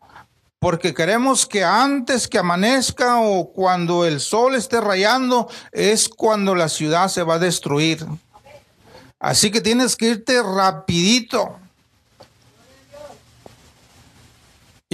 Porque 0.60 0.94
queremos 0.94 1.46
que 1.46 1.64
antes 1.64 2.28
que 2.28 2.40
amanezca 2.40 3.20
o 3.20 3.52
cuando 3.52 4.06
el 4.06 4.20
sol 4.20 4.56
esté 4.56 4.82
rayando 4.82 5.48
es 5.72 6.10
cuando 6.10 6.56
la 6.56 6.70
ciudad 6.70 7.08
se 7.08 7.24
va 7.24 7.36
a 7.36 7.40
destruir. 7.40 8.06
Así 9.20 9.52
que 9.52 9.62
tienes 9.62 9.96
que 9.96 10.10
irte 10.10 10.42
rapidito. 10.42 11.60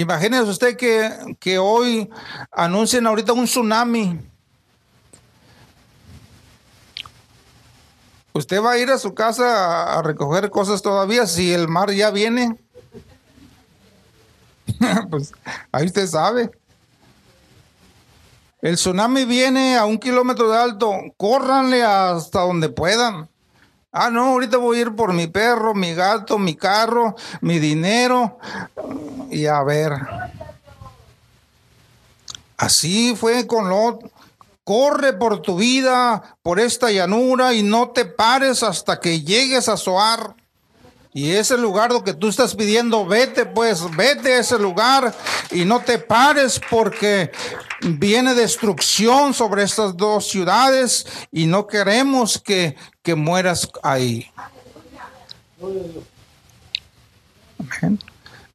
Imagínese 0.02 0.50
usted 0.50 0.76
que, 0.76 1.36
que 1.40 1.60
hoy 1.60 2.10
anuncien 2.52 3.06
ahorita 3.06 3.34
un 3.34 3.46
tsunami. 3.46 4.20
¿Usted 8.34 8.64
va 8.64 8.72
a 8.72 8.78
ir 8.80 8.90
a 8.90 8.98
su 8.98 9.14
casa 9.14 9.98
a 9.98 10.02
recoger 10.02 10.50
cosas 10.50 10.82
todavía 10.82 11.28
si 11.28 11.54
el 11.54 11.68
mar 11.68 11.92
ya 11.92 12.10
viene? 12.10 12.58
pues 15.12 15.34
ahí 15.72 15.86
usted 15.86 16.08
sabe. 16.08 16.50
El 18.60 18.76
tsunami 18.76 19.26
viene 19.26 19.78
a 19.78 19.86
un 19.86 20.00
kilómetro 20.00 20.50
de 20.50 20.58
alto. 20.58 20.94
Córranle 21.16 21.84
hasta 21.84 22.42
donde 22.42 22.70
puedan. 22.70 23.30
Ah, 23.92 24.10
no, 24.10 24.32
ahorita 24.32 24.58
voy 24.58 24.78
a 24.78 24.82
ir 24.82 24.96
por 24.96 25.14
mi 25.14 25.28
perro, 25.28 25.76
mi 25.76 25.94
gato, 25.94 26.40
mi 26.40 26.56
carro, 26.56 27.16
mi 27.42 27.60
dinero. 27.60 28.40
Y 29.32 29.48
a 29.48 29.64
ver. 29.64 29.94
Así 32.58 33.16
fue 33.16 33.48
con 33.48 33.70
Lot. 33.70 34.12
Corre 34.64 35.14
por 35.14 35.42
tu 35.42 35.58
vida, 35.58 36.38
por 36.44 36.60
esta 36.60 36.92
llanura, 36.92 37.54
y 37.54 37.64
no 37.64 37.90
te 37.90 38.06
pares 38.06 38.62
hasta 38.62 39.00
que 39.00 39.22
llegues 39.22 39.68
a 39.68 39.78
Soar. 39.78 40.36
Y 41.14 41.32
ese 41.32 41.58
lugar 41.58 41.92
lo 41.92 42.04
que 42.04 42.14
tú 42.14 42.30
estás 42.30 42.56
pidiendo, 42.56 43.06
vete 43.06 43.46
pues, 43.46 43.84
vete 43.98 44.34
a 44.34 44.40
ese 44.40 44.58
lugar 44.58 45.14
y 45.50 45.66
no 45.66 45.82
te 45.82 45.98
pares 45.98 46.62
porque 46.70 47.32
viene 47.82 48.34
destrucción 48.34 49.34
sobre 49.34 49.64
estas 49.64 49.98
dos 49.98 50.30
ciudades 50.30 51.06
y 51.32 51.48
no 51.48 51.68
queremos 51.68 52.40
que, 52.40 52.78
que 53.02 53.16
mueras 53.16 53.70
ahí. 53.84 54.32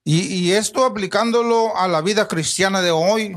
Y, 0.09 0.52
esto 0.52 0.84
aplicándolo 0.84 1.76
a 1.76 1.88
la 1.88 2.00
vida 2.00 2.28
cristiana 2.28 2.80
de 2.80 2.92
hoy. 2.92 3.36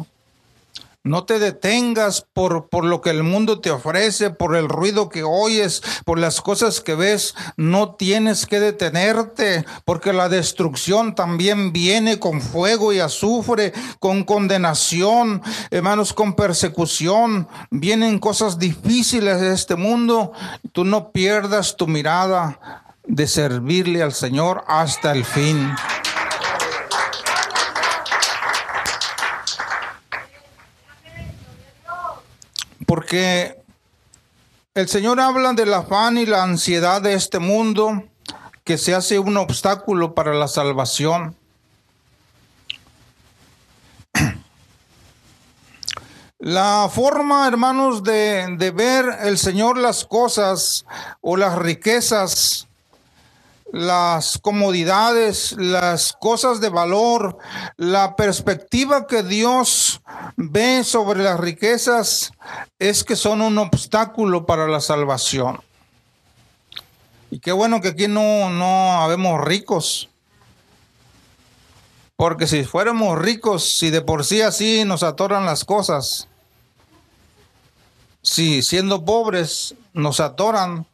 No 1.04 1.24
te 1.24 1.40
detengas 1.40 2.28
por, 2.32 2.70
por, 2.70 2.86
lo 2.86 3.02
que 3.02 3.10
el 3.10 3.24
mundo 3.24 3.60
te 3.60 3.72
ofrece, 3.72 4.30
por 4.30 4.56
el 4.56 4.70
ruido 4.70 5.10
que 5.10 5.24
oyes, 5.24 5.82
por 6.06 6.20
las 6.20 6.42
cosas 6.42 6.80
que 6.80 6.94
ves. 6.94 7.34
No 7.58 7.96
tienes 7.96 8.46
que 8.46 8.60
detenerte, 8.60 9.66
porque 9.84 10.14
la 10.14 10.30
destrucción 10.30 11.16
también 11.16 11.74
viene 11.74 12.20
con 12.20 12.40
fuego 12.40 12.94
y 12.94 13.00
azufre, 13.00 13.74
con 13.98 14.24
condenación, 14.24 15.42
hermanos, 15.72 16.14
con 16.14 16.36
persecución. 16.36 17.48
Vienen 17.72 18.20
cosas 18.20 18.60
difíciles 18.60 19.42
de 19.42 19.56
este 19.56 19.76
mundo. 19.76 20.34
Tú 20.72 20.86
no 20.86 21.12
pierdas 21.12 21.78
tu 21.78 21.88
mirada 21.88 22.86
de 23.08 23.26
servirle 23.26 24.04
al 24.04 24.14
Señor 24.14 24.64
hasta 24.68 25.14
el 25.14 25.26
fin. 25.26 25.74
Porque 32.90 33.62
el 34.74 34.90
Señor 34.90 35.20
habla 35.20 35.54
del 35.54 35.72
afán 35.76 36.18
y 36.18 36.26
la 36.26 36.42
ansiedad 36.42 37.04
de 37.04 37.14
este 37.14 37.38
mundo 37.38 38.04
que 38.64 38.80
se 38.80 38.96
hace 38.96 39.20
un 39.20 39.38
obstáculo 39.38 40.16
para 40.16 40.34
la 40.34 40.48
salvación. 40.48 41.36
La 46.40 46.90
forma, 46.92 47.48
hermanos, 47.48 48.02
de, 48.02 48.56
de, 48.58 48.72
ver 48.72 49.06
el 49.22 49.38
Señor 49.38 49.78
las 49.78 50.04
cosas 50.04 50.88
o 51.22 51.38
las 51.38 51.60
riquezas 51.60 52.69
las 53.72 54.38
comodidades, 54.40 55.54
las 55.58 56.14
cosas 56.14 56.60
de 56.62 56.70
valor, 56.70 57.38
la 57.78 58.16
perspectiva 58.16 59.08
que 59.08 59.24
Dios 59.24 60.02
ve 60.36 60.84
sobre 60.84 61.24
las 61.24 61.40
riquezas 61.40 62.32
es 62.80 63.04
que 63.04 63.16
son 63.16 63.42
un 63.42 63.58
obstáculo 63.58 64.46
para 64.46 64.68
la 64.68 64.82
salvación. 64.82 65.62
Y 67.32 67.40
qué 67.40 67.52
bueno 67.52 67.80
que 67.82 67.90
aquí 67.90 68.08
no, 68.08 68.50
no 68.50 69.02
habemos 69.02 69.40
ricos. 69.42 70.10
Porque 72.16 72.48
si 72.48 72.64
fuéramos 72.64 73.18
ricos, 73.18 73.78
si 73.78 73.92
de 73.92 74.02
por 74.02 74.26
sí 74.26 74.42
así 74.42 74.84
nos 74.84 75.04
atoran 75.04 75.46
las 75.46 75.64
cosas, 75.64 76.28
si 78.22 78.62
siendo 78.62 79.06
pobres 79.06 79.76
nos 79.94 80.20
atoran, 80.20 80.86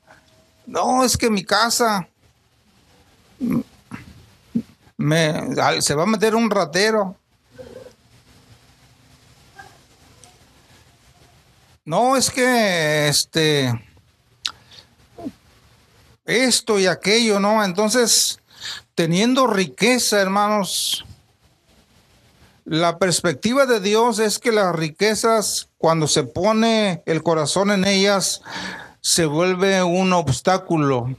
no, 0.67 1.03
es 1.03 1.17
que 1.17 1.29
mi 1.29 1.43
casa, 1.43 2.07
me, 4.97 5.81
se 5.81 5.95
va 5.95 6.03
a 6.03 6.07
meter 6.07 6.35
un 6.35 6.49
ratero. 6.49 7.15
No, 11.83 12.15
es 12.15 12.31
que 12.31 13.07
este 13.07 13.71
esto 16.25 16.79
y 16.79 16.87
aquello, 16.87 17.39
¿no? 17.39 17.63
Entonces, 17.63 18.39
teniendo 18.95 19.45
riqueza, 19.45 20.19
hermanos, 20.19 21.05
la 22.63 22.97
perspectiva 22.97 23.67
de 23.67 23.79
Dios 23.79 24.17
es 24.17 24.39
que 24.39 24.51
las 24.51 24.75
riquezas, 24.75 25.69
cuando 25.77 26.07
se 26.07 26.23
pone 26.23 27.03
el 27.05 27.21
corazón 27.21 27.69
en 27.69 27.85
ellas, 27.85 28.41
se 29.01 29.27
vuelve 29.27 29.83
un 29.83 30.13
obstáculo 30.13 31.15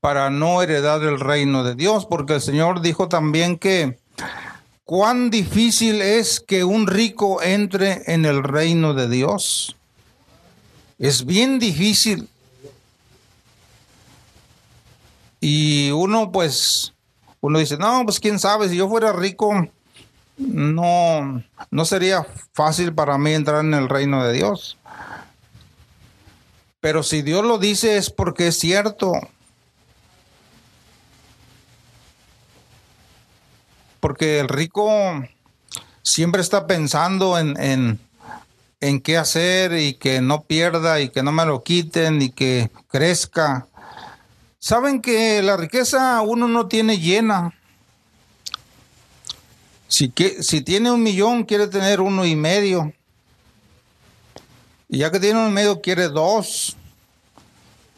para 0.00 0.30
no 0.30 0.62
heredar 0.62 1.02
el 1.02 1.20
reino 1.20 1.64
de 1.64 1.74
Dios, 1.74 2.06
porque 2.06 2.34
el 2.34 2.40
Señor 2.40 2.80
dijo 2.80 3.08
también 3.08 3.58
que 3.58 3.98
cuán 4.84 5.30
difícil 5.30 6.00
es 6.00 6.40
que 6.40 6.64
un 6.64 6.86
rico 6.86 7.42
entre 7.42 8.02
en 8.12 8.24
el 8.24 8.42
reino 8.42 8.94
de 8.94 9.08
Dios. 9.08 9.76
Es 10.98 11.26
bien 11.26 11.58
difícil. 11.58 12.28
Y 15.40 15.90
uno 15.90 16.32
pues 16.32 16.94
uno 17.40 17.58
dice, 17.58 17.76
no, 17.76 18.02
pues 18.04 18.18
quién 18.18 18.38
sabe, 18.38 18.68
si 18.68 18.76
yo 18.76 18.88
fuera 18.88 19.12
rico, 19.12 19.68
no, 20.36 21.42
no 21.70 21.84
sería 21.84 22.26
fácil 22.52 22.92
para 22.94 23.16
mí 23.18 23.32
entrar 23.32 23.64
en 23.64 23.74
el 23.74 23.88
reino 23.88 24.24
de 24.24 24.32
Dios. 24.32 24.76
Pero 26.80 27.02
si 27.02 27.22
Dios 27.22 27.44
lo 27.44 27.58
dice 27.58 27.96
es 27.96 28.10
porque 28.10 28.48
es 28.48 28.58
cierto. 28.58 29.12
Porque 34.00 34.40
el 34.40 34.48
rico 34.48 34.88
siempre 36.02 36.40
está 36.40 36.66
pensando 36.66 37.38
en, 37.38 37.60
en, 37.60 38.00
en 38.80 39.00
qué 39.00 39.16
hacer 39.18 39.72
y 39.78 39.94
que 39.94 40.20
no 40.20 40.42
pierda 40.42 41.00
y 41.00 41.10
que 41.10 41.22
no 41.22 41.32
me 41.32 41.44
lo 41.44 41.62
quiten 41.62 42.22
y 42.22 42.30
que 42.30 42.70
crezca. 42.88 43.66
Saben 44.58 45.00
que 45.00 45.42
la 45.42 45.56
riqueza 45.56 46.20
uno 46.22 46.48
no 46.48 46.66
tiene 46.66 46.98
llena. 46.98 47.54
Si, 49.86 50.10
que, 50.10 50.42
si 50.42 50.60
tiene 50.60 50.90
un 50.90 51.02
millón, 51.02 51.44
quiere 51.44 51.66
tener 51.66 52.00
uno 52.00 52.26
y 52.26 52.36
medio. 52.36 52.92
Y 54.88 54.98
ya 54.98 55.10
que 55.10 55.20
tiene 55.20 55.38
uno 55.38 55.48
y 55.48 55.52
medio, 55.52 55.80
quiere 55.80 56.08
dos 56.08 56.76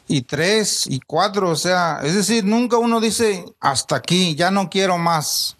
y 0.06 0.22
tres 0.22 0.86
y 0.86 1.00
cuatro. 1.00 1.50
O 1.50 1.56
sea, 1.56 2.00
es 2.02 2.14
decir, 2.14 2.44
nunca 2.44 2.78
uno 2.78 3.00
dice 3.00 3.44
hasta 3.60 3.96
aquí, 3.96 4.34
ya 4.34 4.50
no 4.50 4.68
quiero 4.68 4.98
más. 4.98 5.56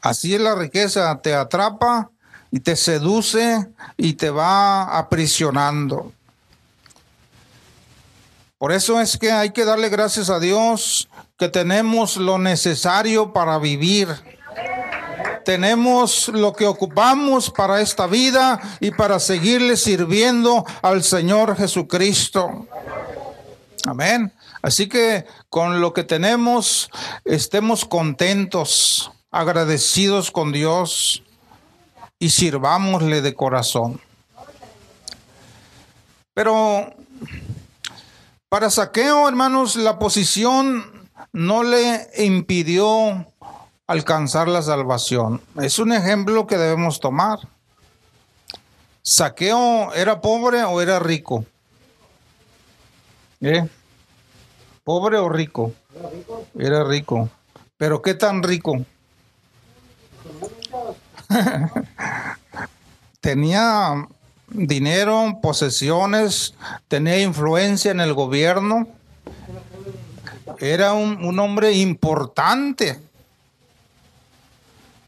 Así 0.00 0.34
es 0.34 0.40
la 0.40 0.54
riqueza, 0.54 1.20
te 1.22 1.34
atrapa 1.34 2.10
y 2.50 2.60
te 2.60 2.76
seduce 2.76 3.68
y 3.96 4.14
te 4.14 4.30
va 4.30 4.98
aprisionando. 4.98 6.12
Por 8.58 8.72
eso 8.72 9.00
es 9.00 9.16
que 9.16 9.30
hay 9.30 9.50
que 9.50 9.64
darle 9.64 9.88
gracias 9.88 10.30
a 10.30 10.40
Dios 10.40 11.08
que 11.38 11.48
tenemos 11.48 12.16
lo 12.16 12.38
necesario 12.38 13.32
para 13.32 13.58
vivir. 13.58 14.08
Tenemos 15.44 16.28
lo 16.28 16.52
que 16.52 16.66
ocupamos 16.66 17.50
para 17.50 17.80
esta 17.80 18.06
vida 18.06 18.60
y 18.80 18.90
para 18.90 19.20
seguirle 19.20 19.76
sirviendo 19.76 20.64
al 20.82 21.04
Señor 21.04 21.56
Jesucristo. 21.56 22.66
Amén. 23.86 24.32
Así 24.60 24.88
que 24.88 25.24
con 25.48 25.80
lo 25.80 25.92
que 25.92 26.02
tenemos, 26.02 26.90
estemos 27.24 27.84
contentos, 27.84 29.12
agradecidos 29.30 30.30
con 30.30 30.52
Dios 30.52 31.22
y 32.18 32.30
sirvámosle 32.30 33.22
de 33.22 33.34
corazón. 33.34 34.00
Pero 36.34 36.92
para 38.48 38.70
Saqueo, 38.70 39.28
hermanos, 39.28 39.76
la 39.76 39.98
posición 39.98 41.08
no 41.32 41.62
le 41.62 42.08
impidió 42.16 43.26
alcanzar 43.86 44.48
la 44.48 44.62
salvación. 44.62 45.40
Es 45.60 45.78
un 45.78 45.92
ejemplo 45.92 46.46
que 46.46 46.56
debemos 46.56 47.00
tomar. 47.00 47.40
¿Saqueo 49.02 49.92
era 49.94 50.20
pobre 50.20 50.64
o 50.64 50.80
era 50.80 50.98
rico? 50.98 51.44
¿Eh? 53.40 53.68
¿Pobre 54.84 55.18
o 55.18 55.28
rico? 55.28 55.72
Era 56.58 56.84
rico. 56.84 57.28
¿Pero 57.76 58.02
qué 58.02 58.14
tan 58.14 58.42
rico? 58.42 58.84
Tenía 63.20 64.06
dinero, 64.48 65.38
posesiones, 65.42 66.54
tenía 66.88 67.20
influencia 67.20 67.90
en 67.90 68.00
el 68.00 68.14
gobierno. 68.14 68.88
Era 70.58 70.92
un, 70.92 71.38
hombre 71.38 71.72
importante. 71.72 73.00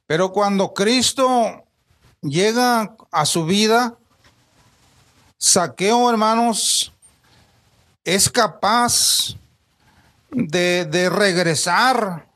Pero 0.06 0.32
cuando 0.32 0.74
Cristo 0.74 1.64
llega 2.20 2.94
a 3.10 3.26
su 3.26 3.46
vida, 3.46 3.94
Saqueo, 5.38 6.10
hermanos, 6.10 6.92
es 8.04 8.28
capaz 8.28 9.36
de, 10.30 11.08
regresar 11.10 12.26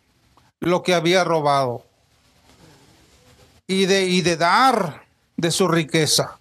lo 0.60 0.82
que 0.82 0.94
había 0.94 1.24
robado 1.24 1.84
y 3.66 3.86
de, 3.86 4.06
y 4.06 4.20
de 4.20 4.36
dar 4.36 5.04
de 5.36 5.50
su 5.50 5.68
riqueza 5.68 6.38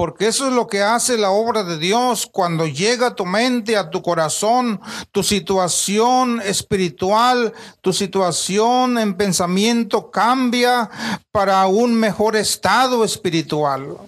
porque 0.00 0.28
eso 0.28 0.48
es 0.48 0.54
lo 0.54 0.66
que 0.66 0.82
hace 0.82 1.18
la 1.18 1.30
obra 1.30 1.62
de 1.62 1.76
Dios 1.76 2.26
cuando 2.32 2.66
llega 2.66 3.08
a 3.08 3.14
tu 3.14 3.26
mente, 3.26 3.76
a 3.76 3.90
tu 3.90 4.00
corazón, 4.00 4.80
tu 5.12 5.22
situación 5.22 6.40
espiritual, 6.40 7.52
tu 7.82 7.92
situación 7.92 8.96
en 8.96 9.12
pensamiento 9.12 10.10
cambia 10.10 10.88
para 11.30 11.66
un 11.66 11.94
mejor 11.94 12.34
estado 12.34 13.04
espiritual. 13.04 13.98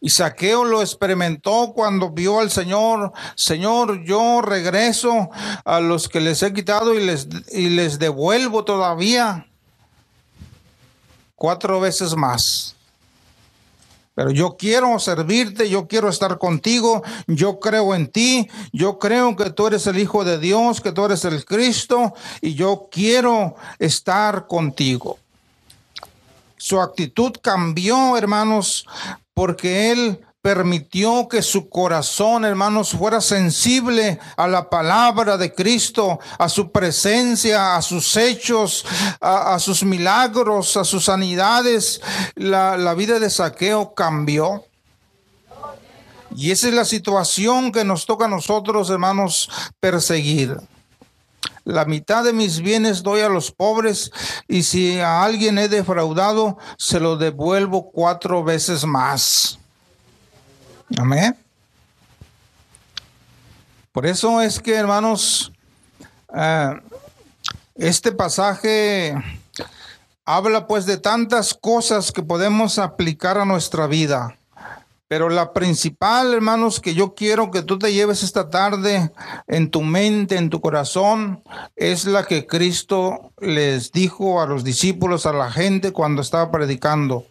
Y 0.00 0.08
Saqueo 0.08 0.64
lo 0.64 0.80
experimentó 0.80 1.72
cuando 1.74 2.10
vio 2.10 2.40
al 2.40 2.50
Señor, 2.50 3.12
Señor, 3.34 4.02
yo 4.04 4.40
regreso 4.40 5.28
a 5.64 5.80
los 5.80 6.08
que 6.08 6.20
les 6.20 6.42
he 6.42 6.54
quitado 6.54 6.94
y 6.94 7.04
les, 7.04 7.28
y 7.52 7.68
les 7.68 7.98
devuelvo 7.98 8.64
todavía 8.64 9.46
cuatro 11.34 11.80
veces 11.80 12.16
más. 12.16 12.76
Pero 14.14 14.30
yo 14.30 14.56
quiero 14.58 14.98
servirte, 14.98 15.68
yo 15.70 15.86
quiero 15.86 16.08
estar 16.08 16.38
contigo, 16.38 17.02
yo 17.26 17.60
creo 17.60 17.94
en 17.94 18.08
ti, 18.08 18.48
yo 18.72 18.98
creo 18.98 19.36
que 19.36 19.50
tú 19.50 19.66
eres 19.66 19.86
el 19.86 19.98
Hijo 19.98 20.24
de 20.24 20.38
Dios, 20.38 20.80
que 20.80 20.92
tú 20.92 21.04
eres 21.04 21.24
el 21.24 21.44
Cristo 21.44 22.14
y 22.40 22.54
yo 22.54 22.88
quiero 22.90 23.54
estar 23.78 24.46
contigo. 24.46 25.18
Su 26.58 26.78
actitud 26.80 27.32
cambió, 27.40 28.18
hermanos, 28.18 28.86
porque 29.40 29.90
él 29.90 30.20
permitió 30.42 31.26
que 31.26 31.40
su 31.40 31.70
corazón, 31.70 32.44
hermanos, 32.44 32.90
fuera 32.90 33.22
sensible 33.22 34.18
a 34.36 34.46
la 34.46 34.68
palabra 34.68 35.38
de 35.38 35.54
Cristo, 35.54 36.20
a 36.38 36.50
su 36.50 36.70
presencia, 36.70 37.74
a 37.74 37.80
sus 37.80 38.18
hechos, 38.18 38.84
a, 39.18 39.58
sus 39.58 39.82
milagros, 39.82 40.76
a 40.76 40.84
sus 40.84 41.06
sanidades. 41.06 42.02
La, 42.34 42.76
la 42.76 42.92
vida 42.92 43.18
de 43.18 43.30
saqueo 43.30 43.94
cambió. 43.94 44.66
Y 46.36 46.50
esa 46.50 46.68
es 46.68 46.74
la 46.74 46.84
situación 46.84 47.72
que 47.72 47.82
nos 47.82 48.04
toca 48.04 48.26
a 48.26 48.28
nosotros, 48.28 48.90
hermanos, 48.90 49.48
perseguir. 49.80 50.58
La 51.70 51.84
mitad 51.84 52.24
de 52.24 52.32
mis 52.32 52.60
bienes 52.60 53.04
doy 53.04 53.20
a 53.20 53.28
los 53.28 53.52
pobres 53.52 54.10
y 54.48 54.64
si 54.64 54.98
a 54.98 55.22
alguien 55.22 55.56
he 55.56 55.68
defraudado, 55.68 56.58
se 56.76 56.98
lo 56.98 57.16
devuelvo 57.16 57.92
cuatro 57.92 58.42
veces 58.42 58.84
más. 58.84 59.56
Amén. 60.98 61.36
Por 63.92 64.04
eso 64.04 64.40
es 64.40 64.58
que, 64.58 64.74
hermanos, 64.74 65.52
eh, 66.34 66.80
este 67.76 68.10
pasaje 68.10 69.14
habla 70.24 70.66
pues 70.66 70.86
de 70.86 70.96
tantas 70.96 71.54
cosas 71.54 72.10
que 72.10 72.24
podemos 72.24 72.80
aplicar 72.80 73.38
a 73.38 73.44
nuestra 73.44 73.86
vida. 73.86 74.36
Pero 75.10 75.28
la 75.28 75.52
principal, 75.52 76.32
hermanos, 76.32 76.78
que 76.78 76.94
yo 76.94 77.16
quiero 77.16 77.50
que 77.50 77.62
tú 77.62 77.80
te 77.80 77.92
lleves 77.92 78.22
esta 78.22 78.48
tarde 78.48 79.10
en 79.48 79.68
tu 79.68 79.82
mente, 79.82 80.36
en 80.36 80.50
tu 80.50 80.60
corazón, 80.60 81.42
es 81.74 82.04
la 82.04 82.26
que 82.26 82.46
Cristo 82.46 83.32
les 83.40 83.90
dijo 83.90 84.40
a 84.40 84.46
los 84.46 84.62
discípulos, 84.62 85.26
a 85.26 85.32
la 85.32 85.50
gente 85.50 85.90
cuando 85.90 86.22
estaba 86.22 86.52
predicando. 86.52 87.26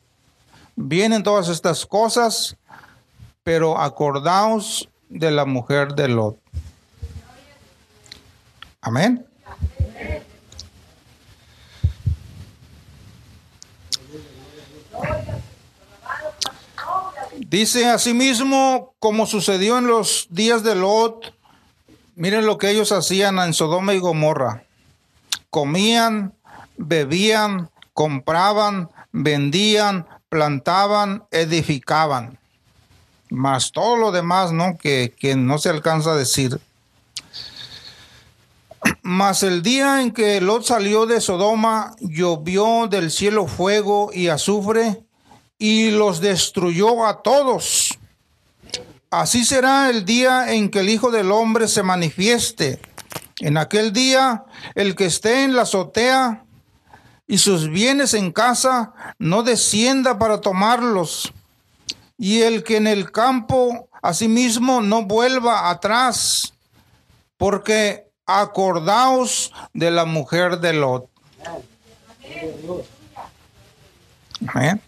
Vienen 0.76 1.24
todas 1.24 1.48
estas 1.48 1.86
cosas, 1.86 2.58
pero 3.44 3.80
acordaos 3.80 4.90
de 5.08 5.32
la 5.32 5.46
mujer 5.46 5.94
de 5.96 6.10
Lot. 6.10 6.38
Amén. 8.82 9.26
Dice 17.50 17.90
asimismo, 17.90 18.94
como 19.00 19.26
sucedió 19.26 19.80
en 19.80 19.88
los 19.88 20.28
días 20.30 20.62
de 20.62 20.76
Lot, 20.76 21.34
miren 22.16 22.46
lo 22.46 22.60
que 22.60 22.70
ellos 22.70 22.92
hacían 22.92 23.40
en 23.40 23.56
Sodoma 23.56 23.96
y 23.96 23.98
Gomorra. 23.98 24.66
Comían, 25.50 26.36
bebían, 26.78 27.72
compraban, 27.96 28.92
vendían, 29.12 30.06
plantaban, 30.30 31.24
edificaban. 31.32 32.38
Más 33.32 33.72
todo 33.72 33.98
lo 33.98 34.12
demás, 34.12 34.52
¿no? 34.52 34.78
Que, 34.78 35.16
que 35.20 35.36
no 35.36 35.58
se 35.58 35.70
alcanza 35.70 36.12
a 36.12 36.18
decir. 36.18 36.62
Mas 39.02 39.42
el 39.42 39.64
día 39.64 40.04
en 40.04 40.12
que 40.12 40.40
Lot 40.40 40.66
salió 40.66 41.08
de 41.08 41.20
Sodoma, 41.20 41.96
llovió 42.00 42.86
del 42.88 43.10
cielo 43.10 43.48
fuego 43.48 44.12
y 44.14 44.28
azufre 44.28 45.04
y 45.60 45.92
los 45.92 46.22
destruyó 46.22 47.06
a 47.06 47.22
todos. 47.22 48.00
Así 49.12 49.46
será 49.46 49.90
el 49.90 50.06
día 50.06 50.54
en 50.54 50.70
que 50.72 50.80
el 50.80 50.90
Hijo 50.90 51.12
del 51.12 51.32
Hombre 51.32 51.68
se 51.68 51.84
manifieste. 51.84 52.80
En 53.40 53.58
aquel 53.58 53.92
día, 53.92 54.46
el 54.76 54.96
que 54.96 55.06
esté 55.06 55.44
en 55.44 55.56
la 55.56 55.64
azotea 55.64 56.46
y 57.28 57.38
sus 57.38 57.70
bienes 57.70 58.14
en 58.14 58.32
casa, 58.32 58.94
no 59.20 59.44
descienda 59.44 60.18
para 60.18 60.42
tomarlos. 60.42 61.32
Y 62.18 62.42
el 62.42 62.64
que 62.64 62.78
en 62.78 62.88
el 62.88 63.12
campo 63.12 63.90
asimismo 64.02 64.82
no 64.82 65.04
vuelva 65.04 65.70
atrás, 65.70 66.54
porque 67.38 68.08
acordaos 68.26 69.52
de 69.74 69.92
la 69.92 70.06
mujer 70.06 70.60
de 70.60 70.74
Lot. 70.74 71.10
Amén. 74.48 74.82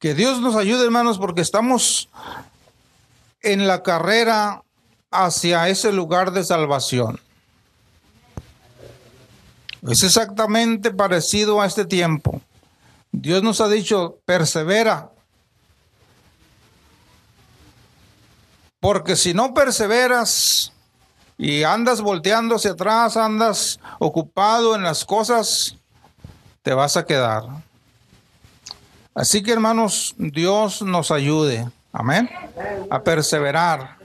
Que 0.00 0.14
Dios 0.14 0.40
nos 0.40 0.56
ayude, 0.56 0.84
hermanos, 0.84 1.18
porque 1.18 1.42
estamos 1.42 2.08
en 3.42 3.68
la 3.68 3.82
carrera 3.82 4.62
hacia 5.10 5.68
ese 5.68 5.92
lugar 5.92 6.32
de 6.32 6.42
salvación. 6.42 7.20
Es 9.86 10.02
exactamente 10.02 10.90
parecido 10.90 11.60
a 11.60 11.66
este 11.66 11.84
tiempo. 11.84 12.40
Dios 13.12 13.42
nos 13.42 13.60
ha 13.60 13.68
dicho, 13.68 14.18
persevera. 14.24 15.10
Porque 18.80 19.16
si 19.16 19.34
no 19.34 19.52
perseveras 19.52 20.72
y 21.36 21.62
andas 21.64 22.00
volteando 22.00 22.56
hacia 22.56 22.70
atrás, 22.70 23.18
andas 23.18 23.78
ocupado 23.98 24.74
en 24.74 24.82
las 24.82 25.04
cosas, 25.04 25.76
te 26.62 26.72
vas 26.72 26.96
a 26.96 27.04
quedar. 27.04 27.59
Así 29.20 29.42
que 29.42 29.52
hermanos, 29.52 30.14
Dios 30.16 30.80
nos 30.80 31.10
ayude. 31.10 31.68
Amén. 31.92 32.30
A 32.88 33.02
perseverar. 33.02 33.98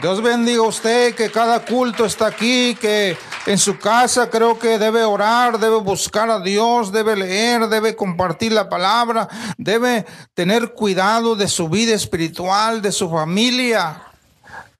Dios 0.00 0.22
bendiga 0.22 0.60
a 0.60 0.68
usted, 0.68 1.14
que 1.14 1.30
cada 1.30 1.66
culto 1.66 2.06
está 2.06 2.28
aquí, 2.28 2.74
que 2.80 3.14
en 3.44 3.58
su 3.58 3.78
casa 3.78 4.30
creo 4.30 4.58
que 4.58 4.78
debe 4.78 5.04
orar, 5.04 5.58
debe 5.58 5.76
buscar 5.80 6.30
a 6.30 6.40
Dios, 6.40 6.92
debe 6.92 7.14
leer, 7.14 7.68
debe 7.68 7.94
compartir 7.94 8.52
la 8.52 8.70
palabra, 8.70 9.28
debe 9.58 10.06
tener 10.32 10.72
cuidado 10.72 11.36
de 11.36 11.46
su 11.46 11.68
vida 11.68 11.94
espiritual, 11.94 12.80
de 12.80 12.92
su 12.92 13.10
familia, 13.10 14.02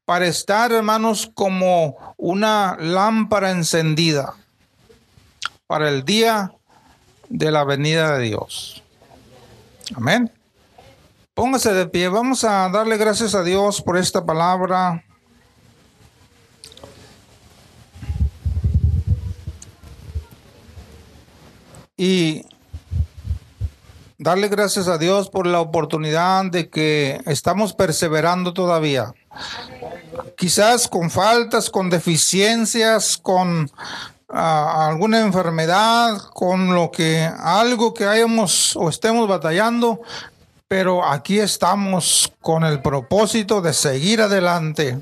para 0.06 0.26
estar, 0.26 0.72
hermanos, 0.72 1.30
como 1.34 2.14
una 2.16 2.78
lámpara 2.80 3.50
encendida 3.50 4.32
para 5.66 5.90
el 5.90 6.06
día 6.06 6.52
de 7.28 7.50
la 7.50 7.64
venida 7.64 8.16
de 8.16 8.24
Dios. 8.28 8.82
Amén. 9.94 10.32
Póngase 11.34 11.72
de 11.72 11.86
pie. 11.86 12.08
Vamos 12.08 12.44
a 12.44 12.68
darle 12.70 12.96
gracias 12.96 13.34
a 13.34 13.42
Dios 13.42 13.82
por 13.82 13.96
esta 13.96 14.24
palabra. 14.24 15.04
Y 21.96 22.44
darle 24.18 24.48
gracias 24.48 24.88
a 24.88 24.98
Dios 24.98 25.30
por 25.30 25.46
la 25.46 25.60
oportunidad 25.60 26.46
de 26.46 26.68
que 26.68 27.20
estamos 27.26 27.72
perseverando 27.72 28.52
todavía. 28.52 29.14
Quizás 30.36 30.88
con 30.88 31.10
faltas, 31.10 31.70
con 31.70 31.90
deficiencias, 31.90 33.16
con 33.16 33.70
alguna 34.28 35.20
enfermedad, 35.20 36.18
con 36.34 36.74
lo 36.74 36.90
que 36.90 37.28
algo 37.38 37.94
que 37.94 38.06
hayamos 38.06 38.76
o 38.76 38.88
estemos 38.88 39.28
batallando, 39.28 40.00
pero 40.68 41.04
aquí 41.04 41.38
estamos 41.38 42.32
con 42.40 42.64
el 42.64 42.82
propósito 42.82 43.60
de 43.60 43.72
seguir 43.72 44.20
adelante. 44.20 44.98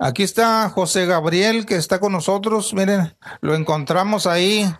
Aquí 0.00 0.22
está 0.22 0.70
José 0.70 1.06
Gabriel 1.06 1.66
que 1.66 1.74
está 1.74 1.98
con 1.98 2.12
nosotros. 2.12 2.72
Miren, 2.72 3.14
lo 3.40 3.54
encontramos 3.56 4.26
ahí 4.26 4.72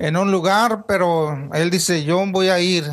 en 0.00 0.16
un 0.16 0.32
lugar, 0.32 0.84
pero 0.86 1.48
él 1.54 1.70
dice, 1.70 2.04
yo 2.04 2.24
voy 2.26 2.48
a 2.48 2.58
ir. 2.58 2.84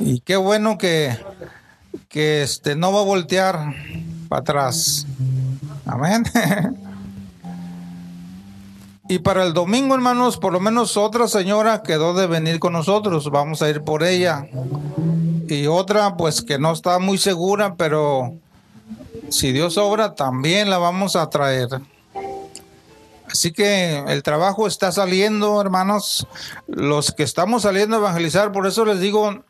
Y 0.00 0.20
qué 0.20 0.36
bueno 0.36 0.76
que, 0.76 1.18
que 2.08 2.42
este, 2.42 2.76
no 2.76 2.92
va 2.92 3.00
a 3.00 3.04
voltear 3.04 3.74
para 4.28 4.40
atrás. 4.40 5.06
Amén. 5.86 6.24
Y 9.12 9.18
para 9.18 9.44
el 9.44 9.52
domingo, 9.52 9.94
hermanos, 9.94 10.38
por 10.38 10.54
lo 10.54 10.58
menos 10.58 10.96
otra 10.96 11.28
señora 11.28 11.82
quedó 11.82 12.14
de 12.14 12.26
venir 12.26 12.58
con 12.58 12.72
nosotros. 12.72 13.30
Vamos 13.30 13.60
a 13.60 13.68
ir 13.68 13.82
por 13.82 14.04
ella. 14.04 14.46
Y 15.48 15.66
otra, 15.66 16.16
pues 16.16 16.40
que 16.40 16.58
no 16.58 16.72
está 16.72 16.98
muy 16.98 17.18
segura, 17.18 17.74
pero 17.74 18.32
si 19.28 19.52
Dios 19.52 19.76
obra, 19.76 20.14
también 20.14 20.70
la 20.70 20.78
vamos 20.78 21.14
a 21.14 21.28
traer. 21.28 21.68
Así 23.30 23.52
que 23.52 24.02
el 24.08 24.22
trabajo 24.22 24.66
está 24.66 24.90
saliendo, 24.92 25.60
hermanos. 25.60 26.26
Los 26.66 27.12
que 27.12 27.24
estamos 27.24 27.64
saliendo 27.64 27.96
a 27.96 27.98
evangelizar, 27.98 28.50
por 28.50 28.66
eso 28.66 28.86
les 28.86 28.98
digo, 28.98 29.44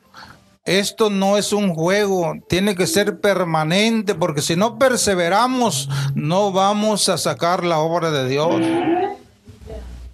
esto 0.65 1.09
no 1.09 1.39
es 1.39 1.53
un 1.53 1.73
juego, 1.73 2.35
tiene 2.49 2.75
que 2.75 2.89
ser 2.89 3.21
permanente, 3.21 4.17
porque 4.17 4.43
si 4.43 4.57
no 4.57 4.77
perseveramos, 4.77 5.89
no 6.17 6.51
vamos 6.51 7.09
a 7.09 7.17
sacar 7.17 7.63
la 7.65 7.79
obra 7.79 8.11
de 8.11 8.29
Dios. 8.29 8.61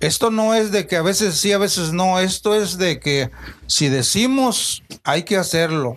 Esto 0.01 0.31
no 0.31 0.55
es 0.55 0.71
de 0.71 0.87
que 0.87 0.97
a 0.97 1.03
veces 1.03 1.37
sí, 1.37 1.53
a 1.53 1.59
veces 1.59 1.93
no. 1.93 2.21
Esto 2.21 2.55
es 2.55 2.79
de 2.79 3.01
que 3.01 3.31
si 3.67 3.89
decimos, 3.89 4.83
hay 5.03 5.25
que 5.25 5.37
hacerlo. 5.37 5.97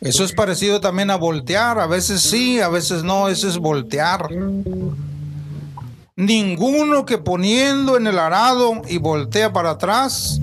Eso 0.00 0.22
es 0.22 0.32
parecido 0.32 0.80
también 0.80 1.10
a 1.10 1.16
voltear. 1.16 1.80
A 1.80 1.86
veces 1.86 2.20
sí, 2.20 2.60
a 2.60 2.68
veces 2.68 3.02
no. 3.02 3.28
Eso 3.28 3.48
es 3.48 3.58
voltear. 3.58 4.28
Ninguno 6.16 7.04
que 7.04 7.18
poniendo 7.18 7.96
en 7.96 8.06
el 8.06 8.20
arado 8.20 8.82
y 8.88 8.98
voltea 8.98 9.52
para 9.52 9.70
atrás, 9.70 10.40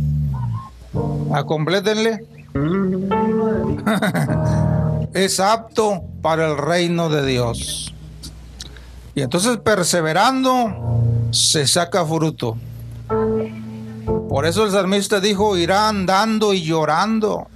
complétenle, 1.45 2.25
es 5.13 5.39
apto 5.39 6.03
para 6.21 6.51
el 6.51 6.57
reino 6.57 7.07
de 7.07 7.25
Dios. 7.25 7.93
Entonces 9.21 9.57
perseverando 9.57 10.73
se 11.31 11.67
saca 11.67 12.05
fruto. 12.05 12.57
Por 14.29 14.45
eso 14.45 14.65
el 14.65 14.71
salmista 14.71 15.19
dijo, 15.19 15.57
irá 15.57 15.89
andando 15.89 16.53
y 16.53 16.63
llorando, 16.63 17.47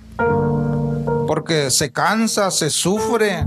porque 1.27 1.71
se 1.71 1.91
cansa, 1.91 2.51
se 2.51 2.69
sufre. 2.69 3.45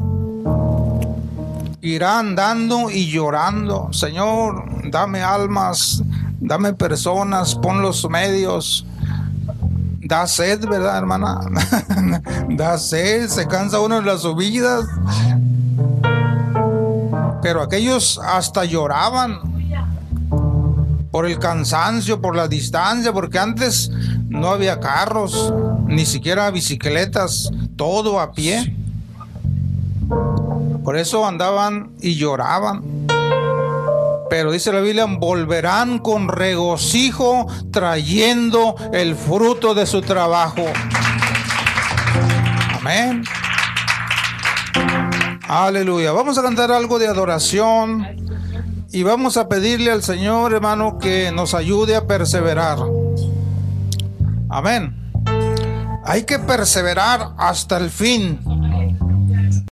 Irá 1.81 2.19
andando 2.19 2.91
y 2.91 3.11
llorando. 3.11 3.93
Señor, 3.93 4.65
dame 4.91 5.23
almas, 5.23 6.03
dame 6.41 6.73
personas, 6.73 7.55
pon 7.55 7.83
los 7.83 8.09
medios. 8.09 8.85
Da 10.01 10.27
sed, 10.27 10.67
¿verdad, 10.67 10.97
hermana? 10.99 11.41
da 12.51 12.79
sed, 12.79 13.29
se 13.29 13.47
cansa 13.47 13.79
uno 13.81 13.99
en 13.99 14.07
las 14.07 14.23
subidas. 14.23 14.87
Pero 17.43 17.63
aquellos 17.63 18.19
hasta 18.23 18.65
lloraban 18.65 19.59
por 21.11 21.27
el 21.27 21.39
cansancio, 21.39 22.21
por 22.21 22.37
la 22.37 22.49
distancia, 22.49 23.13
porque 23.13 23.39
antes 23.39 23.91
no 24.29 24.51
había 24.51 24.81
carros, 24.81 25.53
ni 25.87 26.05
siquiera 26.05 26.51
bicicletas, 26.51 27.51
todo 27.77 28.21
a 28.21 28.33
pie. 28.33 28.77
Por 30.85 30.97
eso 30.97 31.27
andaban 31.27 31.93
y 32.01 32.15
lloraban. 32.15 33.07
Pero 34.31 34.53
dice 34.53 34.73
la 34.73 34.81
Biblia, 34.81 35.07
volverán 35.07 35.99
con 35.99 36.29
regocijo 36.29 37.47
trayendo 37.71 38.77
el 38.93 39.17
fruto 39.17 39.75
de 39.75 39.87
su 39.87 40.03
trabajo. 40.03 40.65
Amén. 42.79 43.25
Aleluya. 45.49 46.13
Vamos 46.13 46.37
a 46.37 46.43
cantar 46.43 46.71
algo 46.71 46.99
de 46.99 47.09
adoración 47.09 48.07
y 48.93 49.03
vamos 49.03 49.39
a 49.39 49.49
pedirle 49.49 49.91
al 49.91 50.03
Señor, 50.03 50.53
hermano, 50.53 50.99
que 50.99 51.33
nos 51.33 51.55
ayude 51.55 51.97
a 51.97 52.07
perseverar. 52.07 52.79
Amén. 54.51 55.11
Hay 56.05 56.25
que 56.25 56.39
perseverar 56.39 57.33
hasta 57.39 57.79
el 57.79 57.89
fin. 57.89 58.41